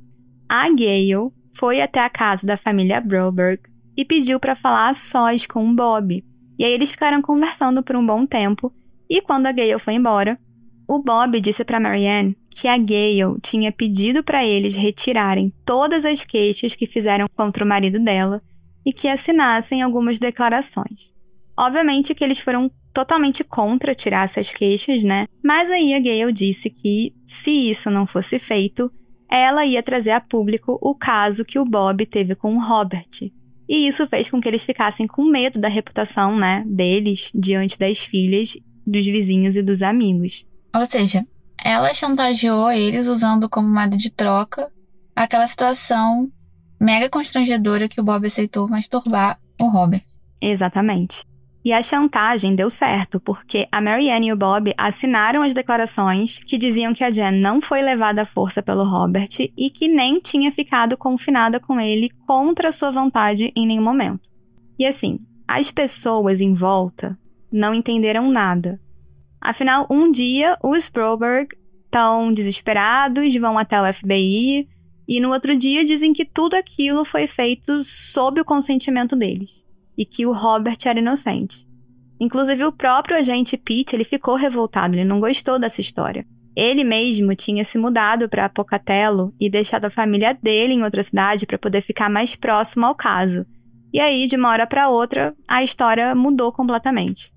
a 0.49 0.69
Gale 0.69 1.31
foi 1.53 1.81
até 1.81 2.03
a 2.03 2.09
casa 2.09 2.47
da 2.47 2.57
família 2.57 2.99
Broberg 2.99 3.61
e 3.95 4.03
pediu 4.03 4.39
para 4.39 4.55
falar 4.55 4.89
a 4.89 4.93
sós 4.93 5.45
com 5.45 5.69
o 5.69 5.75
Bob. 5.75 6.23
E 6.57 6.63
aí 6.63 6.71
eles 6.71 6.91
ficaram 6.91 7.21
conversando 7.21 7.83
por 7.83 7.95
um 7.95 8.05
bom 8.05 8.25
tempo, 8.25 8.73
e 9.09 9.21
quando 9.21 9.47
a 9.47 9.51
Gale 9.51 9.79
foi 9.79 9.93
embora, 9.93 10.39
o 10.87 10.99
Bob 10.99 11.39
disse 11.41 11.65
para 11.65 11.79
Marianne 11.79 12.37
que 12.49 12.67
a 12.67 12.77
Gale 12.77 13.39
tinha 13.41 13.71
pedido 13.71 14.23
para 14.23 14.45
eles 14.45 14.75
retirarem 14.75 15.51
todas 15.65 16.05
as 16.05 16.23
queixas 16.23 16.75
que 16.75 16.85
fizeram 16.85 17.25
contra 17.35 17.65
o 17.65 17.67
marido 17.67 17.99
dela 17.99 18.41
e 18.85 18.93
que 18.93 19.07
assinassem 19.07 19.81
algumas 19.81 20.19
declarações. 20.19 21.11
Obviamente 21.57 22.13
que 22.13 22.23
eles 22.23 22.39
foram 22.39 22.69
totalmente 22.93 23.43
contra 23.43 23.95
tirar 23.95 24.25
essas 24.25 24.53
queixas, 24.53 25.03
né? 25.03 25.25
Mas 25.43 25.69
aí 25.69 25.93
a 25.93 25.99
Gale 25.99 26.31
disse 26.31 26.69
que, 26.69 27.13
se 27.25 27.51
isso 27.51 27.89
não 27.89 28.05
fosse 28.05 28.39
feito, 28.39 28.91
ela 29.29 29.65
ia 29.65 29.81
trazer 29.81 30.11
a 30.11 30.21
público 30.21 30.77
o 30.81 30.95
caso 30.95 31.43
que 31.43 31.59
o 31.59 31.65
Bob 31.65 32.05
teve 32.05 32.35
com 32.35 32.55
o 32.55 32.63
Robert. 32.63 33.31
E 33.67 33.87
isso 33.87 34.07
fez 34.07 34.29
com 34.29 34.39
que 34.39 34.47
eles 34.47 34.63
ficassem 34.63 35.07
com 35.07 35.25
medo 35.25 35.59
da 35.59 35.67
reputação, 35.67 36.37
né, 36.37 36.63
deles 36.67 37.31
diante 37.33 37.79
das 37.79 37.97
filhas, 37.99 38.55
dos 38.85 39.05
vizinhos 39.05 39.55
e 39.55 39.63
dos 39.63 39.81
amigos. 39.81 40.45
Ou 40.75 40.85
seja, 40.85 41.25
ela 41.63 41.93
chantageou 41.93 42.71
eles 42.71 43.07
usando 43.07 43.49
como 43.49 43.67
moeda 43.67 43.97
de 43.97 44.09
troca 44.09 44.71
aquela 45.15 45.47
situação 45.47 46.29
mega 46.79 47.09
constrangedora 47.09 47.87
que 47.87 48.01
o 48.01 48.03
Bob 48.03 48.25
aceitou 48.25 48.67
masturbar 48.67 49.39
o 49.59 49.67
Robert. 49.67 50.03
Exatamente. 50.41 51.23
E 51.63 51.73
a 51.73 51.81
chantagem 51.81 52.53
deu 52.53 52.69
certo, 52.69 53.19
porque 53.19 53.67
a 53.71 53.81
Marianne 53.81 54.27
e 54.27 54.33
o 54.33 54.37
Bob 54.37 54.71
assinaram 54.77 55.41
as 55.41 55.55
declarações 55.55 56.37
que 56.37 56.59
diziam 56.59 56.93
que 56.93 57.03
a 57.03 57.09
Jen 57.09 57.31
não 57.31 57.59
foi 57.59 57.81
levada 57.81 58.21
à 58.21 58.25
força 58.25 58.61
pelo 58.61 58.83
Robert 58.83 59.29
e 59.57 59.71
que 59.71 59.87
nem 59.87 60.19
tinha 60.19 60.51
ficado 60.51 60.95
confinada 60.95 61.59
com 61.59 61.79
ele 61.79 62.11
contra 62.27 62.71
sua 62.71 62.91
vontade 62.91 63.51
em 63.55 63.65
nenhum 63.65 63.81
momento. 63.81 64.29
E 64.77 64.85
assim, 64.85 65.17
as 65.47 65.71
pessoas 65.71 66.39
em 66.39 66.53
volta 66.53 67.17
não 67.55 67.73
entenderam 67.73 68.29
nada. 68.29 68.79
Afinal, 69.39 69.87
um 69.89 70.11
dia 70.11 70.57
os 70.61 70.89
Broberg 70.89 71.55
estão 71.85 72.31
desesperados, 72.31 73.33
vão 73.35 73.57
até 73.57 73.81
o 73.81 73.93
FBI 73.93 74.67
e 75.07 75.19
no 75.21 75.31
outro 75.31 75.55
dia 75.55 75.85
dizem 75.85 76.11
que 76.11 76.25
tudo 76.25 76.55
aquilo 76.55 77.05
foi 77.05 77.27
feito 77.27 77.81
sob 77.83 78.41
o 78.41 78.45
consentimento 78.45 79.15
deles 79.15 79.63
e 79.97 80.05
que 80.05 80.25
o 80.25 80.33
Robert 80.33 80.77
era 80.85 80.99
inocente. 80.99 81.65
Inclusive 82.19 82.65
o 82.65 82.71
próprio 82.71 83.17
agente 83.17 83.55
Pete, 83.55 83.95
ele 83.95 84.03
ficou 84.03 84.35
revoltado, 84.35 84.95
ele 84.95 85.05
não 85.05 85.19
gostou 85.19 85.57
dessa 85.57 85.79
história. 85.79 86.25
Ele 86.55 86.83
mesmo 86.83 87.35
tinha 87.35 87.63
se 87.63 87.77
mudado 87.77 88.27
para 88.27 88.49
Pocatello 88.49 89.33
e 89.39 89.49
deixado 89.49 89.85
a 89.85 89.89
família 89.89 90.37
dele 90.41 90.73
em 90.73 90.83
outra 90.83 91.03
cidade 91.03 91.45
para 91.45 91.57
poder 91.57 91.81
ficar 91.81 92.09
mais 92.09 92.35
próximo 92.35 92.85
ao 92.85 92.95
caso. 92.95 93.45
E 93.93 93.99
aí, 93.99 94.27
de 94.27 94.35
uma 94.35 94.49
hora 94.49 94.65
para 94.65 94.89
outra, 94.89 95.33
a 95.47 95.63
história 95.63 96.15
mudou 96.15 96.51
completamente. 96.51 97.34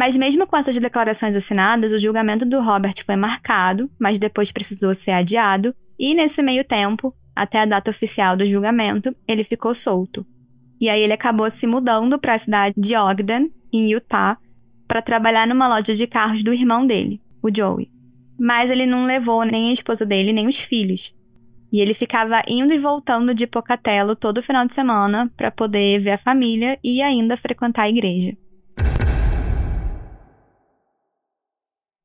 Mas 0.00 0.16
mesmo 0.16 0.46
com 0.46 0.56
essas 0.56 0.78
declarações 0.78 1.36
assinadas, 1.36 1.92
o 1.92 1.98
julgamento 1.98 2.46
do 2.46 2.58
Robert 2.58 2.94
foi 3.04 3.16
marcado, 3.16 3.90
mas 3.98 4.18
depois 4.18 4.50
precisou 4.50 4.94
ser 4.94 5.10
adiado, 5.10 5.76
e 5.98 6.14
nesse 6.14 6.42
meio 6.42 6.64
tempo, 6.64 7.14
até 7.36 7.60
a 7.60 7.66
data 7.66 7.90
oficial 7.90 8.34
do 8.34 8.46
julgamento, 8.46 9.14
ele 9.28 9.44
ficou 9.44 9.74
solto. 9.74 10.24
E 10.80 10.88
aí 10.88 11.02
ele 11.02 11.12
acabou 11.12 11.50
se 11.50 11.66
mudando 11.66 12.18
para 12.18 12.34
a 12.34 12.38
cidade 12.38 12.74
de 12.78 12.96
Ogden, 12.96 13.52
em 13.70 13.92
Utah, 13.92 14.38
para 14.88 15.02
trabalhar 15.02 15.46
numa 15.46 15.68
loja 15.68 15.94
de 15.94 16.06
carros 16.06 16.42
do 16.42 16.54
irmão 16.54 16.86
dele, 16.86 17.20
o 17.42 17.54
Joey. 17.54 17.90
Mas 18.38 18.70
ele 18.70 18.86
não 18.86 19.04
levou 19.04 19.44
nem 19.44 19.68
a 19.68 19.74
esposa 19.74 20.06
dele, 20.06 20.32
nem 20.32 20.48
os 20.48 20.56
filhos. 20.56 21.14
E 21.70 21.78
ele 21.78 21.92
ficava 21.92 22.40
indo 22.48 22.72
e 22.72 22.78
voltando 22.78 23.34
de 23.34 23.46
Pocatello 23.46 24.16
todo 24.16 24.42
final 24.42 24.66
de 24.66 24.72
semana 24.72 25.30
para 25.36 25.50
poder 25.50 26.00
ver 26.00 26.12
a 26.12 26.18
família 26.18 26.78
e 26.82 27.02
ainda 27.02 27.36
frequentar 27.36 27.82
a 27.82 27.90
igreja. 27.90 28.34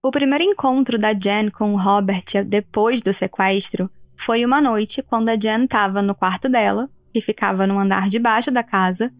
O 0.06 0.12
primeiro 0.12 0.44
encontro 0.44 1.00
da 1.00 1.14
Jen 1.14 1.50
com 1.50 1.74
o 1.74 1.78
Robert 1.80 2.26
depois 2.46 3.02
do 3.02 3.12
sequestro 3.12 3.90
foi 4.16 4.46
uma 4.46 4.62
noite 4.62 5.02
quando 5.02 5.30
a 5.30 5.36
Jen 5.36 5.64
estava 5.64 6.00
no 6.00 6.14
quarto 6.14 6.48
dela, 6.48 6.88
que 7.12 7.20
ficava 7.20 7.66
no 7.66 7.80
andar 7.80 8.08
de 8.08 8.20
baixo 8.20 8.52
da 8.52 8.62
casa, 8.62 9.12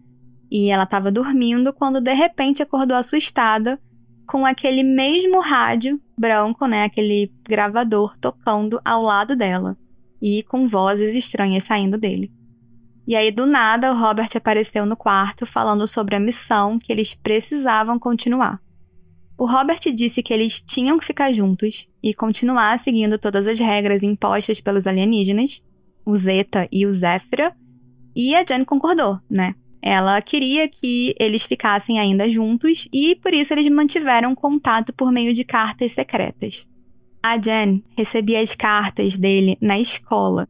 e 0.48 0.70
ela 0.70 0.84
estava 0.84 1.10
dormindo 1.10 1.72
quando 1.72 2.00
de 2.00 2.14
repente 2.14 2.62
acordou 2.62 2.96
assustada 2.96 3.80
com 4.28 4.46
aquele 4.46 4.84
mesmo 4.84 5.40
rádio 5.40 6.00
branco, 6.16 6.68
né, 6.68 6.84
aquele 6.84 7.32
gravador 7.42 8.16
tocando 8.18 8.80
ao 8.84 9.02
lado 9.02 9.34
dela 9.34 9.76
e 10.22 10.44
com 10.44 10.68
vozes 10.68 11.16
estranhas 11.16 11.64
saindo 11.64 11.98
dele. 11.98 12.30
E 13.08 13.16
aí 13.16 13.32
do 13.32 13.44
nada 13.44 13.92
o 13.92 13.98
Robert 13.98 14.30
apareceu 14.36 14.86
no 14.86 14.96
quarto 14.96 15.46
falando 15.46 15.84
sobre 15.88 16.14
a 16.14 16.20
missão 16.20 16.78
que 16.78 16.92
eles 16.92 17.12
precisavam 17.12 17.98
continuar. 17.98 18.64
O 19.38 19.44
Robert 19.44 19.80
disse 19.94 20.22
que 20.22 20.32
eles 20.32 20.60
tinham 20.60 20.98
que 20.98 21.04
ficar 21.04 21.30
juntos 21.30 21.88
e 22.02 22.14
continuar 22.14 22.78
seguindo 22.78 23.18
todas 23.18 23.46
as 23.46 23.60
regras 23.60 24.02
impostas 24.02 24.60
pelos 24.60 24.86
alienígenas, 24.86 25.62
o 26.04 26.16
Zeta 26.16 26.66
e 26.72 26.86
o 26.86 26.92
Zéfira, 26.92 27.54
e 28.14 28.34
a 28.34 28.42
Jen 28.42 28.64
concordou, 28.64 29.20
né? 29.28 29.54
Ela 29.82 30.20
queria 30.22 30.66
que 30.68 31.14
eles 31.20 31.42
ficassem 31.42 32.00
ainda 32.00 32.28
juntos 32.28 32.88
e 32.92 33.14
por 33.16 33.34
isso 33.34 33.52
eles 33.52 33.68
mantiveram 33.68 34.34
contato 34.34 34.92
por 34.92 35.12
meio 35.12 35.34
de 35.34 35.44
cartas 35.44 35.92
secretas. 35.92 36.66
A 37.22 37.36
Jen 37.38 37.84
recebia 37.96 38.40
as 38.40 38.54
cartas 38.54 39.18
dele 39.18 39.58
na 39.60 39.78
escola 39.78 40.48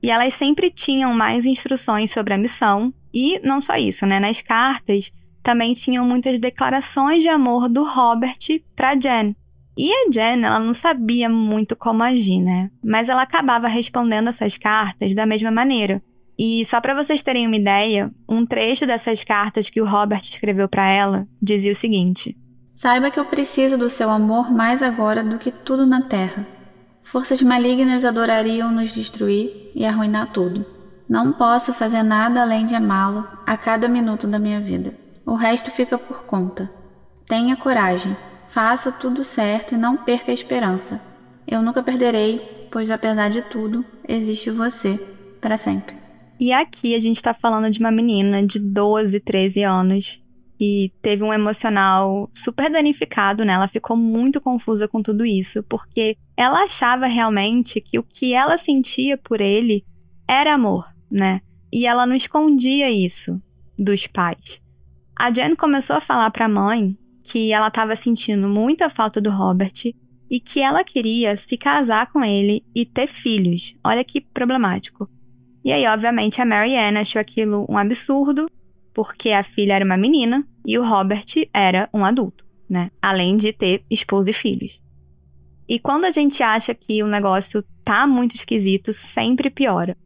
e 0.00 0.10
elas 0.10 0.34
sempre 0.34 0.70
tinham 0.70 1.12
mais 1.12 1.44
instruções 1.44 2.10
sobre 2.10 2.34
a 2.34 2.38
missão 2.38 2.94
e 3.12 3.40
não 3.40 3.60
só 3.60 3.76
isso, 3.76 4.06
né? 4.06 4.20
Nas 4.20 4.40
cartas 4.40 5.12
também 5.42 5.72
tinham 5.72 6.04
muitas 6.04 6.38
declarações 6.38 7.22
de 7.22 7.28
amor 7.28 7.68
do 7.68 7.84
Robert 7.84 8.38
para 8.76 8.94
Jen. 8.94 9.34
E 9.76 9.90
a 9.90 10.10
Jen, 10.12 10.44
ela 10.44 10.58
não 10.58 10.74
sabia 10.74 11.28
muito 11.28 11.74
como 11.74 12.02
agir, 12.02 12.40
né? 12.40 12.70
Mas 12.84 13.08
ela 13.08 13.22
acabava 13.22 13.68
respondendo 13.68 14.28
essas 14.28 14.56
cartas 14.56 15.14
da 15.14 15.26
mesma 15.26 15.50
maneira. 15.50 16.02
E 16.38 16.64
só 16.64 16.80
para 16.80 16.94
vocês 16.94 17.22
terem 17.22 17.46
uma 17.46 17.56
ideia, 17.56 18.10
um 18.28 18.44
trecho 18.44 18.86
dessas 18.86 19.22
cartas 19.24 19.70
que 19.70 19.80
o 19.80 19.86
Robert 19.86 20.20
escreveu 20.22 20.68
para 20.68 20.88
ela 20.88 21.26
dizia 21.40 21.72
o 21.72 21.74
seguinte: 21.74 22.36
Saiba 22.74 23.10
que 23.10 23.20
eu 23.20 23.24
preciso 23.24 23.78
do 23.78 23.88
seu 23.88 24.10
amor 24.10 24.50
mais 24.50 24.82
agora 24.82 25.22
do 25.22 25.38
que 25.38 25.50
tudo 25.50 25.86
na 25.86 26.02
terra. 26.02 26.46
Forças 27.02 27.42
malignas 27.42 28.04
adorariam 28.04 28.70
nos 28.70 28.94
destruir 28.94 29.70
e 29.74 29.84
arruinar 29.84 30.32
tudo. 30.32 30.64
Não 31.08 31.32
posso 31.32 31.72
fazer 31.72 32.02
nada 32.02 32.42
além 32.42 32.64
de 32.64 32.74
amá-lo 32.74 33.26
a 33.46 33.56
cada 33.56 33.88
minuto 33.88 34.26
da 34.26 34.38
minha 34.38 34.60
vida. 34.60 34.94
O 35.24 35.34
resto 35.34 35.70
fica 35.70 35.98
por 35.98 36.24
conta. 36.24 36.70
Tenha 37.26 37.56
coragem, 37.56 38.16
faça 38.48 38.90
tudo 38.90 39.24
certo 39.24 39.74
e 39.74 39.78
não 39.78 39.96
perca 39.96 40.30
a 40.30 40.34
esperança. 40.34 41.00
Eu 41.46 41.62
nunca 41.62 41.82
perderei, 41.82 42.68
pois 42.70 42.90
apesar 42.90 43.28
de 43.30 43.42
tudo, 43.42 43.84
existe 44.06 44.50
você 44.50 44.98
para 45.40 45.58
sempre. 45.58 45.96
E 46.38 46.52
aqui 46.52 46.94
a 46.94 47.00
gente 47.00 47.16
está 47.16 47.32
falando 47.32 47.70
de 47.70 47.78
uma 47.78 47.90
menina 47.90 48.44
de 48.44 48.58
12, 48.58 49.20
13 49.20 49.62
anos 49.62 50.22
que 50.58 50.92
teve 51.02 51.24
um 51.24 51.32
emocional 51.32 52.30
super 52.32 52.70
danificado, 52.70 53.44
né? 53.44 53.54
Ela 53.54 53.66
ficou 53.66 53.96
muito 53.96 54.40
confusa 54.40 54.86
com 54.86 55.02
tudo 55.02 55.26
isso, 55.26 55.60
porque 55.64 56.16
ela 56.36 56.62
achava 56.62 57.06
realmente 57.06 57.80
que 57.80 57.98
o 57.98 58.02
que 58.04 58.32
ela 58.32 58.56
sentia 58.56 59.18
por 59.18 59.40
ele 59.40 59.84
era 60.28 60.54
amor, 60.54 60.86
né? 61.10 61.40
E 61.72 61.84
ela 61.84 62.06
não 62.06 62.14
escondia 62.14 62.88
isso 62.90 63.42
dos 63.76 64.06
pais. 64.06 64.61
A 65.22 65.30
Jen 65.30 65.54
começou 65.54 65.94
a 65.94 66.00
falar 66.00 66.32
para 66.32 66.46
a 66.46 66.48
mãe 66.48 66.98
que 67.22 67.52
ela 67.52 67.68
estava 67.68 67.94
sentindo 67.94 68.48
muita 68.48 68.90
falta 68.90 69.20
do 69.20 69.30
Robert 69.30 69.94
e 70.28 70.40
que 70.40 70.60
ela 70.60 70.82
queria 70.82 71.36
se 71.36 71.56
casar 71.56 72.10
com 72.10 72.24
ele 72.24 72.66
e 72.74 72.84
ter 72.84 73.06
filhos. 73.06 73.76
Olha 73.86 74.02
que 74.02 74.20
problemático. 74.20 75.08
E 75.64 75.70
aí, 75.70 75.86
obviamente, 75.86 76.42
a 76.42 76.44
Mary 76.44 76.76
Ann 76.76 76.98
achou 76.98 77.20
aquilo 77.20 77.64
um 77.68 77.78
absurdo, 77.78 78.46
porque 78.92 79.30
a 79.30 79.44
filha 79.44 79.74
era 79.74 79.84
uma 79.84 79.96
menina 79.96 80.44
e 80.66 80.76
o 80.76 80.84
Robert 80.84 81.48
era 81.54 81.88
um 81.94 82.04
adulto, 82.04 82.44
né? 82.68 82.90
Além 83.00 83.36
de 83.36 83.52
ter 83.52 83.84
esposa 83.88 84.30
e 84.30 84.32
filhos. 84.32 84.82
E 85.68 85.78
quando 85.78 86.04
a 86.04 86.10
gente 86.10 86.42
acha 86.42 86.74
que 86.74 87.00
o 87.00 87.06
negócio 87.06 87.64
tá 87.84 88.08
muito 88.08 88.34
esquisito, 88.34 88.92
sempre 88.92 89.50
piora. 89.50 89.96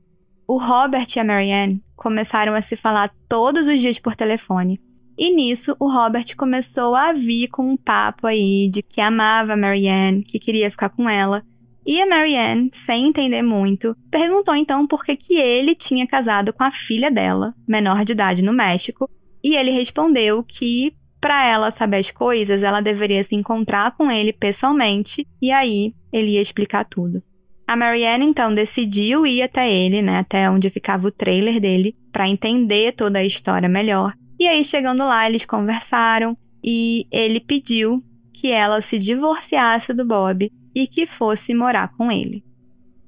O 0.46 0.58
Robert 0.58 1.06
e 1.16 1.20
a 1.20 1.24
Mary 1.24 1.50
Ann 1.54 1.78
começaram 1.96 2.52
a 2.52 2.60
se 2.60 2.76
falar 2.76 3.10
todos 3.26 3.66
os 3.66 3.80
dias 3.80 3.98
por 3.98 4.14
telefone 4.14 4.78
e 5.18 5.34
nisso, 5.34 5.74
o 5.80 5.90
Robert 5.90 6.36
começou 6.36 6.94
a 6.94 7.12
vir 7.12 7.48
com 7.48 7.70
um 7.70 7.76
papo 7.76 8.26
aí 8.26 8.68
de 8.68 8.82
que 8.82 9.00
amava 9.00 9.54
a 9.54 9.56
Marianne, 9.56 10.22
que 10.22 10.38
queria 10.38 10.70
ficar 10.70 10.90
com 10.90 11.08
ela. 11.08 11.42
E 11.86 12.02
a 12.02 12.06
Marianne, 12.06 12.68
sem 12.72 13.08
entender 13.08 13.42
muito, 13.42 13.96
perguntou 14.10 14.54
então 14.54 14.86
por 14.86 15.04
que, 15.04 15.16
que 15.16 15.34
ele 15.38 15.74
tinha 15.74 16.06
casado 16.06 16.52
com 16.52 16.64
a 16.64 16.70
filha 16.70 17.10
dela, 17.10 17.54
menor 17.66 18.04
de 18.04 18.12
idade 18.12 18.42
no 18.42 18.52
México, 18.52 19.08
e 19.42 19.56
ele 19.56 19.70
respondeu 19.70 20.42
que 20.42 20.92
para 21.18 21.46
ela 21.46 21.70
saber 21.70 21.98
as 21.98 22.10
coisas, 22.10 22.62
ela 22.62 22.82
deveria 22.82 23.24
se 23.24 23.34
encontrar 23.34 23.96
com 23.96 24.10
ele 24.10 24.32
pessoalmente 24.32 25.26
e 25.40 25.50
aí 25.50 25.94
ele 26.12 26.32
ia 26.32 26.42
explicar 26.42 26.84
tudo. 26.84 27.22
A 27.66 27.74
Marianne 27.74 28.26
então 28.26 28.52
decidiu 28.52 29.26
ir 29.26 29.42
até 29.42 29.70
ele, 29.72 30.02
né, 30.02 30.18
até 30.18 30.50
onde 30.50 30.68
ficava 30.68 31.08
o 31.08 31.10
trailer 31.10 31.58
dele, 31.58 31.96
para 32.12 32.28
entender 32.28 32.92
toda 32.92 33.20
a 33.20 33.24
história 33.24 33.68
melhor 33.68 34.12
e 34.38 34.46
aí, 34.46 34.64
chegando 34.64 35.04
lá, 35.04 35.28
eles 35.28 35.44
conversaram 35.44 36.36
e 36.62 37.06
ele 37.10 37.40
pediu 37.40 37.96
que 38.32 38.50
ela 38.50 38.80
se 38.80 38.98
divorciasse 38.98 39.94
do 39.94 40.04
Bob 40.04 40.52
e 40.74 40.86
que 40.86 41.06
fosse 41.06 41.54
morar 41.54 41.88
com 41.96 42.12
ele. 42.12 42.44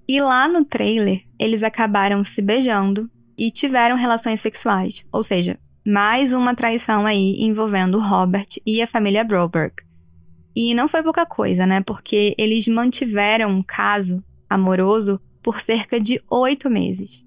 E 0.08 0.20
lá 0.20 0.48
no 0.48 0.64
trailer, 0.64 1.22
eles 1.38 1.62
acabaram 1.62 2.24
se 2.24 2.40
beijando 2.40 3.10
e 3.36 3.50
tiveram 3.50 3.94
relações 3.94 4.40
sexuais, 4.40 5.04
ou 5.12 5.22
seja, 5.22 5.58
mais 5.86 6.32
uma 6.32 6.54
traição 6.54 7.04
aí 7.04 7.36
envolvendo 7.40 8.00
Robert 8.00 8.48
e 8.66 8.80
a 8.80 8.86
família 8.86 9.22
Broberg. 9.22 9.74
E 10.56 10.74
não 10.74 10.88
foi 10.88 11.02
pouca 11.02 11.26
coisa, 11.26 11.66
né? 11.66 11.82
Porque 11.82 12.34
eles 12.38 12.66
mantiveram 12.66 13.50
um 13.50 13.62
caso 13.62 14.24
amoroso 14.48 15.20
por 15.42 15.60
cerca 15.60 16.00
de 16.00 16.20
oito 16.30 16.70
meses. 16.70 17.24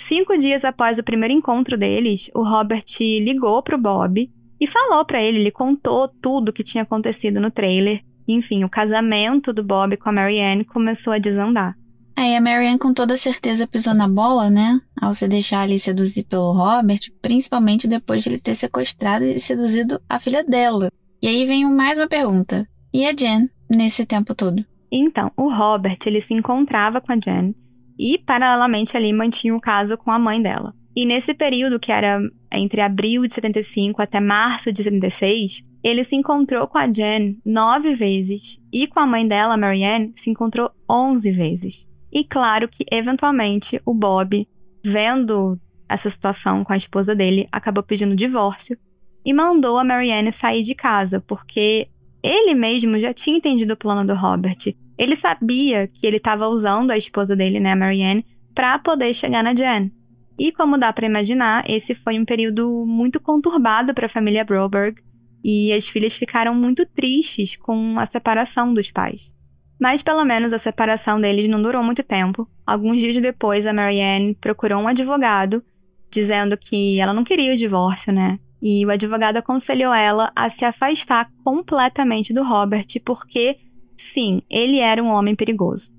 Cinco 0.00 0.38
dias 0.38 0.64
após 0.64 0.98
o 0.98 1.02
primeiro 1.02 1.34
encontro 1.34 1.76
deles, 1.76 2.30
o 2.34 2.42
Robert 2.42 2.84
ligou 3.00 3.62
pro 3.62 3.76
Bob 3.76 4.30
e 4.60 4.66
falou 4.66 5.04
para 5.04 5.22
ele, 5.22 5.38
ele 5.38 5.50
contou 5.50 6.08
tudo 6.08 6.48
o 6.48 6.52
que 6.52 6.62
tinha 6.62 6.84
acontecido 6.84 7.40
no 7.40 7.50
trailer. 7.50 8.00
Enfim, 8.26 8.62
o 8.62 8.68
casamento 8.68 9.52
do 9.52 9.62
Bob 9.62 9.96
com 9.96 10.08
a 10.08 10.12
Marianne 10.12 10.64
começou 10.64 11.12
a 11.12 11.18
desandar. 11.18 11.76
Aí 12.16 12.34
a 12.34 12.40
Marianne 12.40 12.78
com 12.78 12.92
toda 12.92 13.16
certeza 13.16 13.66
pisou 13.66 13.94
na 13.94 14.08
bola, 14.08 14.50
né? 14.50 14.80
Ao 15.00 15.14
se 15.14 15.28
deixar 15.28 15.62
ali 15.62 15.78
seduzir 15.78 16.24
pelo 16.24 16.52
Robert, 16.52 17.00
principalmente 17.20 17.86
depois 17.86 18.22
de 18.22 18.30
ele 18.30 18.38
ter 18.38 18.54
sequestrado 18.54 19.24
e 19.24 19.38
seduzido 19.38 20.00
a 20.08 20.18
filha 20.18 20.42
dela. 20.42 20.90
E 21.22 21.28
aí 21.28 21.46
vem 21.46 21.64
mais 21.70 21.98
uma 21.98 22.08
pergunta. 22.08 22.68
E 22.92 23.06
a 23.06 23.12
Jen, 23.12 23.48
nesse 23.68 24.04
tempo 24.04 24.34
todo? 24.34 24.64
Então, 24.90 25.30
o 25.36 25.48
Robert, 25.48 25.98
ele 26.06 26.20
se 26.20 26.34
encontrava 26.34 27.00
com 27.00 27.12
a 27.12 27.16
Jen 27.16 27.54
e, 27.98 28.18
paralelamente, 28.18 28.96
ali 28.96 29.12
mantinha 29.12 29.54
o 29.54 29.60
caso 29.60 29.98
com 29.98 30.10
a 30.10 30.18
mãe 30.18 30.40
dela. 30.40 30.74
E 30.94 31.04
nesse 31.04 31.34
período, 31.34 31.78
que 31.78 31.92
era 31.92 32.20
entre 32.52 32.80
abril 32.80 33.26
de 33.26 33.34
75 33.34 34.00
até 34.00 34.20
março 34.20 34.72
de 34.72 34.82
76, 34.82 35.64
ele 35.82 36.02
se 36.02 36.16
encontrou 36.16 36.66
com 36.66 36.78
a 36.78 36.90
Jen 36.90 37.38
nove 37.44 37.94
vezes 37.94 38.58
e 38.72 38.86
com 38.86 38.98
a 39.00 39.06
mãe 39.06 39.26
dela, 39.26 39.56
Marianne, 39.56 40.12
se 40.16 40.30
encontrou 40.30 40.70
onze 40.90 41.30
vezes. 41.30 41.86
E 42.12 42.24
claro 42.24 42.68
que, 42.68 42.84
eventualmente, 42.90 43.80
o 43.84 43.94
Bob, 43.94 44.46
vendo 44.84 45.58
essa 45.88 46.10
situação 46.10 46.64
com 46.64 46.72
a 46.72 46.76
esposa 46.76 47.14
dele, 47.14 47.48
acabou 47.52 47.82
pedindo 47.82 48.16
divórcio 48.16 48.76
e 49.24 49.32
mandou 49.32 49.78
a 49.78 49.84
Marianne 49.84 50.32
sair 50.32 50.62
de 50.62 50.74
casa, 50.74 51.20
porque 51.20 51.88
ele 52.22 52.54
mesmo 52.54 52.98
já 52.98 53.12
tinha 53.14 53.36
entendido 53.36 53.74
o 53.74 53.76
plano 53.76 54.06
do 54.06 54.18
Robert 54.18 54.74
ele 54.98 55.14
sabia 55.14 55.86
que 55.86 56.06
ele 56.06 56.16
estava 56.16 56.48
usando 56.48 56.90
a 56.90 56.96
esposa 56.96 57.36
dele, 57.36 57.60
né, 57.60 57.74
Marianne, 57.74 58.26
para 58.54 58.78
poder 58.78 59.14
chegar 59.14 59.44
na 59.44 59.54
Jen. 59.54 59.92
E 60.38 60.52
como 60.52 60.76
dá 60.76 60.92
para 60.92 61.06
imaginar, 61.06 61.64
esse 61.68 61.94
foi 61.94 62.18
um 62.18 62.24
período 62.24 62.84
muito 62.86 63.20
conturbado 63.20 63.94
para 63.94 64.06
a 64.06 64.08
família 64.08 64.44
Broberg, 64.44 65.00
e 65.42 65.72
as 65.72 65.88
filhas 65.88 66.16
ficaram 66.16 66.54
muito 66.54 66.84
tristes 66.84 67.56
com 67.56 67.98
a 67.98 68.06
separação 68.06 68.74
dos 68.74 68.90
pais. 68.90 69.32
Mas 69.80 70.02
pelo 70.02 70.24
menos 70.24 70.52
a 70.52 70.58
separação 70.58 71.20
deles 71.20 71.48
não 71.48 71.62
durou 71.62 71.82
muito 71.82 72.02
tempo. 72.02 72.48
Alguns 72.66 73.00
dias 73.00 73.16
depois, 73.22 73.66
a 73.66 73.72
Marianne 73.72 74.34
procurou 74.34 74.80
um 74.82 74.88
advogado, 74.88 75.62
dizendo 76.10 76.56
que 76.56 76.98
ela 76.98 77.12
não 77.12 77.22
queria 77.22 77.54
o 77.54 77.56
divórcio, 77.56 78.12
né? 78.12 78.38
E 78.60 78.84
o 78.84 78.90
advogado 78.90 79.36
aconselhou 79.36 79.94
ela 79.94 80.32
a 80.34 80.48
se 80.48 80.64
afastar 80.64 81.30
completamente 81.44 82.32
do 82.32 82.42
Robert, 82.42 82.86
porque 83.04 83.56
Sim, 83.98 84.40
ele 84.48 84.78
era 84.78 85.02
um 85.02 85.08
homem 85.08 85.34
perigoso. 85.34 85.90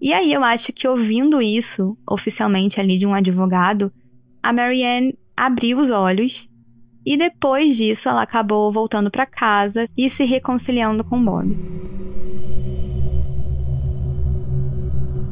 E 0.00 0.12
aí 0.12 0.32
eu 0.32 0.44
acho 0.44 0.72
que 0.72 0.86
ouvindo 0.86 1.40
isso, 1.40 1.96
oficialmente 2.08 2.78
ali 2.78 2.98
de 2.98 3.06
um 3.06 3.14
advogado, 3.14 3.90
a 4.42 4.52
Marianne 4.52 5.18
abriu 5.36 5.78
os 5.78 5.90
olhos 5.90 6.48
E 7.08 7.16
depois 7.16 7.76
disso, 7.76 8.08
ela 8.08 8.22
acabou 8.22 8.70
voltando 8.72 9.12
para 9.12 9.24
casa 9.24 9.88
e 9.96 10.10
se 10.10 10.24
reconciliando 10.24 11.04
com 11.04 11.24
Bob. 11.24 11.56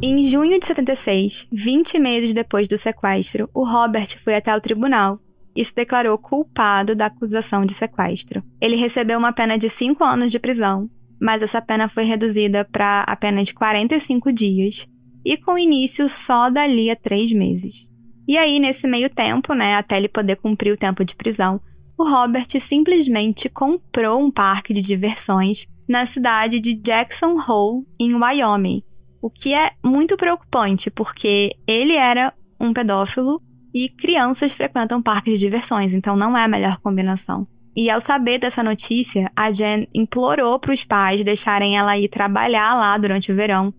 Em 0.00 0.22
junho 0.24 0.60
de 0.60 0.66
76, 0.66 1.48
20 1.50 1.98
meses 1.98 2.32
depois 2.32 2.68
do 2.68 2.78
sequestro, 2.78 3.50
o 3.52 3.64
Robert 3.64 4.16
foi 4.22 4.36
até 4.36 4.54
o 4.54 4.60
tribunal 4.60 5.18
e 5.56 5.64
se 5.64 5.74
declarou 5.74 6.16
culpado 6.16 6.94
da 6.94 7.06
acusação 7.06 7.66
de 7.66 7.74
sequestro. 7.74 8.44
Ele 8.60 8.76
recebeu 8.76 9.18
uma 9.18 9.32
pena 9.32 9.58
de 9.58 9.68
5 9.68 10.04
anos 10.04 10.30
de 10.30 10.38
prisão, 10.38 10.88
mas 11.24 11.42
essa 11.42 11.62
pena 11.62 11.88
foi 11.88 12.04
reduzida 12.04 12.66
para 12.70 13.00
a 13.00 13.16
pena 13.16 13.42
de 13.42 13.54
45 13.54 14.30
dias 14.30 14.86
e 15.24 15.38
com 15.38 15.56
início 15.56 16.06
só 16.06 16.50
dali 16.50 16.90
a 16.90 16.96
3 16.96 17.32
meses. 17.32 17.88
E 18.28 18.36
aí, 18.36 18.60
nesse 18.60 18.86
meio 18.86 19.08
tempo, 19.08 19.54
né, 19.54 19.74
até 19.74 19.96
ele 19.96 20.08
poder 20.08 20.36
cumprir 20.36 20.74
o 20.74 20.76
tempo 20.76 21.02
de 21.02 21.16
prisão, 21.16 21.58
o 21.96 22.04
Robert 22.04 22.48
simplesmente 22.60 23.48
comprou 23.48 24.20
um 24.20 24.30
parque 24.30 24.74
de 24.74 24.82
diversões 24.82 25.66
na 25.88 26.04
cidade 26.04 26.60
de 26.60 26.74
Jackson 26.74 27.38
Hole, 27.38 27.86
em 27.98 28.14
Wyoming, 28.14 28.82
o 29.22 29.30
que 29.30 29.54
é 29.54 29.70
muito 29.82 30.18
preocupante, 30.18 30.90
porque 30.90 31.56
ele 31.66 31.94
era 31.94 32.34
um 32.60 32.70
pedófilo 32.74 33.40
e 33.72 33.88
crianças 33.88 34.52
frequentam 34.52 35.00
parques 35.00 35.38
de 35.38 35.46
diversões, 35.46 35.94
então 35.94 36.16
não 36.16 36.36
é 36.36 36.44
a 36.44 36.48
melhor 36.48 36.78
combinação. 36.80 37.46
E 37.76 37.90
ao 37.90 38.00
saber 38.00 38.38
dessa 38.38 38.62
notícia, 38.62 39.30
a 39.34 39.50
Jen 39.50 39.88
implorou 39.92 40.58
para 40.60 40.72
os 40.72 40.84
pais 40.84 41.24
deixarem 41.24 41.76
ela 41.76 41.98
ir 41.98 42.08
trabalhar 42.08 42.74
lá 42.74 42.96
durante 42.96 43.32
o 43.32 43.34
verão. 43.34 43.74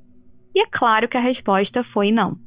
E 0.54 0.62
é 0.62 0.66
claro 0.70 1.08
que 1.08 1.18
a 1.18 1.22
resposta 1.22 1.84
foi 1.84 2.12
não. 2.12 2.38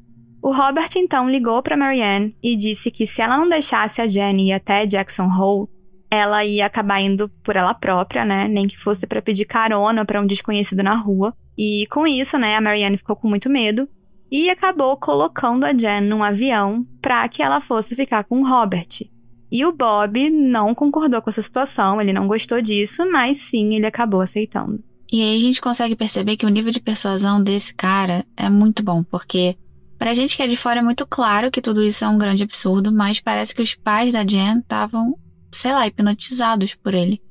O 0.42 0.52
Robert 0.52 0.90
então 0.96 1.28
ligou 1.28 1.62
para 1.62 1.76
Marianne 1.76 2.36
e 2.42 2.54
disse 2.54 2.90
que 2.90 3.06
se 3.06 3.20
ela 3.20 3.36
não 3.36 3.48
deixasse 3.48 4.00
a 4.00 4.06
Jen 4.06 4.40
ir 4.40 4.52
até 4.52 4.86
Jackson 4.86 5.26
Hole, 5.26 5.68
ela 6.10 6.44
ia 6.44 6.66
acabar 6.66 7.00
indo 7.00 7.28
por 7.42 7.56
ela 7.56 7.74
própria, 7.74 8.24
né? 8.24 8.46
Nem 8.46 8.66
que 8.66 8.78
fosse 8.78 9.06
para 9.06 9.20
pedir 9.20 9.44
carona 9.44 10.04
para 10.04 10.20
um 10.20 10.26
desconhecido 10.26 10.82
na 10.82 10.94
rua. 10.94 11.34
E 11.56 11.86
com 11.90 12.06
isso, 12.06 12.38
né, 12.38 12.56
a 12.56 12.60
Marianne 12.60 12.96
ficou 12.96 13.16
com 13.16 13.28
muito 13.28 13.50
medo 13.50 13.88
e 14.30 14.48
acabou 14.48 14.96
colocando 14.96 15.64
a 15.64 15.72
Jen 15.72 16.02
num 16.02 16.22
avião 16.22 16.86
para 17.02 17.26
que 17.28 17.42
ela 17.42 17.60
fosse 17.60 17.94
ficar 17.94 18.24
com 18.24 18.40
o 18.40 18.48
Robert. 18.48 19.08
E 19.50 19.64
o 19.64 19.72
Bob 19.72 20.30
não 20.30 20.74
concordou 20.74 21.22
com 21.22 21.30
essa 21.30 21.42
situação, 21.42 22.00
ele 22.00 22.12
não 22.12 22.26
gostou 22.26 22.60
disso, 22.60 23.10
mas 23.10 23.38
sim, 23.38 23.74
ele 23.74 23.86
acabou 23.86 24.20
aceitando. 24.20 24.82
E 25.10 25.22
aí 25.22 25.36
a 25.36 25.40
gente 25.40 25.60
consegue 25.60 25.96
perceber 25.96 26.36
que 26.36 26.44
o 26.44 26.50
nível 26.50 26.70
de 26.70 26.80
persuasão 26.80 27.42
desse 27.42 27.74
cara 27.74 28.26
é 28.36 28.50
muito 28.50 28.82
bom, 28.82 29.02
porque 29.02 29.56
pra 29.98 30.12
gente 30.12 30.36
que 30.36 30.42
é 30.42 30.46
de 30.46 30.56
fora 30.56 30.80
é 30.80 30.82
muito 30.82 31.06
claro 31.06 31.50
que 31.50 31.62
tudo 31.62 31.82
isso 31.82 32.04
é 32.04 32.08
um 32.08 32.18
grande 32.18 32.42
absurdo, 32.42 32.92
mas 32.92 33.20
parece 33.20 33.54
que 33.54 33.62
os 33.62 33.74
pais 33.74 34.12
da 34.12 34.22
Jen 34.22 34.58
estavam, 34.58 35.18
sei 35.50 35.72
lá, 35.72 35.86
hipnotizados 35.86 36.74
por 36.74 36.92
ele. 36.92 37.22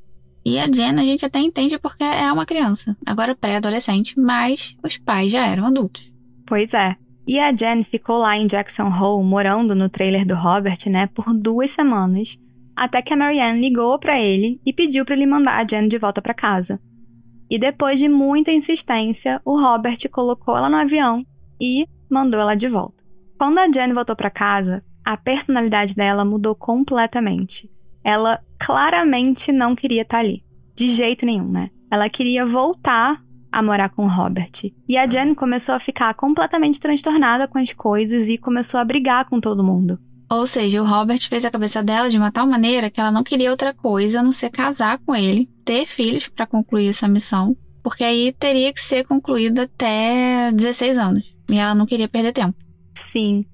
E 0.44 0.58
a 0.58 0.66
Jen 0.66 1.00
a 1.00 1.04
gente 1.04 1.24
até 1.24 1.40
entende 1.40 1.78
porque 1.78 2.04
é 2.04 2.32
uma 2.32 2.48
criança, 2.48 2.98
agora 3.06 3.36
pré-adolescente, 3.36 4.20
mas 4.20 4.76
os 4.84 4.98
pais 4.98 5.32
já 5.32 5.46
eram 5.46 5.68
adultos. 5.68 6.12
Pois 6.48 6.74
é. 6.74 6.96
E 7.28 7.40
a 7.40 7.52
Jen 7.52 7.84
ficou 7.84 8.18
lá 8.20 8.38
em 8.38 8.48
Jackson 8.48 8.88
Hole, 8.88 9.26
morando 9.26 9.76
no 9.76 9.90
trailer 9.90 10.26
do 10.26 10.34
Robert, 10.34 10.78
né, 10.88 11.08
por 11.08 11.34
duas 11.34 11.72
semanas, 11.72 12.38
até 12.74 13.02
que 13.02 13.14
a 13.14 13.18
Marianne 13.18 13.60
ligou 13.60 14.00
para 14.00 14.18
ele 14.18 14.62
e 14.66 14.72
pediu 14.72 15.04
para 15.04 15.16
ele 15.16 15.26
mandar 15.26 15.58
a 15.60 15.68
Jen 15.68 15.90
de 15.90 15.98
volta 15.98 16.22
para 16.22 16.34
casa. 16.34 16.80
E 17.50 17.60
depois 17.60 18.00
de 18.00 18.08
muita 18.08 18.52
insistência, 18.52 19.42
o 19.44 19.60
Robert 19.60 19.98
colocou 20.10 20.56
ela 20.56 20.70
no 20.70 20.78
avião 20.78 21.26
e 21.62 21.86
mandou 22.10 22.40
ela 22.40 22.56
de 22.56 22.68
volta. 22.68 23.04
Quando 23.38 23.60
a 23.60 23.66
Jen 23.66 23.94
voltou 23.94 24.16
para 24.16 24.30
casa, 24.30 24.82
a 25.04 25.18
personalidade 25.18 25.96
dela 25.96 26.24
mudou 26.24 26.56
completamente. 26.56 27.70
Ela 28.04 28.40
claramente 28.58 29.52
não 29.52 29.76
queria 29.76 30.04
estar 30.04 30.18
tá 30.18 30.24
ali. 30.24 30.44
De 30.76 30.88
jeito 30.88 31.26
nenhum, 31.26 31.50
né? 31.50 31.70
Ela 31.92 32.10
queria 32.10 32.46
voltar 32.46 33.22
a 33.52 33.62
morar 33.62 33.90
com 33.90 34.08
Robert. 34.08 34.52
E 34.88 34.98
a 34.98 35.08
Jen 35.08 35.34
começou 35.34 35.76
a 35.76 35.80
ficar 35.80 36.14
completamente 36.14 36.80
transtornada 36.80 37.48
com 37.48 37.58
as 37.58 37.74
coisas 37.74 38.30
e 38.30 38.38
começou 38.38 38.80
a 38.80 38.86
brigar 38.86 39.26
com 39.26 39.40
todo 39.40 39.64
mundo. 39.64 39.98
Ou 40.30 40.46
seja, 40.46 40.82
o 40.82 40.86
Robert 40.86 41.22
fez 41.30 41.46
a 41.46 41.52
cabeça 41.52 41.82
dela 41.82 42.10
de 42.10 42.18
uma 42.18 42.32
tal 42.32 42.46
maneira 42.46 42.90
que 42.90 43.00
ela 43.00 43.12
não 43.12 43.24
queria 43.24 43.50
outra 43.50 43.74
coisa 43.74 44.20
a 44.20 44.24
não 44.24 44.32
ser 44.32 44.50
casar 44.50 45.00
com 45.00 45.16
ele, 45.16 45.50
ter 45.64 45.86
filhos 45.86 46.28
para 46.28 46.46
concluir 46.46 46.90
essa 46.90 47.08
missão, 47.08 47.56
porque 47.82 48.04
aí 48.04 48.34
teria 48.34 48.74
que 48.74 48.82
ser 48.82 49.06
concluída 49.06 49.64
até 49.64 50.52
16 50.52 50.98
anos. 50.98 51.24
E 51.50 51.58
ela 51.58 51.74
não 51.74 51.86
queria 51.86 52.10
perder 52.10 52.34
tempo. 52.34 52.58
Sim. 52.94 53.46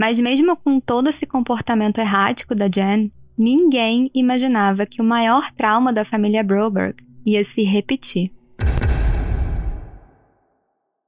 Mas 0.00 0.18
mesmo 0.18 0.56
com 0.56 0.80
todo 0.80 1.08
esse 1.08 1.26
comportamento 1.26 1.98
errático 1.98 2.54
da 2.54 2.66
Jen, 2.66 3.12
ninguém 3.36 4.10
imaginava 4.14 4.86
que 4.86 5.02
o 5.02 5.04
maior 5.04 5.50
trauma 5.52 5.92
da 5.92 6.04
família 6.04 6.42
Broberg 6.42 6.96
ia 7.26 7.44
se 7.44 7.62
repetir. 7.62 8.32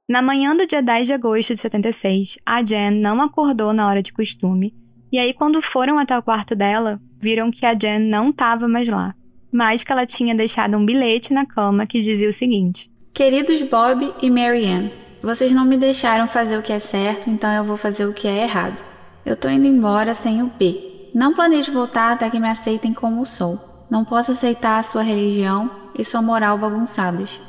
Na 0.09 0.23
manhã 0.23 0.55
do 0.55 0.65
dia 0.65 0.81
10 0.81 1.05
de 1.05 1.13
agosto 1.13 1.53
de 1.53 1.59
76, 1.59 2.39
a 2.43 2.65
Jen 2.65 2.89
não 2.89 3.21
acordou 3.21 3.71
na 3.71 3.87
hora 3.87 4.01
de 4.01 4.11
costume, 4.11 4.73
e 5.11 5.19
aí 5.19 5.35
quando 5.35 5.61
foram 5.61 5.99
até 5.99 6.17
o 6.17 6.23
quarto 6.23 6.55
dela, 6.55 6.99
viram 7.21 7.51
que 7.51 7.63
a 7.63 7.77
Jen 7.79 7.99
não 7.99 8.31
estava 8.31 8.67
mais 8.67 8.89
lá, 8.89 9.13
mas 9.51 9.83
que 9.83 9.91
ela 9.91 10.07
tinha 10.07 10.33
deixado 10.33 10.75
um 10.75 10.83
bilhete 10.83 11.31
na 11.31 11.45
cama 11.45 11.85
que 11.85 12.01
dizia 12.01 12.27
o 12.27 12.33
seguinte: 12.33 12.89
Queridos 13.13 13.61
Bob 13.61 14.11
e 14.19 14.31
Marianne, 14.31 14.91
vocês 15.21 15.51
não 15.51 15.63
me 15.63 15.77
deixaram 15.77 16.27
fazer 16.27 16.57
o 16.57 16.63
que 16.63 16.73
é 16.73 16.79
certo, 16.79 17.29
então 17.29 17.51
eu 17.51 17.63
vou 17.63 17.77
fazer 17.77 18.07
o 18.07 18.13
que 18.13 18.27
é 18.27 18.41
errado. 18.41 18.77
Eu 19.23 19.35
tô 19.35 19.47
indo 19.47 19.67
embora 19.67 20.15
sem 20.15 20.41
o 20.41 20.47
B. 20.47 21.11
Não 21.13 21.35
planejo 21.35 21.71
voltar 21.71 22.13
até 22.13 22.31
que 22.31 22.39
me 22.39 22.49
aceitem 22.49 22.95
como 22.95 23.23
sou. 23.27 23.59
Não 23.91 24.03
posso 24.03 24.31
aceitar 24.31 24.79
a 24.79 24.83
sua 24.83 25.03
religião 25.03 25.69
e 25.95 26.03
sua 26.03 26.19
moral 26.19 26.57
bagunçadas. 26.57 27.39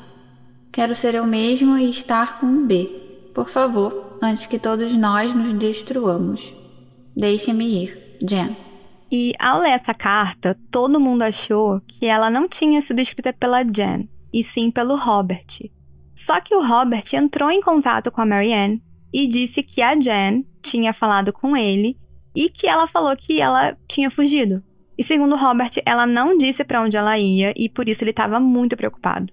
Quero 0.72 0.94
ser 0.94 1.14
eu 1.14 1.26
mesmo 1.26 1.76
e 1.76 1.90
estar 1.90 2.38
com 2.38 2.46
um 2.46 2.66
B. 2.66 3.30
Por 3.34 3.48
favor, 3.48 4.18
antes 4.22 4.46
que 4.46 4.58
todos 4.58 4.94
nós 4.94 5.34
nos 5.34 5.52
destruamos. 5.58 6.52
Deixe-me 7.16 7.84
ir, 7.84 8.16
Jen. 8.22 8.56
E 9.10 9.32
ao 9.38 9.60
ler 9.60 9.70
essa 9.70 9.92
carta, 9.92 10.56
todo 10.70 11.00
mundo 11.00 11.22
achou 11.22 11.80
que 11.80 12.06
ela 12.06 12.30
não 12.30 12.48
tinha 12.48 12.80
sido 12.80 13.00
escrita 13.00 13.32
pela 13.32 13.64
Jen, 13.64 14.08
e 14.32 14.44
sim 14.44 14.70
pelo 14.70 14.94
Robert. 14.94 15.68
Só 16.14 16.40
que 16.40 16.54
o 16.54 16.64
Robert 16.64 17.04
entrou 17.14 17.50
em 17.50 17.60
contato 17.60 18.12
com 18.12 18.20
a 18.20 18.26
Marianne 18.26 18.80
e 19.12 19.26
disse 19.26 19.62
que 19.64 19.82
a 19.82 19.98
Jen 19.98 20.46
tinha 20.62 20.92
falado 20.92 21.32
com 21.32 21.56
ele 21.56 21.98
e 22.34 22.48
que 22.48 22.68
ela 22.68 22.86
falou 22.86 23.16
que 23.16 23.40
ela 23.40 23.76
tinha 23.88 24.10
fugido. 24.10 24.62
E 24.96 25.02
segundo 25.02 25.34
Robert, 25.34 25.70
ela 25.84 26.06
não 26.06 26.36
disse 26.36 26.62
para 26.62 26.82
onde 26.82 26.96
ela 26.96 27.18
ia 27.18 27.52
e 27.56 27.68
por 27.68 27.88
isso 27.88 28.04
ele 28.04 28.10
estava 28.10 28.38
muito 28.38 28.76
preocupado. 28.76 29.32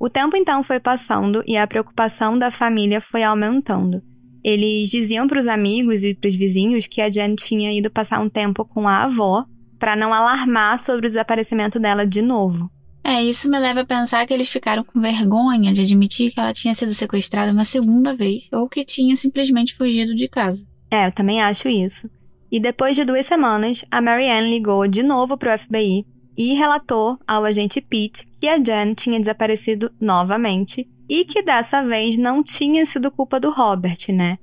O 0.00 0.08
tempo 0.08 0.36
então 0.36 0.62
foi 0.62 0.78
passando 0.78 1.42
e 1.46 1.56
a 1.56 1.66
preocupação 1.66 2.38
da 2.38 2.50
família 2.50 3.00
foi 3.00 3.24
aumentando. 3.24 4.00
Eles 4.44 4.88
diziam 4.88 5.26
para 5.26 5.38
os 5.38 5.48
amigos 5.48 6.04
e 6.04 6.14
para 6.14 6.28
os 6.28 6.36
vizinhos 6.36 6.86
que 6.86 7.00
a 7.00 7.10
Jen 7.10 7.34
tinha 7.34 7.72
ido 7.72 7.90
passar 7.90 8.20
um 8.20 8.28
tempo 8.28 8.64
com 8.64 8.86
a 8.86 9.04
avó 9.04 9.44
para 9.78 9.96
não 9.96 10.14
alarmar 10.14 10.78
sobre 10.78 11.06
o 11.06 11.08
desaparecimento 11.08 11.80
dela 11.80 12.06
de 12.06 12.22
novo. 12.22 12.70
É, 13.02 13.22
isso 13.22 13.48
me 13.50 13.58
leva 13.58 13.80
a 13.80 13.86
pensar 13.86 14.26
que 14.26 14.34
eles 14.34 14.48
ficaram 14.48 14.84
com 14.84 15.00
vergonha 15.00 15.72
de 15.72 15.80
admitir 15.80 16.30
que 16.30 16.38
ela 16.38 16.52
tinha 16.52 16.74
sido 16.74 16.92
sequestrada 16.92 17.52
uma 17.52 17.64
segunda 17.64 18.14
vez 18.14 18.48
ou 18.52 18.68
que 18.68 18.84
tinha 18.84 19.16
simplesmente 19.16 19.74
fugido 19.74 20.14
de 20.14 20.28
casa. 20.28 20.64
É, 20.90 21.06
eu 21.06 21.12
também 21.12 21.42
acho 21.42 21.68
isso. 21.68 22.08
E 22.50 22.60
depois 22.60 22.94
de 22.94 23.04
duas 23.04 23.26
semanas, 23.26 23.84
a 23.90 24.00
Marianne 24.00 24.50
ligou 24.50 24.86
de 24.86 25.02
novo 25.02 25.36
para 25.36 25.54
o 25.54 25.58
FBI 25.58 26.06
e 26.38 26.54
relatou 26.54 27.18
ao 27.26 27.44
agente 27.44 27.80
Pete 27.80 28.24
que 28.40 28.46
a 28.46 28.56
Jen 28.58 28.94
tinha 28.94 29.18
desaparecido 29.18 29.90
novamente 30.00 30.88
e 31.08 31.24
que 31.24 31.42
dessa 31.42 31.82
vez 31.82 32.16
não 32.16 32.44
tinha 32.44 32.86
sido 32.86 33.10
culpa 33.10 33.40
do 33.40 33.50
Robert, 33.50 33.98
né? 34.10 34.38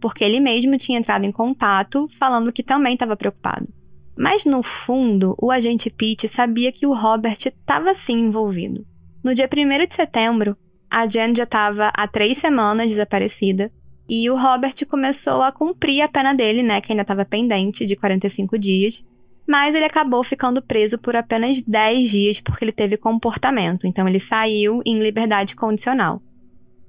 Porque 0.00 0.22
ele 0.22 0.38
mesmo 0.38 0.78
tinha 0.78 1.00
entrado 1.00 1.26
em 1.26 1.32
contato 1.32 2.08
falando 2.16 2.52
que 2.52 2.62
também 2.62 2.94
estava 2.94 3.16
preocupado. 3.16 3.68
Mas 4.16 4.44
no 4.44 4.62
fundo, 4.62 5.34
o 5.42 5.50
agente 5.50 5.90
Pete 5.90 6.28
sabia 6.28 6.70
que 6.70 6.86
o 6.86 6.94
Robert 6.94 7.38
estava 7.44 7.94
sim 7.94 8.20
envolvido. 8.26 8.84
No 9.24 9.34
dia 9.34 9.48
1 9.52 9.86
de 9.88 9.94
setembro, 9.94 10.56
a 10.88 11.08
Jen 11.08 11.34
já 11.36 11.42
estava 11.42 11.90
há 11.96 12.06
três 12.06 12.38
semanas 12.38 12.92
desaparecida 12.92 13.72
e 14.08 14.30
o 14.30 14.36
Robert 14.36 14.74
começou 14.88 15.42
a 15.42 15.50
cumprir 15.50 16.02
a 16.02 16.08
pena 16.08 16.32
dele, 16.32 16.62
né, 16.62 16.80
que 16.80 16.92
ainda 16.92 17.02
estava 17.02 17.24
pendente 17.24 17.84
de 17.84 17.96
45 17.96 18.58
dias, 18.58 19.04
mas 19.50 19.74
ele 19.74 19.84
acabou 19.84 20.22
ficando 20.22 20.62
preso 20.62 20.96
por 20.96 21.16
apenas 21.16 21.60
10 21.60 22.08
dias 22.08 22.40
porque 22.40 22.64
ele 22.64 22.70
teve 22.70 22.96
comportamento, 22.96 23.84
então 23.84 24.06
ele 24.06 24.20
saiu 24.20 24.80
em 24.86 25.02
liberdade 25.02 25.56
condicional. 25.56 26.22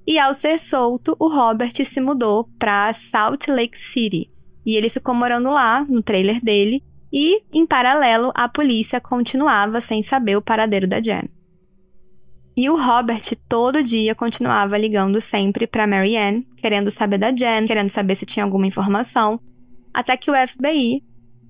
E 0.06 0.20
ao 0.20 0.36
ser 0.36 0.60
solto, 0.60 1.16
o 1.18 1.28
Robert 1.28 1.74
se 1.74 2.00
mudou 2.00 2.48
para 2.60 2.94
Salt 2.94 3.48
Lake 3.48 3.76
City 3.76 4.28
e 4.64 4.76
ele 4.76 4.90
ficou 4.90 5.16
morando 5.16 5.50
lá, 5.50 5.84
no 5.90 6.04
trailer 6.04 6.40
dele, 6.40 6.84
e, 7.12 7.42
em 7.52 7.66
paralelo, 7.66 8.32
a 8.36 8.48
polícia 8.48 9.02
continuava 9.02 9.82
sem 9.82 10.04
saber 10.04 10.36
o 10.36 10.42
paradeiro 10.42 10.88
da 10.88 11.02
Jen. 11.02 11.28
E 12.56 12.70
o 12.70 12.78
Robert 12.78 13.24
todo 13.50 13.82
dia 13.82 14.14
continuava 14.14 14.78
ligando 14.78 15.20
sempre 15.20 15.66
para 15.66 15.88
Marianne, 15.88 16.48
querendo 16.58 16.92
saber 16.92 17.18
da 17.18 17.36
Jen, 17.36 17.66
querendo 17.66 17.90
saber 17.90 18.14
se 18.14 18.26
tinha 18.28 18.46
alguma 18.46 18.68
informação, 18.68 19.40
até 19.92 20.16
que 20.16 20.30
o 20.30 20.48
FBI 20.48 21.04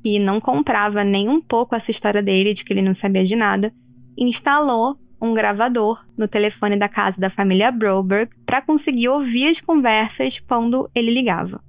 que 0.04 0.20
não 0.20 0.40
comprava 0.40 1.04
nem 1.04 1.30
um 1.30 1.42
pouco 1.42 1.76
essa 1.76 1.92
história 1.92 2.22
dele, 2.22 2.54
de 2.54 2.64
que 2.64 2.74
ele 2.74 2.82
não 2.82 2.94
sabia 2.94 3.24
de 3.24 3.36
nada, 3.36 3.74
instalou 4.18 4.98
um 5.22 5.34
gravador 5.34 6.04
no 6.18 6.28
telefone 6.28 6.76
da 6.76 6.90
casa 6.90 7.22
da 7.22 7.30
família 7.30 7.72
Broberg 7.72 8.32
para 8.46 8.62
conseguir 8.62 9.10
ouvir 9.10 9.48
as 9.48 9.62
conversas 9.62 10.40
quando 10.40 10.90
ele 10.96 11.12
ligava. 11.12 11.64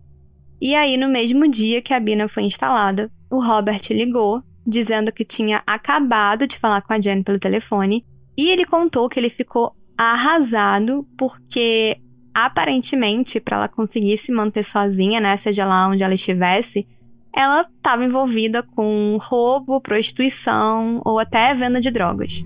E 0.61 0.75
aí, 0.75 0.97
no 0.97 1.09
mesmo 1.09 1.47
dia 1.49 1.83
que 1.83 1.93
a 1.93 2.01
Bina 2.01 2.29
foi 2.29 2.45
instalada, 2.45 3.11
o 3.31 3.45
Robert 3.45 3.83
ligou, 3.91 4.43
dizendo 4.67 5.13
que 5.13 5.25
tinha 5.25 5.63
acabado 5.67 6.47
de 6.47 6.57
falar 6.57 6.81
com 6.83 6.93
a 6.93 7.01
Jen 7.01 7.23
pelo 7.23 7.39
telefone, 7.39 8.07
e 8.39 8.49
ele 8.49 8.65
contou 8.65 9.09
que 9.09 9.19
ele 9.21 9.29
ficou 9.29 9.75
arrasado 9.99 11.07
porque 11.19 11.99
aparentemente 12.35 13.39
para 13.41 13.59
ela 13.59 13.69
conseguir 13.69 14.17
se 14.17 14.33
manter 14.33 14.63
sozinha, 14.63 15.21
né, 15.21 15.37
seja 15.37 15.67
lá 15.67 15.89
onde 15.89 16.03
ela 16.03 16.15
estivesse, 16.15 16.87
ela 17.35 17.63
estava 17.63 18.05
envolvida 18.05 18.63
com 18.63 19.19
roubo, 19.21 19.81
prostituição 19.81 21.01
ou 21.05 21.19
até 21.19 21.55
venda 21.55 21.81
de 21.81 21.91
drogas. 21.91 22.45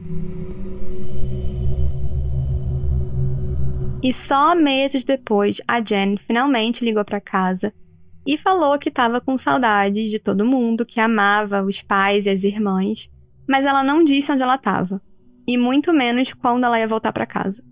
E 4.03 4.13
só 4.13 4.55
meses 4.55 5.03
depois, 5.03 5.61
a 5.67 5.81
Jen 5.81 6.17
finalmente 6.17 6.85
ligou 6.85 7.05
para 7.05 7.21
casa 7.21 7.73
e 8.27 8.37
falou 8.37 8.79
que 8.79 8.89
estava 8.89 9.21
com 9.21 9.37
saudades 9.37 10.11
de 10.11 10.19
todo 10.19 10.47
mundo, 10.47 10.87
que 10.87 11.01
amava 11.01 11.63
os 11.63 11.83
pais 11.83 12.27
e 12.27 12.31
as 12.31 12.45
irmãs, 12.45 13.11
mas 13.49 13.65
ela 13.65 13.83
não 13.83 14.05
disse 14.05 14.31
onde 14.31 14.43
ela 14.43 14.57
estava, 14.57 15.01
e 15.47 15.57
muito 15.57 15.93
menos 15.93 16.33
quando 16.33 16.65
ela 16.65 16.79
ia 16.79 16.89
voltar 16.89 17.13
para 17.13 17.27
casa. 17.27 17.65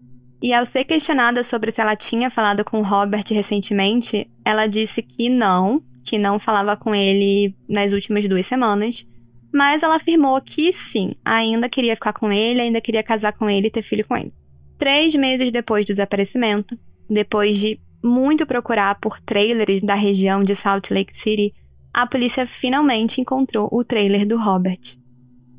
E 0.43 0.53
ao 0.53 0.67
ser 0.67 0.85
questionada 0.85 1.43
sobre 1.43 1.71
se 1.71 1.81
ela 1.81 1.97
tinha 1.97 2.29
falado 2.31 2.65
com 2.65 2.83
Robert 2.83 3.25
recentemente, 3.31 4.31
ela 4.45 4.67
disse 4.67 5.03
que 5.03 5.29
não, 5.29 5.83
que 6.05 6.19
não 6.19 6.39
falava 6.39 6.77
com 6.77 6.95
ele 6.95 7.57
nas 7.69 7.93
últimas 7.93 8.29
duas 8.29 8.45
semanas, 8.47 9.07
mas 9.53 9.83
ela 9.83 9.97
afirmou 9.97 10.41
que 10.41 10.73
sim, 10.73 11.15
ainda 11.25 11.69
queria 11.69 11.95
ficar 11.95 12.13
com 12.13 12.31
ele, 12.31 12.61
ainda 12.61 12.81
queria 12.81 13.03
casar 13.03 13.33
com 13.33 13.49
ele 13.49 13.69
e 13.69 13.71
ter 13.71 13.83
filho 13.83 14.07
com 14.07 14.17
ele. 14.17 14.33
Três 14.79 15.15
meses 15.15 15.51
depois 15.51 15.87
do 15.87 15.89
desaparecimento, 15.89 16.79
depois 17.09 17.57
de 17.57 17.81
muito 18.03 18.47
procurar 18.47 18.97
por 18.97 19.21
trailers 19.21 19.81
da 19.81 19.95
região 19.95 20.45
de 20.45 20.55
Salt 20.55 20.91
Lake 20.91 21.17
City, 21.17 21.55
a 21.93 22.07
polícia 22.07 22.47
finalmente 22.47 23.21
encontrou 23.21 23.69
o 23.73 23.85
trailer 23.85 24.27
do 24.27 24.37
Robert. 24.37 24.99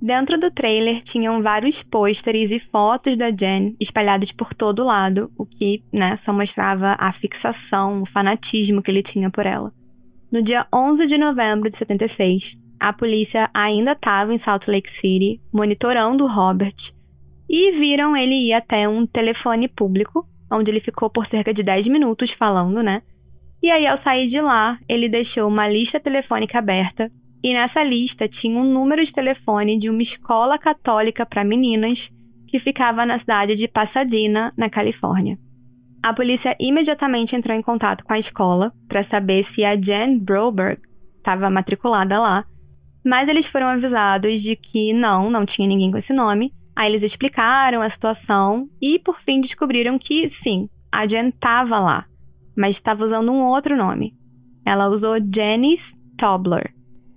Dentro 0.02 0.38
do 0.38 0.52
trailer 0.52 1.02
tinham 1.02 1.42
vários 1.42 1.82
pôsteres 1.82 2.52
e 2.52 2.60
fotos 2.60 3.16
da 3.16 3.32
Jen 3.32 3.76
espalhados 3.80 4.32
por 4.32 4.54
todo 4.54 4.84
lado, 4.84 5.32
o 5.38 5.46
que, 5.46 5.84
né, 5.92 6.18
só 6.18 6.34
mostrava 6.34 6.96
a 7.00 7.12
fixação, 7.12 8.04
o 8.04 8.06
fanatismo 8.06 8.82
que 8.84 8.92
ele 8.92 9.02
tinha 9.02 9.32
por 9.32 9.46
ela. 9.46 9.74
No 10.32 10.42
dia 10.42 10.68
11 10.74 11.06
de 11.06 11.18
novembro 11.18 11.70
de 11.70 11.76
76, 11.76 12.58
a 12.80 12.92
polícia 12.92 13.50
ainda 13.54 13.94
estava 13.94 14.34
em 14.34 14.38
Salt 14.38 14.68
Lake 14.68 14.90
City, 14.90 15.42
monitorando 15.54 16.24
o 16.24 16.28
Robert 16.28 16.76
e 17.50 17.72
viram 17.72 18.18
ele 18.18 18.36
ir 18.36 18.54
até 18.54 18.90
um 18.90 19.06
telefone 19.06 19.68
público, 19.68 20.28
onde 20.52 20.72
ele 20.72 20.80
ficou 20.80 21.10
por 21.10 21.26
cerca 21.26 21.54
de 21.54 21.64
10 21.64 21.88
minutos 21.88 22.32
falando, 22.32 22.82
né? 22.82 23.02
E 23.62 23.72
aí, 23.72 23.88
ao 23.88 23.98
sair 23.98 24.28
de 24.28 24.42
lá, 24.42 24.80
ele 24.90 25.08
deixou 25.08 25.48
uma 25.48 25.68
lista 25.68 26.00
telefônica 26.00 26.58
aberta, 26.58 27.12
e 27.44 27.54
nessa 27.54 27.84
lista 27.84 28.28
tinha 28.28 28.60
um 28.60 28.64
número 28.64 29.04
de 29.04 29.14
telefone 29.14 29.78
de 29.78 29.90
uma 29.90 30.02
escola 30.02 30.58
católica 30.58 31.26
para 31.26 31.44
meninas 31.44 32.12
que 32.48 32.60
ficava 32.60 33.06
na 33.06 33.18
cidade 33.18 33.56
de 33.56 33.68
Pasadena, 33.68 34.54
na 34.58 34.70
Califórnia. 34.70 35.38
A 36.06 36.14
polícia 36.14 36.56
imediatamente 36.60 37.36
entrou 37.36 37.58
em 37.58 37.64
contato 37.64 38.04
com 38.04 38.14
a 38.14 38.20
escola 38.20 38.72
para 38.88 39.02
saber 39.02 39.44
se 39.44 39.66
a 39.66 39.76
Jen 39.76 40.20
Broberg 40.20 40.80
estava 41.18 41.50
matriculada 41.50 42.20
lá, 42.20 42.46
mas 43.04 43.28
eles 43.28 43.48
foram 43.48 43.66
avisados 43.66 44.40
de 44.40 44.56
que 44.56 44.94
não, 44.94 45.32
não 45.32 45.48
tinha 45.48 45.68
ninguém 45.68 45.90
com 45.90 45.98
esse 45.98 46.14
nome 46.14 46.54
Aí 46.76 46.92
eles 46.92 47.04
explicaram 47.04 47.82
a 47.82 47.90
situação 47.90 48.70
e, 48.82 49.00
por 49.00 49.20
fim, 49.20 49.40
descobriram 49.40 49.98
que, 49.98 50.30
sim, 50.30 50.68
a 50.92 51.08
Jen 51.08 51.30
estava 51.30 51.80
lá, 51.80 52.06
mas 52.56 52.76
estava 52.76 53.04
usando 53.04 53.32
um 53.32 53.44
outro 53.44 53.78
nome. 53.78 54.14
Ela 54.66 54.90
usou 54.90 55.16
Janice 55.34 55.96
Tobler. 56.18 56.74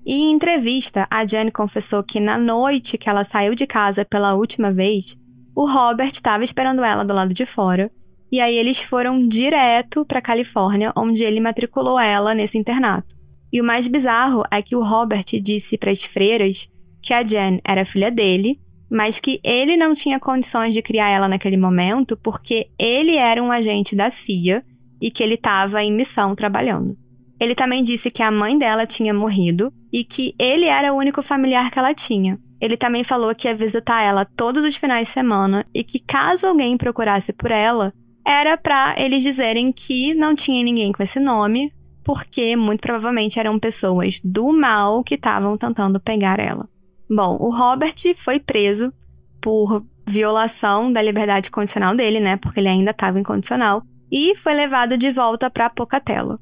E 0.06 0.14
em 0.14 0.32
entrevista, 0.32 1.08
a 1.10 1.26
Jen 1.26 1.50
confessou 1.50 2.04
que 2.04 2.20
na 2.20 2.38
noite 2.38 2.96
que 2.96 3.10
ela 3.10 3.24
saiu 3.24 3.54
de 3.54 3.66
casa 3.66 4.04
pela 4.04 4.34
última 4.34 4.72
vez, 4.72 5.16
o 5.56 5.66
Robert 5.66 6.12
estava 6.12 6.44
esperando 6.44 6.84
ela 6.84 7.04
do 7.04 7.12
lado 7.12 7.34
de 7.34 7.44
fora, 7.44 7.90
e 8.30 8.40
aí 8.40 8.56
eles 8.56 8.80
foram 8.80 9.26
direto 9.26 10.04
para 10.04 10.22
Califórnia, 10.22 10.92
onde 10.96 11.24
ele 11.24 11.40
matriculou 11.40 11.98
ela 11.98 12.34
nesse 12.34 12.58
internato. 12.58 13.16
E 13.52 13.60
o 13.60 13.64
mais 13.64 13.86
bizarro 13.86 14.42
é 14.50 14.60
que 14.60 14.76
o 14.76 14.82
Robert 14.82 15.24
disse 15.42 15.78
para 15.78 15.90
as 15.90 16.02
freiras 16.04 16.68
que 17.02 17.14
a 17.14 17.22
Jen 17.22 17.60
era 17.64 17.84
filha 17.84 18.10
dele 18.10 18.58
mas 18.90 19.20
que 19.20 19.40
ele 19.44 19.76
não 19.76 19.94
tinha 19.94 20.18
condições 20.18 20.72
de 20.72 20.82
criar 20.82 21.08
ela 21.08 21.28
naquele 21.28 21.56
momento 21.56 22.16
porque 22.16 22.70
ele 22.78 23.16
era 23.16 23.42
um 23.42 23.52
agente 23.52 23.94
da 23.94 24.10
CIA 24.10 24.62
e 25.00 25.10
que 25.10 25.22
ele 25.22 25.34
estava 25.34 25.82
em 25.82 25.92
missão 25.92 26.34
trabalhando. 26.34 26.96
Ele 27.38 27.54
também 27.54 27.84
disse 27.84 28.10
que 28.10 28.22
a 28.22 28.30
mãe 28.30 28.58
dela 28.58 28.86
tinha 28.86 29.14
morrido 29.14 29.72
e 29.92 30.04
que 30.04 30.34
ele 30.38 30.64
era 30.64 30.92
o 30.92 30.96
único 30.96 31.22
familiar 31.22 31.70
que 31.70 31.78
ela 31.78 31.94
tinha. 31.94 32.38
Ele 32.60 32.76
também 32.76 33.04
falou 33.04 33.32
que 33.34 33.46
ia 33.46 33.54
visitar 33.54 34.02
ela 34.02 34.24
todos 34.24 34.64
os 34.64 34.74
finais 34.74 35.06
de 35.06 35.14
semana 35.14 35.64
e 35.72 35.84
que 35.84 36.00
caso 36.00 36.46
alguém 36.46 36.76
procurasse 36.76 37.32
por 37.32 37.52
ela, 37.52 37.92
era 38.28 38.58
para 38.58 38.94
eles 38.98 39.22
dizerem 39.22 39.72
que 39.72 40.12
não 40.12 40.36
tinha 40.36 40.62
ninguém 40.62 40.92
com 40.92 41.02
esse 41.02 41.18
nome, 41.18 41.72
porque 42.04 42.54
muito 42.56 42.82
provavelmente 42.82 43.40
eram 43.40 43.58
pessoas 43.58 44.20
do 44.22 44.52
mal 44.52 45.02
que 45.02 45.14
estavam 45.14 45.56
tentando 45.56 45.98
pegar 45.98 46.38
ela. 46.38 46.68
Bom, 47.10 47.38
o 47.40 47.48
Robert 47.48 47.94
foi 48.14 48.38
preso 48.38 48.92
por 49.40 49.82
violação 50.06 50.92
da 50.92 51.00
liberdade 51.00 51.50
condicional 51.50 51.94
dele, 51.94 52.20
né? 52.20 52.36
Porque 52.36 52.60
ele 52.60 52.68
ainda 52.68 52.90
estava 52.90 53.18
incondicional. 53.18 53.82
E 54.12 54.36
foi 54.36 54.52
levado 54.52 54.98
de 54.98 55.10
volta 55.10 55.50
para 55.50 55.70
Pocatello. 55.70 56.36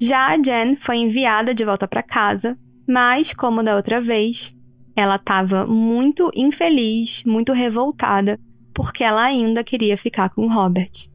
Já 0.00 0.30
a 0.30 0.42
Jen 0.42 0.74
foi 0.74 0.96
enviada 0.96 1.54
de 1.54 1.64
volta 1.64 1.86
para 1.86 2.02
casa, 2.02 2.58
mas, 2.88 3.32
como 3.32 3.62
da 3.62 3.76
outra 3.76 4.00
vez, 4.00 4.52
ela 4.96 5.14
estava 5.14 5.66
muito 5.66 6.32
infeliz, 6.34 7.22
muito 7.24 7.52
revoltada, 7.52 8.40
porque 8.74 9.04
ela 9.04 9.22
ainda 9.22 9.62
queria 9.62 9.96
ficar 9.96 10.30
com 10.30 10.42
o 10.42 10.52
Robert. 10.52 11.07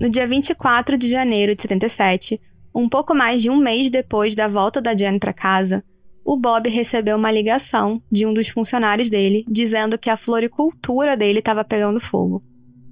No 0.00 0.10
dia 0.10 0.26
24 0.26 0.98
de 0.98 1.08
janeiro 1.08 1.54
de 1.54 1.62
77, 1.62 2.40
um 2.74 2.88
pouco 2.88 3.14
mais 3.14 3.40
de 3.40 3.48
um 3.48 3.56
mês 3.56 3.90
depois 3.90 4.34
da 4.34 4.48
volta 4.48 4.82
da 4.82 4.94
Jen 4.94 5.18
para 5.18 5.32
casa, 5.32 5.84
o 6.24 6.36
Bob 6.36 6.68
recebeu 6.68 7.16
uma 7.16 7.30
ligação 7.30 8.02
de 8.10 8.26
um 8.26 8.34
dos 8.34 8.48
funcionários 8.48 9.08
dele 9.08 9.44
dizendo 9.48 9.98
que 9.98 10.10
a 10.10 10.16
floricultura 10.16 11.16
dele 11.16 11.38
estava 11.38 11.64
pegando 11.64 12.00
fogo. 12.00 12.42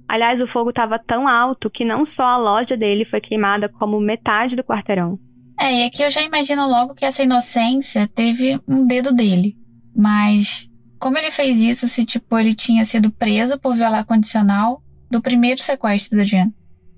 Aliás, 0.07 0.41
o 0.41 0.47
fogo 0.47 0.69
estava 0.69 0.99
tão 0.99 1.27
alto 1.27 1.69
que 1.69 1.83
não 1.83 2.05
só 2.05 2.25
a 2.25 2.37
loja 2.37 2.77
dele 2.77 3.03
foi 3.03 3.19
queimada, 3.19 3.67
como 3.67 3.99
metade 3.99 4.55
do 4.55 4.63
quarteirão. 4.63 5.19
É, 5.59 5.81
e 5.81 5.85
aqui 5.85 6.03
eu 6.03 6.11
já 6.11 6.21
imagino 6.21 6.67
logo 6.67 6.93
que 6.93 7.05
essa 7.05 7.23
inocência 7.23 8.07
teve 8.07 8.59
um 8.67 8.85
dedo 8.85 9.11
dele. 9.11 9.57
Mas 9.95 10.69
como 10.99 11.17
ele 11.17 11.31
fez 11.31 11.59
isso 11.59 11.87
se, 11.87 12.05
tipo, 12.05 12.37
ele 12.37 12.53
tinha 12.53 12.85
sido 12.85 13.11
preso 13.11 13.59
por 13.59 13.75
violar 13.75 14.05
condicional 14.05 14.81
do 15.09 15.21
primeiro 15.21 15.61
sequestro 15.61 16.17
da 16.17 16.25
Jen? 16.25 16.53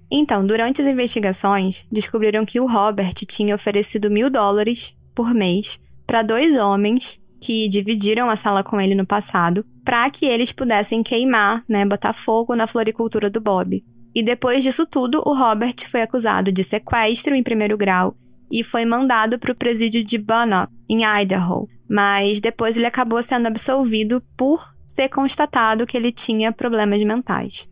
Então, 0.10 0.46
durante 0.46 0.82
as 0.82 0.88
investigações, 0.88 1.86
descobriram 1.92 2.46
que 2.46 2.60
o 2.60 2.68
Robert 2.68 3.14
tinha 3.28 3.56
oferecido 3.56 4.10
mil 4.10 4.30
dólares 4.30 4.96
por 5.14 5.34
mês 5.34 5.80
para 6.06 6.22
dois 6.22 6.56
homens 6.56 7.20
que 7.42 7.68
dividiram 7.68 8.30
a 8.30 8.36
sala 8.36 8.64
com 8.64 8.80
ele 8.80 8.96
no 8.96 9.06
passado, 9.06 9.66
para 9.84 10.10
que 10.10 10.26
eles 10.26 10.52
pudessem 10.52 11.04
queimar, 11.04 11.64
né, 11.70 11.86
botar 11.86 12.14
fogo 12.14 12.56
na 12.56 12.66
floricultura 12.66 13.30
do 13.30 13.42
Bob. 13.42 13.84
E 14.14 14.24
depois 14.24 14.64
disso 14.64 14.88
tudo, 14.88 15.22
o 15.26 15.34
Robert 15.34 15.76
foi 15.90 16.02
acusado 16.02 16.52
de 16.52 16.64
sequestro 16.64 17.36
em 17.36 17.44
primeiro 17.44 17.78
grau 17.78 18.16
e 18.50 18.64
foi 18.64 18.86
mandado 18.86 19.38
para 19.38 19.52
o 19.52 19.56
presídio 19.56 20.04
de 20.04 20.18
Bunnock, 20.18 20.72
em 20.90 21.04
Idaho. 21.04 21.68
Mas 21.90 22.40
depois 22.40 22.78
ele 22.78 22.86
acabou 22.86 23.22
sendo 23.22 23.48
absolvido 23.48 24.24
por 24.38 24.74
ser 24.88 25.10
constatado 25.10 25.86
que 25.86 25.98
ele 25.98 26.12
tinha 26.12 26.52
problemas 26.52 27.04
mentais. 27.04 27.68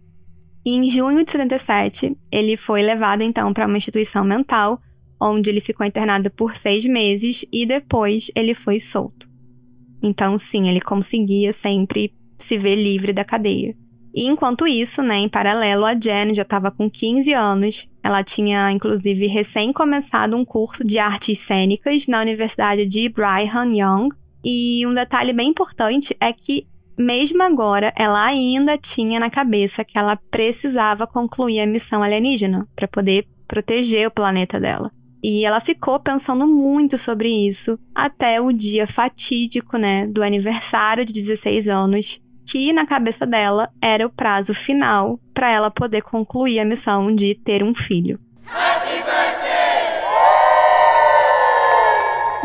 E 0.65 0.75
em 0.75 0.89
junho 0.89 1.23
de 1.25 1.31
77, 1.31 2.17
ele 2.31 2.55
foi 2.55 2.81
levado 2.81 3.21
então 3.21 3.53
para 3.53 3.67
uma 3.67 3.77
instituição 3.77 4.23
mental, 4.23 4.81
onde 5.21 5.49
ele 5.49 5.59
ficou 5.59 5.85
internado 5.85 6.29
por 6.31 6.55
seis 6.55 6.85
meses 6.85 7.45
e 7.51 7.65
depois 7.65 8.31
ele 8.35 8.53
foi 8.53 8.79
solto. 8.79 9.27
Então, 10.01 10.37
sim, 10.37 10.67
ele 10.67 10.81
conseguia 10.81 11.53
sempre 11.53 12.13
se 12.37 12.57
ver 12.57 12.75
livre 12.75 13.13
da 13.13 13.23
cadeia. 13.23 13.75
E 14.13 14.27
enquanto 14.27 14.67
isso, 14.67 15.01
né, 15.01 15.17
em 15.17 15.29
paralelo, 15.29 15.85
a 15.85 15.93
Jen 15.93 16.33
já 16.35 16.43
estava 16.43 16.69
com 16.69 16.89
15 16.89 17.33
anos. 17.33 17.89
Ela 18.03 18.23
tinha, 18.23 18.71
inclusive, 18.71 19.25
recém 19.25 19.73
começado 19.73 20.37
um 20.37 20.45
curso 20.45 20.85
de 20.85 20.99
artes 20.99 21.39
cênicas 21.39 22.05
na 22.05 22.21
Universidade 22.21 22.85
de 22.85 23.09
Brigham 23.09 23.73
Young. 23.73 24.09
E 24.45 24.85
um 24.85 24.93
detalhe 24.93 25.33
bem 25.33 25.49
importante 25.49 26.15
é 26.19 26.31
que 26.31 26.67
mesmo 26.97 27.41
agora, 27.41 27.93
ela 27.95 28.23
ainda 28.23 28.77
tinha 28.77 29.19
na 29.19 29.29
cabeça 29.29 29.83
que 29.83 29.97
ela 29.97 30.15
precisava 30.15 31.07
concluir 31.07 31.59
a 31.61 31.67
missão 31.67 32.03
alienígena 32.03 32.67
para 32.75 32.87
poder 32.87 33.27
proteger 33.47 34.07
o 34.07 34.11
planeta 34.11 34.59
dela. 34.59 34.91
E 35.23 35.45
ela 35.45 35.61
ficou 35.61 35.99
pensando 35.99 36.45
muito 36.45 36.97
sobre 36.97 37.29
isso 37.29 37.79
até 37.95 38.41
o 38.41 38.51
dia 38.51 38.85
fatídico, 38.85 39.77
né, 39.77 40.05
do 40.05 40.21
aniversário 40.21 41.05
de 41.05 41.13
16 41.13 41.67
anos, 41.67 42.21
que 42.45 42.73
na 42.73 42.85
cabeça 42.85 43.25
dela 43.25 43.69
era 43.81 44.05
o 44.05 44.09
prazo 44.09 44.53
final 44.53 45.19
para 45.33 45.49
ela 45.49 45.71
poder 45.71 46.01
concluir 46.01 46.59
a 46.59 46.65
missão 46.65 47.13
de 47.13 47.35
ter 47.35 47.63
um 47.63 47.73
filho. 47.73 48.19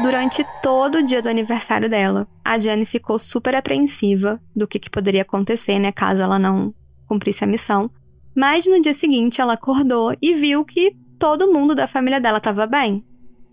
Durante 0.00 0.46
todo 0.62 0.98
o 0.98 1.02
dia 1.02 1.20
do 1.20 1.28
aniversário 1.28 1.90
dela, 1.90 2.28
a 2.44 2.56
Jenny 2.58 2.86
ficou 2.86 3.18
super 3.18 3.54
apreensiva 3.56 4.40
do 4.54 4.66
que, 4.66 4.78
que 4.78 4.88
poderia 4.88 5.22
acontecer, 5.22 5.78
né, 5.80 5.90
caso 5.90 6.22
ela 6.22 6.38
não 6.38 6.72
cumprisse 7.06 7.42
a 7.42 7.48
missão. 7.48 7.90
Mas 8.34 8.64
no 8.66 8.80
dia 8.80 8.94
seguinte 8.94 9.40
ela 9.40 9.54
acordou 9.54 10.14
e 10.22 10.34
viu 10.34 10.64
que 10.64 10.96
todo 11.18 11.52
mundo 11.52 11.74
da 11.74 11.88
família 11.88 12.20
dela 12.20 12.38
estava 12.38 12.64
bem. 12.64 13.04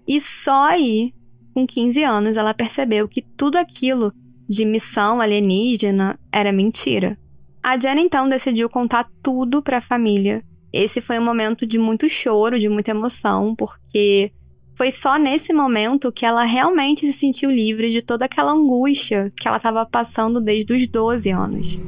E 0.07 0.21
só 0.21 0.69
aí, 0.69 1.11
com 1.51 1.65
15 1.65 2.03
anos, 2.03 2.37
ela 2.37 2.53
percebeu 2.53 3.07
que 3.07 3.23
tudo 3.23 3.55
aquilo 3.55 4.13
de 4.47 4.63
missão 4.65 5.19
alienígena 5.19 6.19
era 6.31 6.51
mentira. 6.51 7.17
A 7.63 7.79
Jenny 7.79 8.03
então 8.03 8.29
decidiu 8.29 8.69
contar 8.69 9.09
tudo 9.23 9.63
para 9.63 9.77
a 9.77 9.81
família. 9.81 10.43
Esse 10.71 11.01
foi 11.01 11.17
um 11.17 11.25
momento 11.25 11.65
de 11.65 11.79
muito 11.79 12.07
choro, 12.07 12.59
de 12.59 12.69
muita 12.69 12.91
emoção, 12.91 13.55
porque 13.55 14.31
foi 14.75 14.91
só 14.91 15.17
nesse 15.17 15.53
momento 15.53 16.11
que 16.11 16.25
ela 16.25 16.43
realmente 16.43 17.05
se 17.05 17.13
sentiu 17.13 17.49
livre 17.49 17.89
de 17.89 18.01
toda 18.01 18.25
aquela 18.25 18.51
angústia 18.51 19.31
que 19.39 19.47
ela 19.47 19.57
estava 19.57 19.85
passando 19.85 20.41
desde 20.41 20.73
os 20.73 20.85
12 20.85 21.29
anos. 21.31 21.79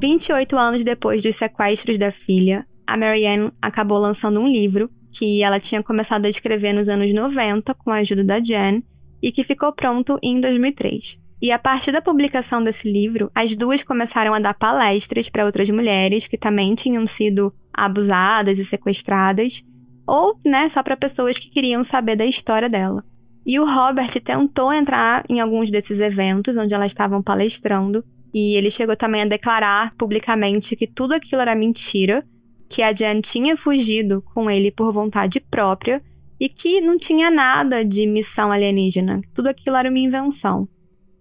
28 0.00 0.56
anos 0.56 0.84
depois 0.84 1.22
dos 1.22 1.34
sequestros 1.34 1.98
da 1.98 2.12
filha, 2.12 2.66
a 2.86 2.96
Marianne 2.96 3.50
acabou 3.60 3.98
lançando 3.98 4.40
um 4.40 4.46
livro 4.46 4.86
que 5.10 5.42
ela 5.42 5.58
tinha 5.58 5.82
começado 5.82 6.26
a 6.26 6.28
escrever 6.28 6.72
nos 6.72 6.88
anos 6.88 7.12
90 7.12 7.74
com 7.74 7.90
a 7.90 7.96
ajuda 7.96 8.22
da 8.22 8.38
Jen 8.38 8.84
e 9.22 9.32
que 9.32 9.42
ficou 9.42 9.72
pronto 9.72 10.18
em 10.22 10.38
2003. 10.38 11.18
E 11.42 11.50
a 11.50 11.58
partir 11.58 11.90
da 11.90 12.00
publicação 12.00 12.62
desse 12.62 12.90
livro, 12.90 13.30
as 13.34 13.56
duas 13.56 13.82
começaram 13.82 14.34
a 14.34 14.38
dar 14.38 14.54
palestras 14.54 15.28
para 15.28 15.44
outras 15.44 15.68
mulheres 15.70 16.26
que 16.26 16.38
também 16.38 16.74
tinham 16.74 17.06
sido 17.06 17.52
abusadas 17.76 18.58
e 18.58 18.64
sequestradas, 18.64 19.64
ou, 20.06 20.38
né, 20.44 20.68
só 20.68 20.82
para 20.82 20.96
pessoas 20.96 21.38
que 21.38 21.50
queriam 21.50 21.82
saber 21.82 22.16
da 22.16 22.26
história 22.26 22.68
dela. 22.68 23.04
E 23.46 23.58
o 23.58 23.66
Robert 23.66 24.10
tentou 24.22 24.72
entrar 24.72 25.24
em 25.28 25.40
alguns 25.40 25.70
desses 25.70 26.00
eventos 26.00 26.56
onde 26.56 26.74
elas 26.74 26.92
estavam 26.92 27.22
palestrando, 27.22 28.04
e 28.32 28.56
ele 28.56 28.70
chegou 28.70 28.96
também 28.96 29.22
a 29.22 29.26
declarar 29.26 29.94
publicamente 29.96 30.74
que 30.74 30.86
tudo 30.86 31.14
aquilo 31.14 31.42
era 31.42 31.54
mentira, 31.54 32.22
que 32.68 32.82
a 32.82 32.92
Jen 32.92 33.20
tinha 33.20 33.56
fugido 33.56 34.22
com 34.34 34.50
ele 34.50 34.70
por 34.70 34.92
vontade 34.92 35.38
própria 35.40 35.98
e 36.40 36.48
que 36.48 36.80
não 36.80 36.98
tinha 36.98 37.30
nada 37.30 37.84
de 37.84 38.06
missão 38.06 38.50
alienígena, 38.50 39.20
tudo 39.32 39.48
aquilo 39.48 39.76
era 39.76 39.88
uma 39.88 39.98
invenção. 39.98 40.68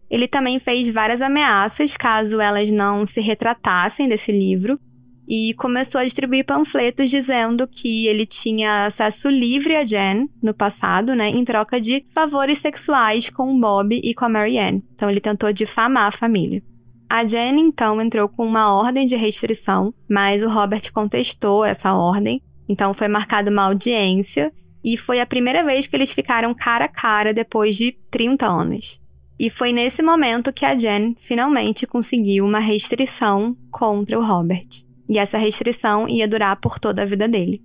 Ele 0.10 0.28
também 0.28 0.60
fez 0.60 0.92
várias 0.92 1.22
ameaças 1.22 1.96
caso 1.96 2.40
elas 2.40 2.72
não 2.72 3.06
se 3.06 3.22
retratassem 3.22 4.08
desse 4.08 4.32
livro, 4.32 4.80
e 5.28 5.54
começou 5.54 6.02
a 6.02 6.04
distribuir 6.04 6.46
panfletos 6.46 7.10
dizendo 7.10 7.68
que 7.68 8.08
ele 8.08 8.26
tinha 8.26 8.86
acesso 8.86 9.30
livre 9.30 9.76
a 9.76 9.86
Jen 9.86 10.30
no 10.42 10.54
passado, 10.54 11.16
né, 11.16 11.30
em 11.30 11.44
troca 11.46 11.80
de 11.80 12.06
favores 12.14 12.60
sexuais 12.60 13.30
com 13.30 13.54
o 13.54 13.60
Bob 13.60 14.00
e 14.04 14.14
com 14.14 14.26
a 14.26 14.30
Marianne. 14.30 14.84
Então 14.96 15.10
ele 15.10 15.22
tentou 15.22 15.52
difamar 15.54 16.08
a 16.08 16.12
família. 16.12 16.62
A 17.10 17.26
Jen 17.26 17.60
então 17.60 18.02
entrou 18.02 18.28
com 18.28 18.46
uma 18.46 18.74
ordem 18.74 19.06
de 19.06 19.16
restrição, 19.16 19.94
mas 20.10 20.44
o 20.44 20.50
Robert 20.50 20.92
contestou 20.92 21.64
essa 21.64 21.94
ordem. 21.94 22.42
Então 22.68 22.94
foi 22.94 23.08
marcada 23.08 23.52
uma 23.52 23.64
audiência 23.64 24.52
e 24.84 24.98
foi 24.98 25.22
a 25.22 25.26
primeira 25.26 25.64
vez 25.64 25.88
que 25.88 25.96
eles 25.96 26.12
ficaram 26.12 26.54
cara 26.54 26.86
a 26.86 26.90
cara 26.90 27.34
depois 27.34 27.76
de 27.76 27.96
30 28.10 28.46
anos. 28.46 29.00
E 29.40 29.50
foi 29.50 29.72
nesse 29.72 30.02
momento 30.02 30.54
que 30.54 30.66
a 30.66 30.78
Jen 30.78 31.16
finalmente 31.20 31.88
conseguiu 31.88 32.46
uma 32.46 32.60
restrição 32.60 33.56
contra 33.72 34.20
o 34.20 34.26
Robert 34.26 34.83
e 35.10 35.18
essa 35.18 35.38
restrição 35.38 36.08
ia 36.08 36.28
durar 36.28 36.60
por 36.60 36.80
toda 36.80 37.02
a 37.02 37.06
vida 37.06 37.28
dele. 37.28 37.64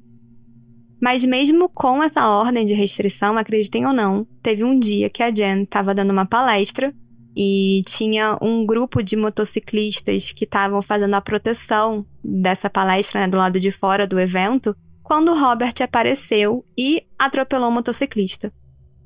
Mas 1.01 1.24
mesmo 1.24 1.68
com 1.68 2.03
essa 2.03 2.28
ordem 2.28 2.64
de 2.64 2.74
restrição, 2.74 3.39
acreditem 3.39 3.86
ou 3.86 3.93
não, 3.93 4.26
teve 4.43 4.64
um 4.64 4.78
dia 4.78 5.09
que 5.09 5.22
a 5.22 5.30
Jen 5.32 5.62
estava 5.62 5.95
dando 5.95 6.11
uma 6.11 6.26
palestra 6.26 6.93
e 7.36 7.82
tinha 7.86 8.36
um 8.43 8.66
grupo 8.66 9.01
de 9.01 9.14
motociclistas 9.14 10.32
que 10.32 10.45
estavam 10.45 10.82
fazendo 10.82 11.14
a 11.14 11.20
proteção 11.20 12.05
dessa 12.22 12.68
palestra 12.68 13.20
né, 13.20 13.28
do 13.28 13.39
lado 13.39 13.61
de 13.61 13.70
fora 13.70 14.09
do 14.09 14.18
evento, 14.18 14.74
quando 15.05 15.39
Robert 15.39 15.74
apareceu 15.80 16.64
e 16.76 17.05
atropelou 17.16 17.68
o 17.68 17.72
motociclista. 17.72 18.53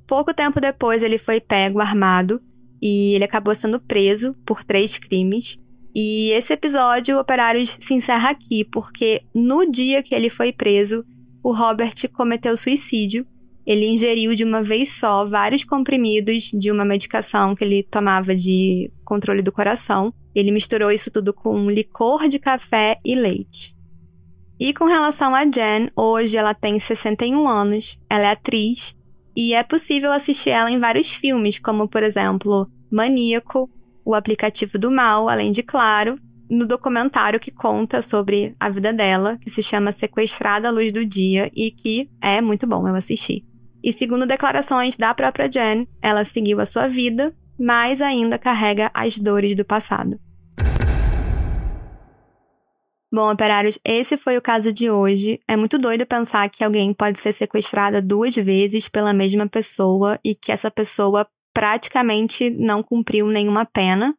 Pouco 0.06 0.32
tempo 0.32 0.60
depois, 0.60 1.02
ele 1.02 1.18
foi 1.18 1.40
pego 1.40 1.78
armado 1.78 2.40
e 2.80 3.14
ele 3.14 3.24
acabou 3.24 3.54
sendo 3.54 3.78
preso 3.78 4.34
por 4.46 4.64
três 4.64 4.96
crimes 4.96 5.61
e 5.94 6.30
esse 6.30 6.52
episódio, 6.52 7.18
Operários, 7.18 7.76
se 7.80 7.92
encerra 7.92 8.30
aqui, 8.30 8.64
porque 8.64 9.22
no 9.34 9.70
dia 9.70 10.02
que 10.02 10.14
ele 10.14 10.30
foi 10.30 10.52
preso, 10.52 11.04
o 11.42 11.52
Robert 11.52 11.94
cometeu 12.12 12.56
suicídio. 12.56 13.26
Ele 13.66 13.86
ingeriu 13.86 14.34
de 14.34 14.42
uma 14.42 14.62
vez 14.62 14.92
só 14.92 15.24
vários 15.24 15.64
comprimidos 15.64 16.50
de 16.52 16.70
uma 16.70 16.84
medicação 16.84 17.54
que 17.54 17.62
ele 17.62 17.82
tomava 17.82 18.34
de 18.34 18.90
controle 19.04 19.42
do 19.42 19.52
coração. 19.52 20.12
Ele 20.34 20.50
misturou 20.50 20.90
isso 20.90 21.10
tudo 21.10 21.32
com 21.32 21.70
licor 21.70 22.26
de 22.26 22.38
café 22.38 22.98
e 23.04 23.14
leite. 23.14 23.76
E 24.58 24.72
com 24.72 24.86
relação 24.86 25.34
a 25.34 25.44
Jen, 25.44 25.90
hoje 25.94 26.36
ela 26.36 26.54
tem 26.54 26.78
61 26.78 27.46
anos, 27.46 27.98
ela 28.08 28.28
é 28.28 28.30
atriz 28.30 28.96
e 29.36 29.54
é 29.54 29.62
possível 29.62 30.12
assistir 30.12 30.50
ela 30.50 30.70
em 30.70 30.78
vários 30.78 31.10
filmes, 31.10 31.58
como 31.58 31.88
por 31.88 32.02
exemplo 32.02 32.70
Maníaco, 32.90 33.68
o 34.04 34.14
aplicativo 34.14 34.78
do 34.78 34.90
mal, 34.90 35.28
além 35.28 35.52
de, 35.52 35.62
claro, 35.62 36.18
no 36.50 36.66
documentário 36.66 37.40
que 37.40 37.50
conta 37.50 38.02
sobre 38.02 38.54
a 38.60 38.68
vida 38.68 38.92
dela, 38.92 39.38
que 39.38 39.48
se 39.48 39.62
chama 39.62 39.90
Sequestrada 39.90 40.68
à 40.68 40.70
Luz 40.70 40.92
do 40.92 41.04
Dia 41.04 41.50
e 41.54 41.70
que 41.70 42.10
é 42.20 42.40
muito 42.40 42.66
bom, 42.66 42.86
eu 42.86 42.94
assisti. 42.94 43.44
E 43.82 43.92
segundo 43.92 44.26
declarações 44.26 44.96
da 44.96 45.14
própria 45.14 45.50
Jen, 45.50 45.88
ela 46.00 46.24
seguiu 46.24 46.60
a 46.60 46.66
sua 46.66 46.88
vida, 46.88 47.34
mas 47.58 48.00
ainda 48.00 48.38
carrega 48.38 48.90
as 48.92 49.18
dores 49.18 49.56
do 49.56 49.64
passado. 49.64 50.20
Bom, 53.14 53.30
operários, 53.30 53.78
esse 53.84 54.16
foi 54.16 54.38
o 54.38 54.42
caso 54.42 54.72
de 54.72 54.90
hoje. 54.90 55.38
É 55.46 55.54
muito 55.54 55.76
doido 55.76 56.06
pensar 56.06 56.48
que 56.48 56.64
alguém 56.64 56.94
pode 56.94 57.18
ser 57.18 57.32
sequestrada 57.32 58.00
duas 58.00 58.34
vezes 58.34 58.88
pela 58.88 59.12
mesma 59.12 59.46
pessoa 59.46 60.18
e 60.24 60.34
que 60.34 60.50
essa 60.50 60.70
pessoa 60.70 61.26
praticamente 61.52 62.50
não 62.50 62.82
cumpriu 62.82 63.26
nenhuma 63.26 63.64
pena 63.64 64.14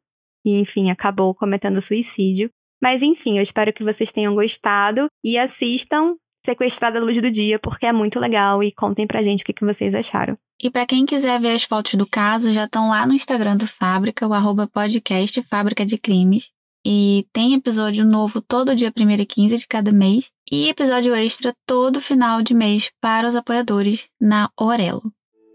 e, 0.45 0.59
enfim, 0.59 0.89
acabou 0.89 1.33
cometendo 1.33 1.81
suicídio. 1.81 2.49
Mas, 2.81 3.01
enfim, 3.01 3.37
eu 3.37 3.43
espero 3.43 3.71
que 3.71 3.83
vocês 3.83 4.11
tenham 4.11 4.35
gostado 4.35 5.07
e 5.23 5.37
assistam 5.37 6.15
Sequestrada 6.45 6.99
à 6.99 7.01
Luz 7.01 7.21
do 7.21 7.31
Dia, 7.31 7.57
porque 7.57 7.85
é 7.85 7.93
muito 7.93 8.19
legal 8.19 8.61
e 8.61 8.71
contem 8.71 9.07
pra 9.07 9.21
gente 9.21 9.43
o 9.43 9.45
que, 9.45 9.53
que 9.53 9.63
vocês 9.63 9.95
acharam. 9.95 10.35
E 10.61 10.69
para 10.69 10.85
quem 10.85 11.05
quiser 11.05 11.39
ver 11.39 11.53
as 11.53 11.63
fotos 11.63 11.93
do 11.93 12.05
caso, 12.05 12.51
já 12.51 12.65
estão 12.65 12.89
lá 12.89 13.07
no 13.07 13.13
Instagram 13.13 13.55
do 13.55 13.65
Fábrica, 13.65 14.27
o 14.27 14.33
arroba 14.33 14.67
podcast 14.67 15.41
Fábrica 15.43 15.85
de 15.85 15.97
Crimes. 15.97 16.49
E 16.85 17.25
tem 17.31 17.53
episódio 17.53 18.05
novo 18.05 18.41
todo 18.41 18.75
dia 18.75 18.91
1 18.95 19.09
e 19.11 19.25
15 19.25 19.57
de 19.57 19.67
cada 19.67 19.91
mês. 19.91 20.29
E 20.51 20.67
episódio 20.67 21.15
extra 21.15 21.53
todo 21.65 22.01
final 22.01 22.41
de 22.41 22.53
mês 22.53 22.91
para 22.99 23.27
os 23.27 23.35
apoiadores 23.35 24.09
na 24.19 24.49
Orelo. 24.59 25.01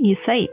Isso 0.01 0.31
aí. 0.31 0.49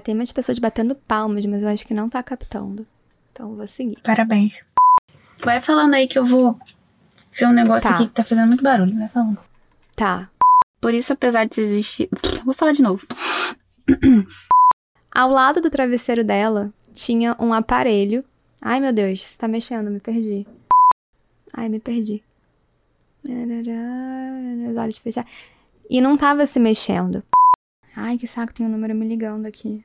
Cara, 0.00 0.06
tem 0.06 0.14
umas 0.14 0.32
pessoas 0.32 0.58
batendo 0.58 0.94
palmas, 0.94 1.44
mas 1.44 1.62
eu 1.62 1.68
acho 1.68 1.86
que 1.86 1.92
não 1.92 2.08
tá 2.08 2.22
captando. 2.22 2.86
Então 3.30 3.54
vou 3.54 3.66
seguir. 3.66 3.98
Parabéns. 4.02 4.58
Vai 5.44 5.60
falando 5.60 5.94
aí 5.94 6.08
que 6.08 6.18
eu 6.18 6.24
vou 6.24 6.58
ver 7.32 7.46
um 7.46 7.52
negócio 7.52 7.88
tá. 7.88 7.94
aqui 7.94 8.06
que 8.06 8.14
tá 8.14 8.24
fazendo 8.24 8.48
muito 8.48 8.62
barulho. 8.62 8.96
Vai 8.98 9.08
falando. 9.08 9.38
Tá. 9.94 10.30
Por 10.80 10.94
isso, 10.94 11.12
apesar 11.12 11.44
de 11.46 11.60
existir. 11.60 12.08
Vou 12.44 12.54
falar 12.54 12.72
de 12.72 12.80
novo. 12.80 13.06
Ao 15.12 15.30
lado 15.30 15.60
do 15.60 15.68
travesseiro 15.68 16.24
dela 16.24 16.72
tinha 16.94 17.36
um 17.38 17.52
aparelho. 17.52 18.24
Ai 18.62 18.80
meu 18.80 18.92
Deus, 18.92 19.22
você 19.22 19.36
tá 19.36 19.46
mexendo, 19.46 19.90
me 19.90 20.00
perdi. 20.00 20.46
Ai, 21.52 21.68
me 21.68 21.78
perdi. 21.78 22.22
Os 24.70 24.76
olhos 24.78 24.96
fechados. 24.96 25.30
E 25.90 26.00
não 26.00 26.16
tava 26.16 26.46
se 26.46 26.58
mexendo. 26.58 27.22
Ai, 27.94 28.16
que 28.16 28.26
saco, 28.26 28.54
tem 28.54 28.64
um 28.64 28.70
número 28.70 28.94
me 28.94 29.06
ligando 29.06 29.44
aqui. 29.44 29.84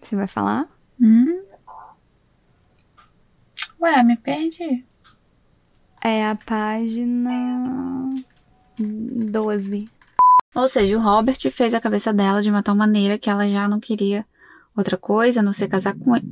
Você 0.00 0.16
vai 0.16 0.26
falar? 0.26 0.68
Hum? 1.00 1.44
Ué, 3.80 4.02
me 4.02 4.16
perdi. 4.16 4.84
É 6.02 6.26
a 6.26 6.34
página 6.34 8.10
12. 8.78 9.88
Ou 10.54 10.68
seja, 10.68 10.96
o 10.96 11.00
Robert 11.00 11.38
fez 11.50 11.74
a 11.74 11.80
cabeça 11.80 12.12
dela 12.12 12.42
de 12.42 12.50
uma 12.50 12.62
tal 12.62 12.74
maneira 12.74 13.18
que 13.18 13.28
ela 13.28 13.48
já 13.48 13.68
não 13.68 13.78
queria 13.78 14.24
outra 14.76 14.96
coisa, 14.96 15.40
a 15.40 15.42
não 15.42 15.52
ser 15.52 15.68
casar 15.68 15.94
com 15.94 16.16
ele. 16.16 16.26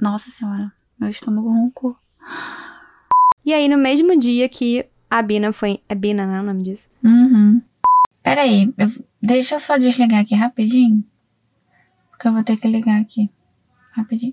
Nossa 0.00 0.30
senhora, 0.30 0.72
meu 0.98 1.08
estômago 1.08 1.48
roncou. 1.48 1.96
E 3.44 3.52
aí, 3.52 3.68
no 3.68 3.78
mesmo 3.78 4.18
dia 4.18 4.48
que 4.48 4.86
a 5.10 5.22
Bina 5.22 5.52
foi. 5.52 5.80
É 5.88 5.94
Bina, 5.94 6.26
né? 6.26 6.40
O 6.40 6.44
nome 6.44 6.62
disso? 6.62 6.88
Uhum. 7.04 7.62
Peraí, 8.22 8.72
eu... 8.76 8.90
deixa 9.22 9.54
eu 9.54 9.60
só 9.60 9.76
desligar 9.76 10.20
aqui 10.20 10.34
rapidinho. 10.34 11.04
Porque 12.24 12.30
eu 12.30 12.36
vou 12.36 12.42
ter 12.42 12.56
que 12.56 12.68
ligar 12.68 12.98
aqui. 13.02 13.28
Rapidinho. 13.92 14.32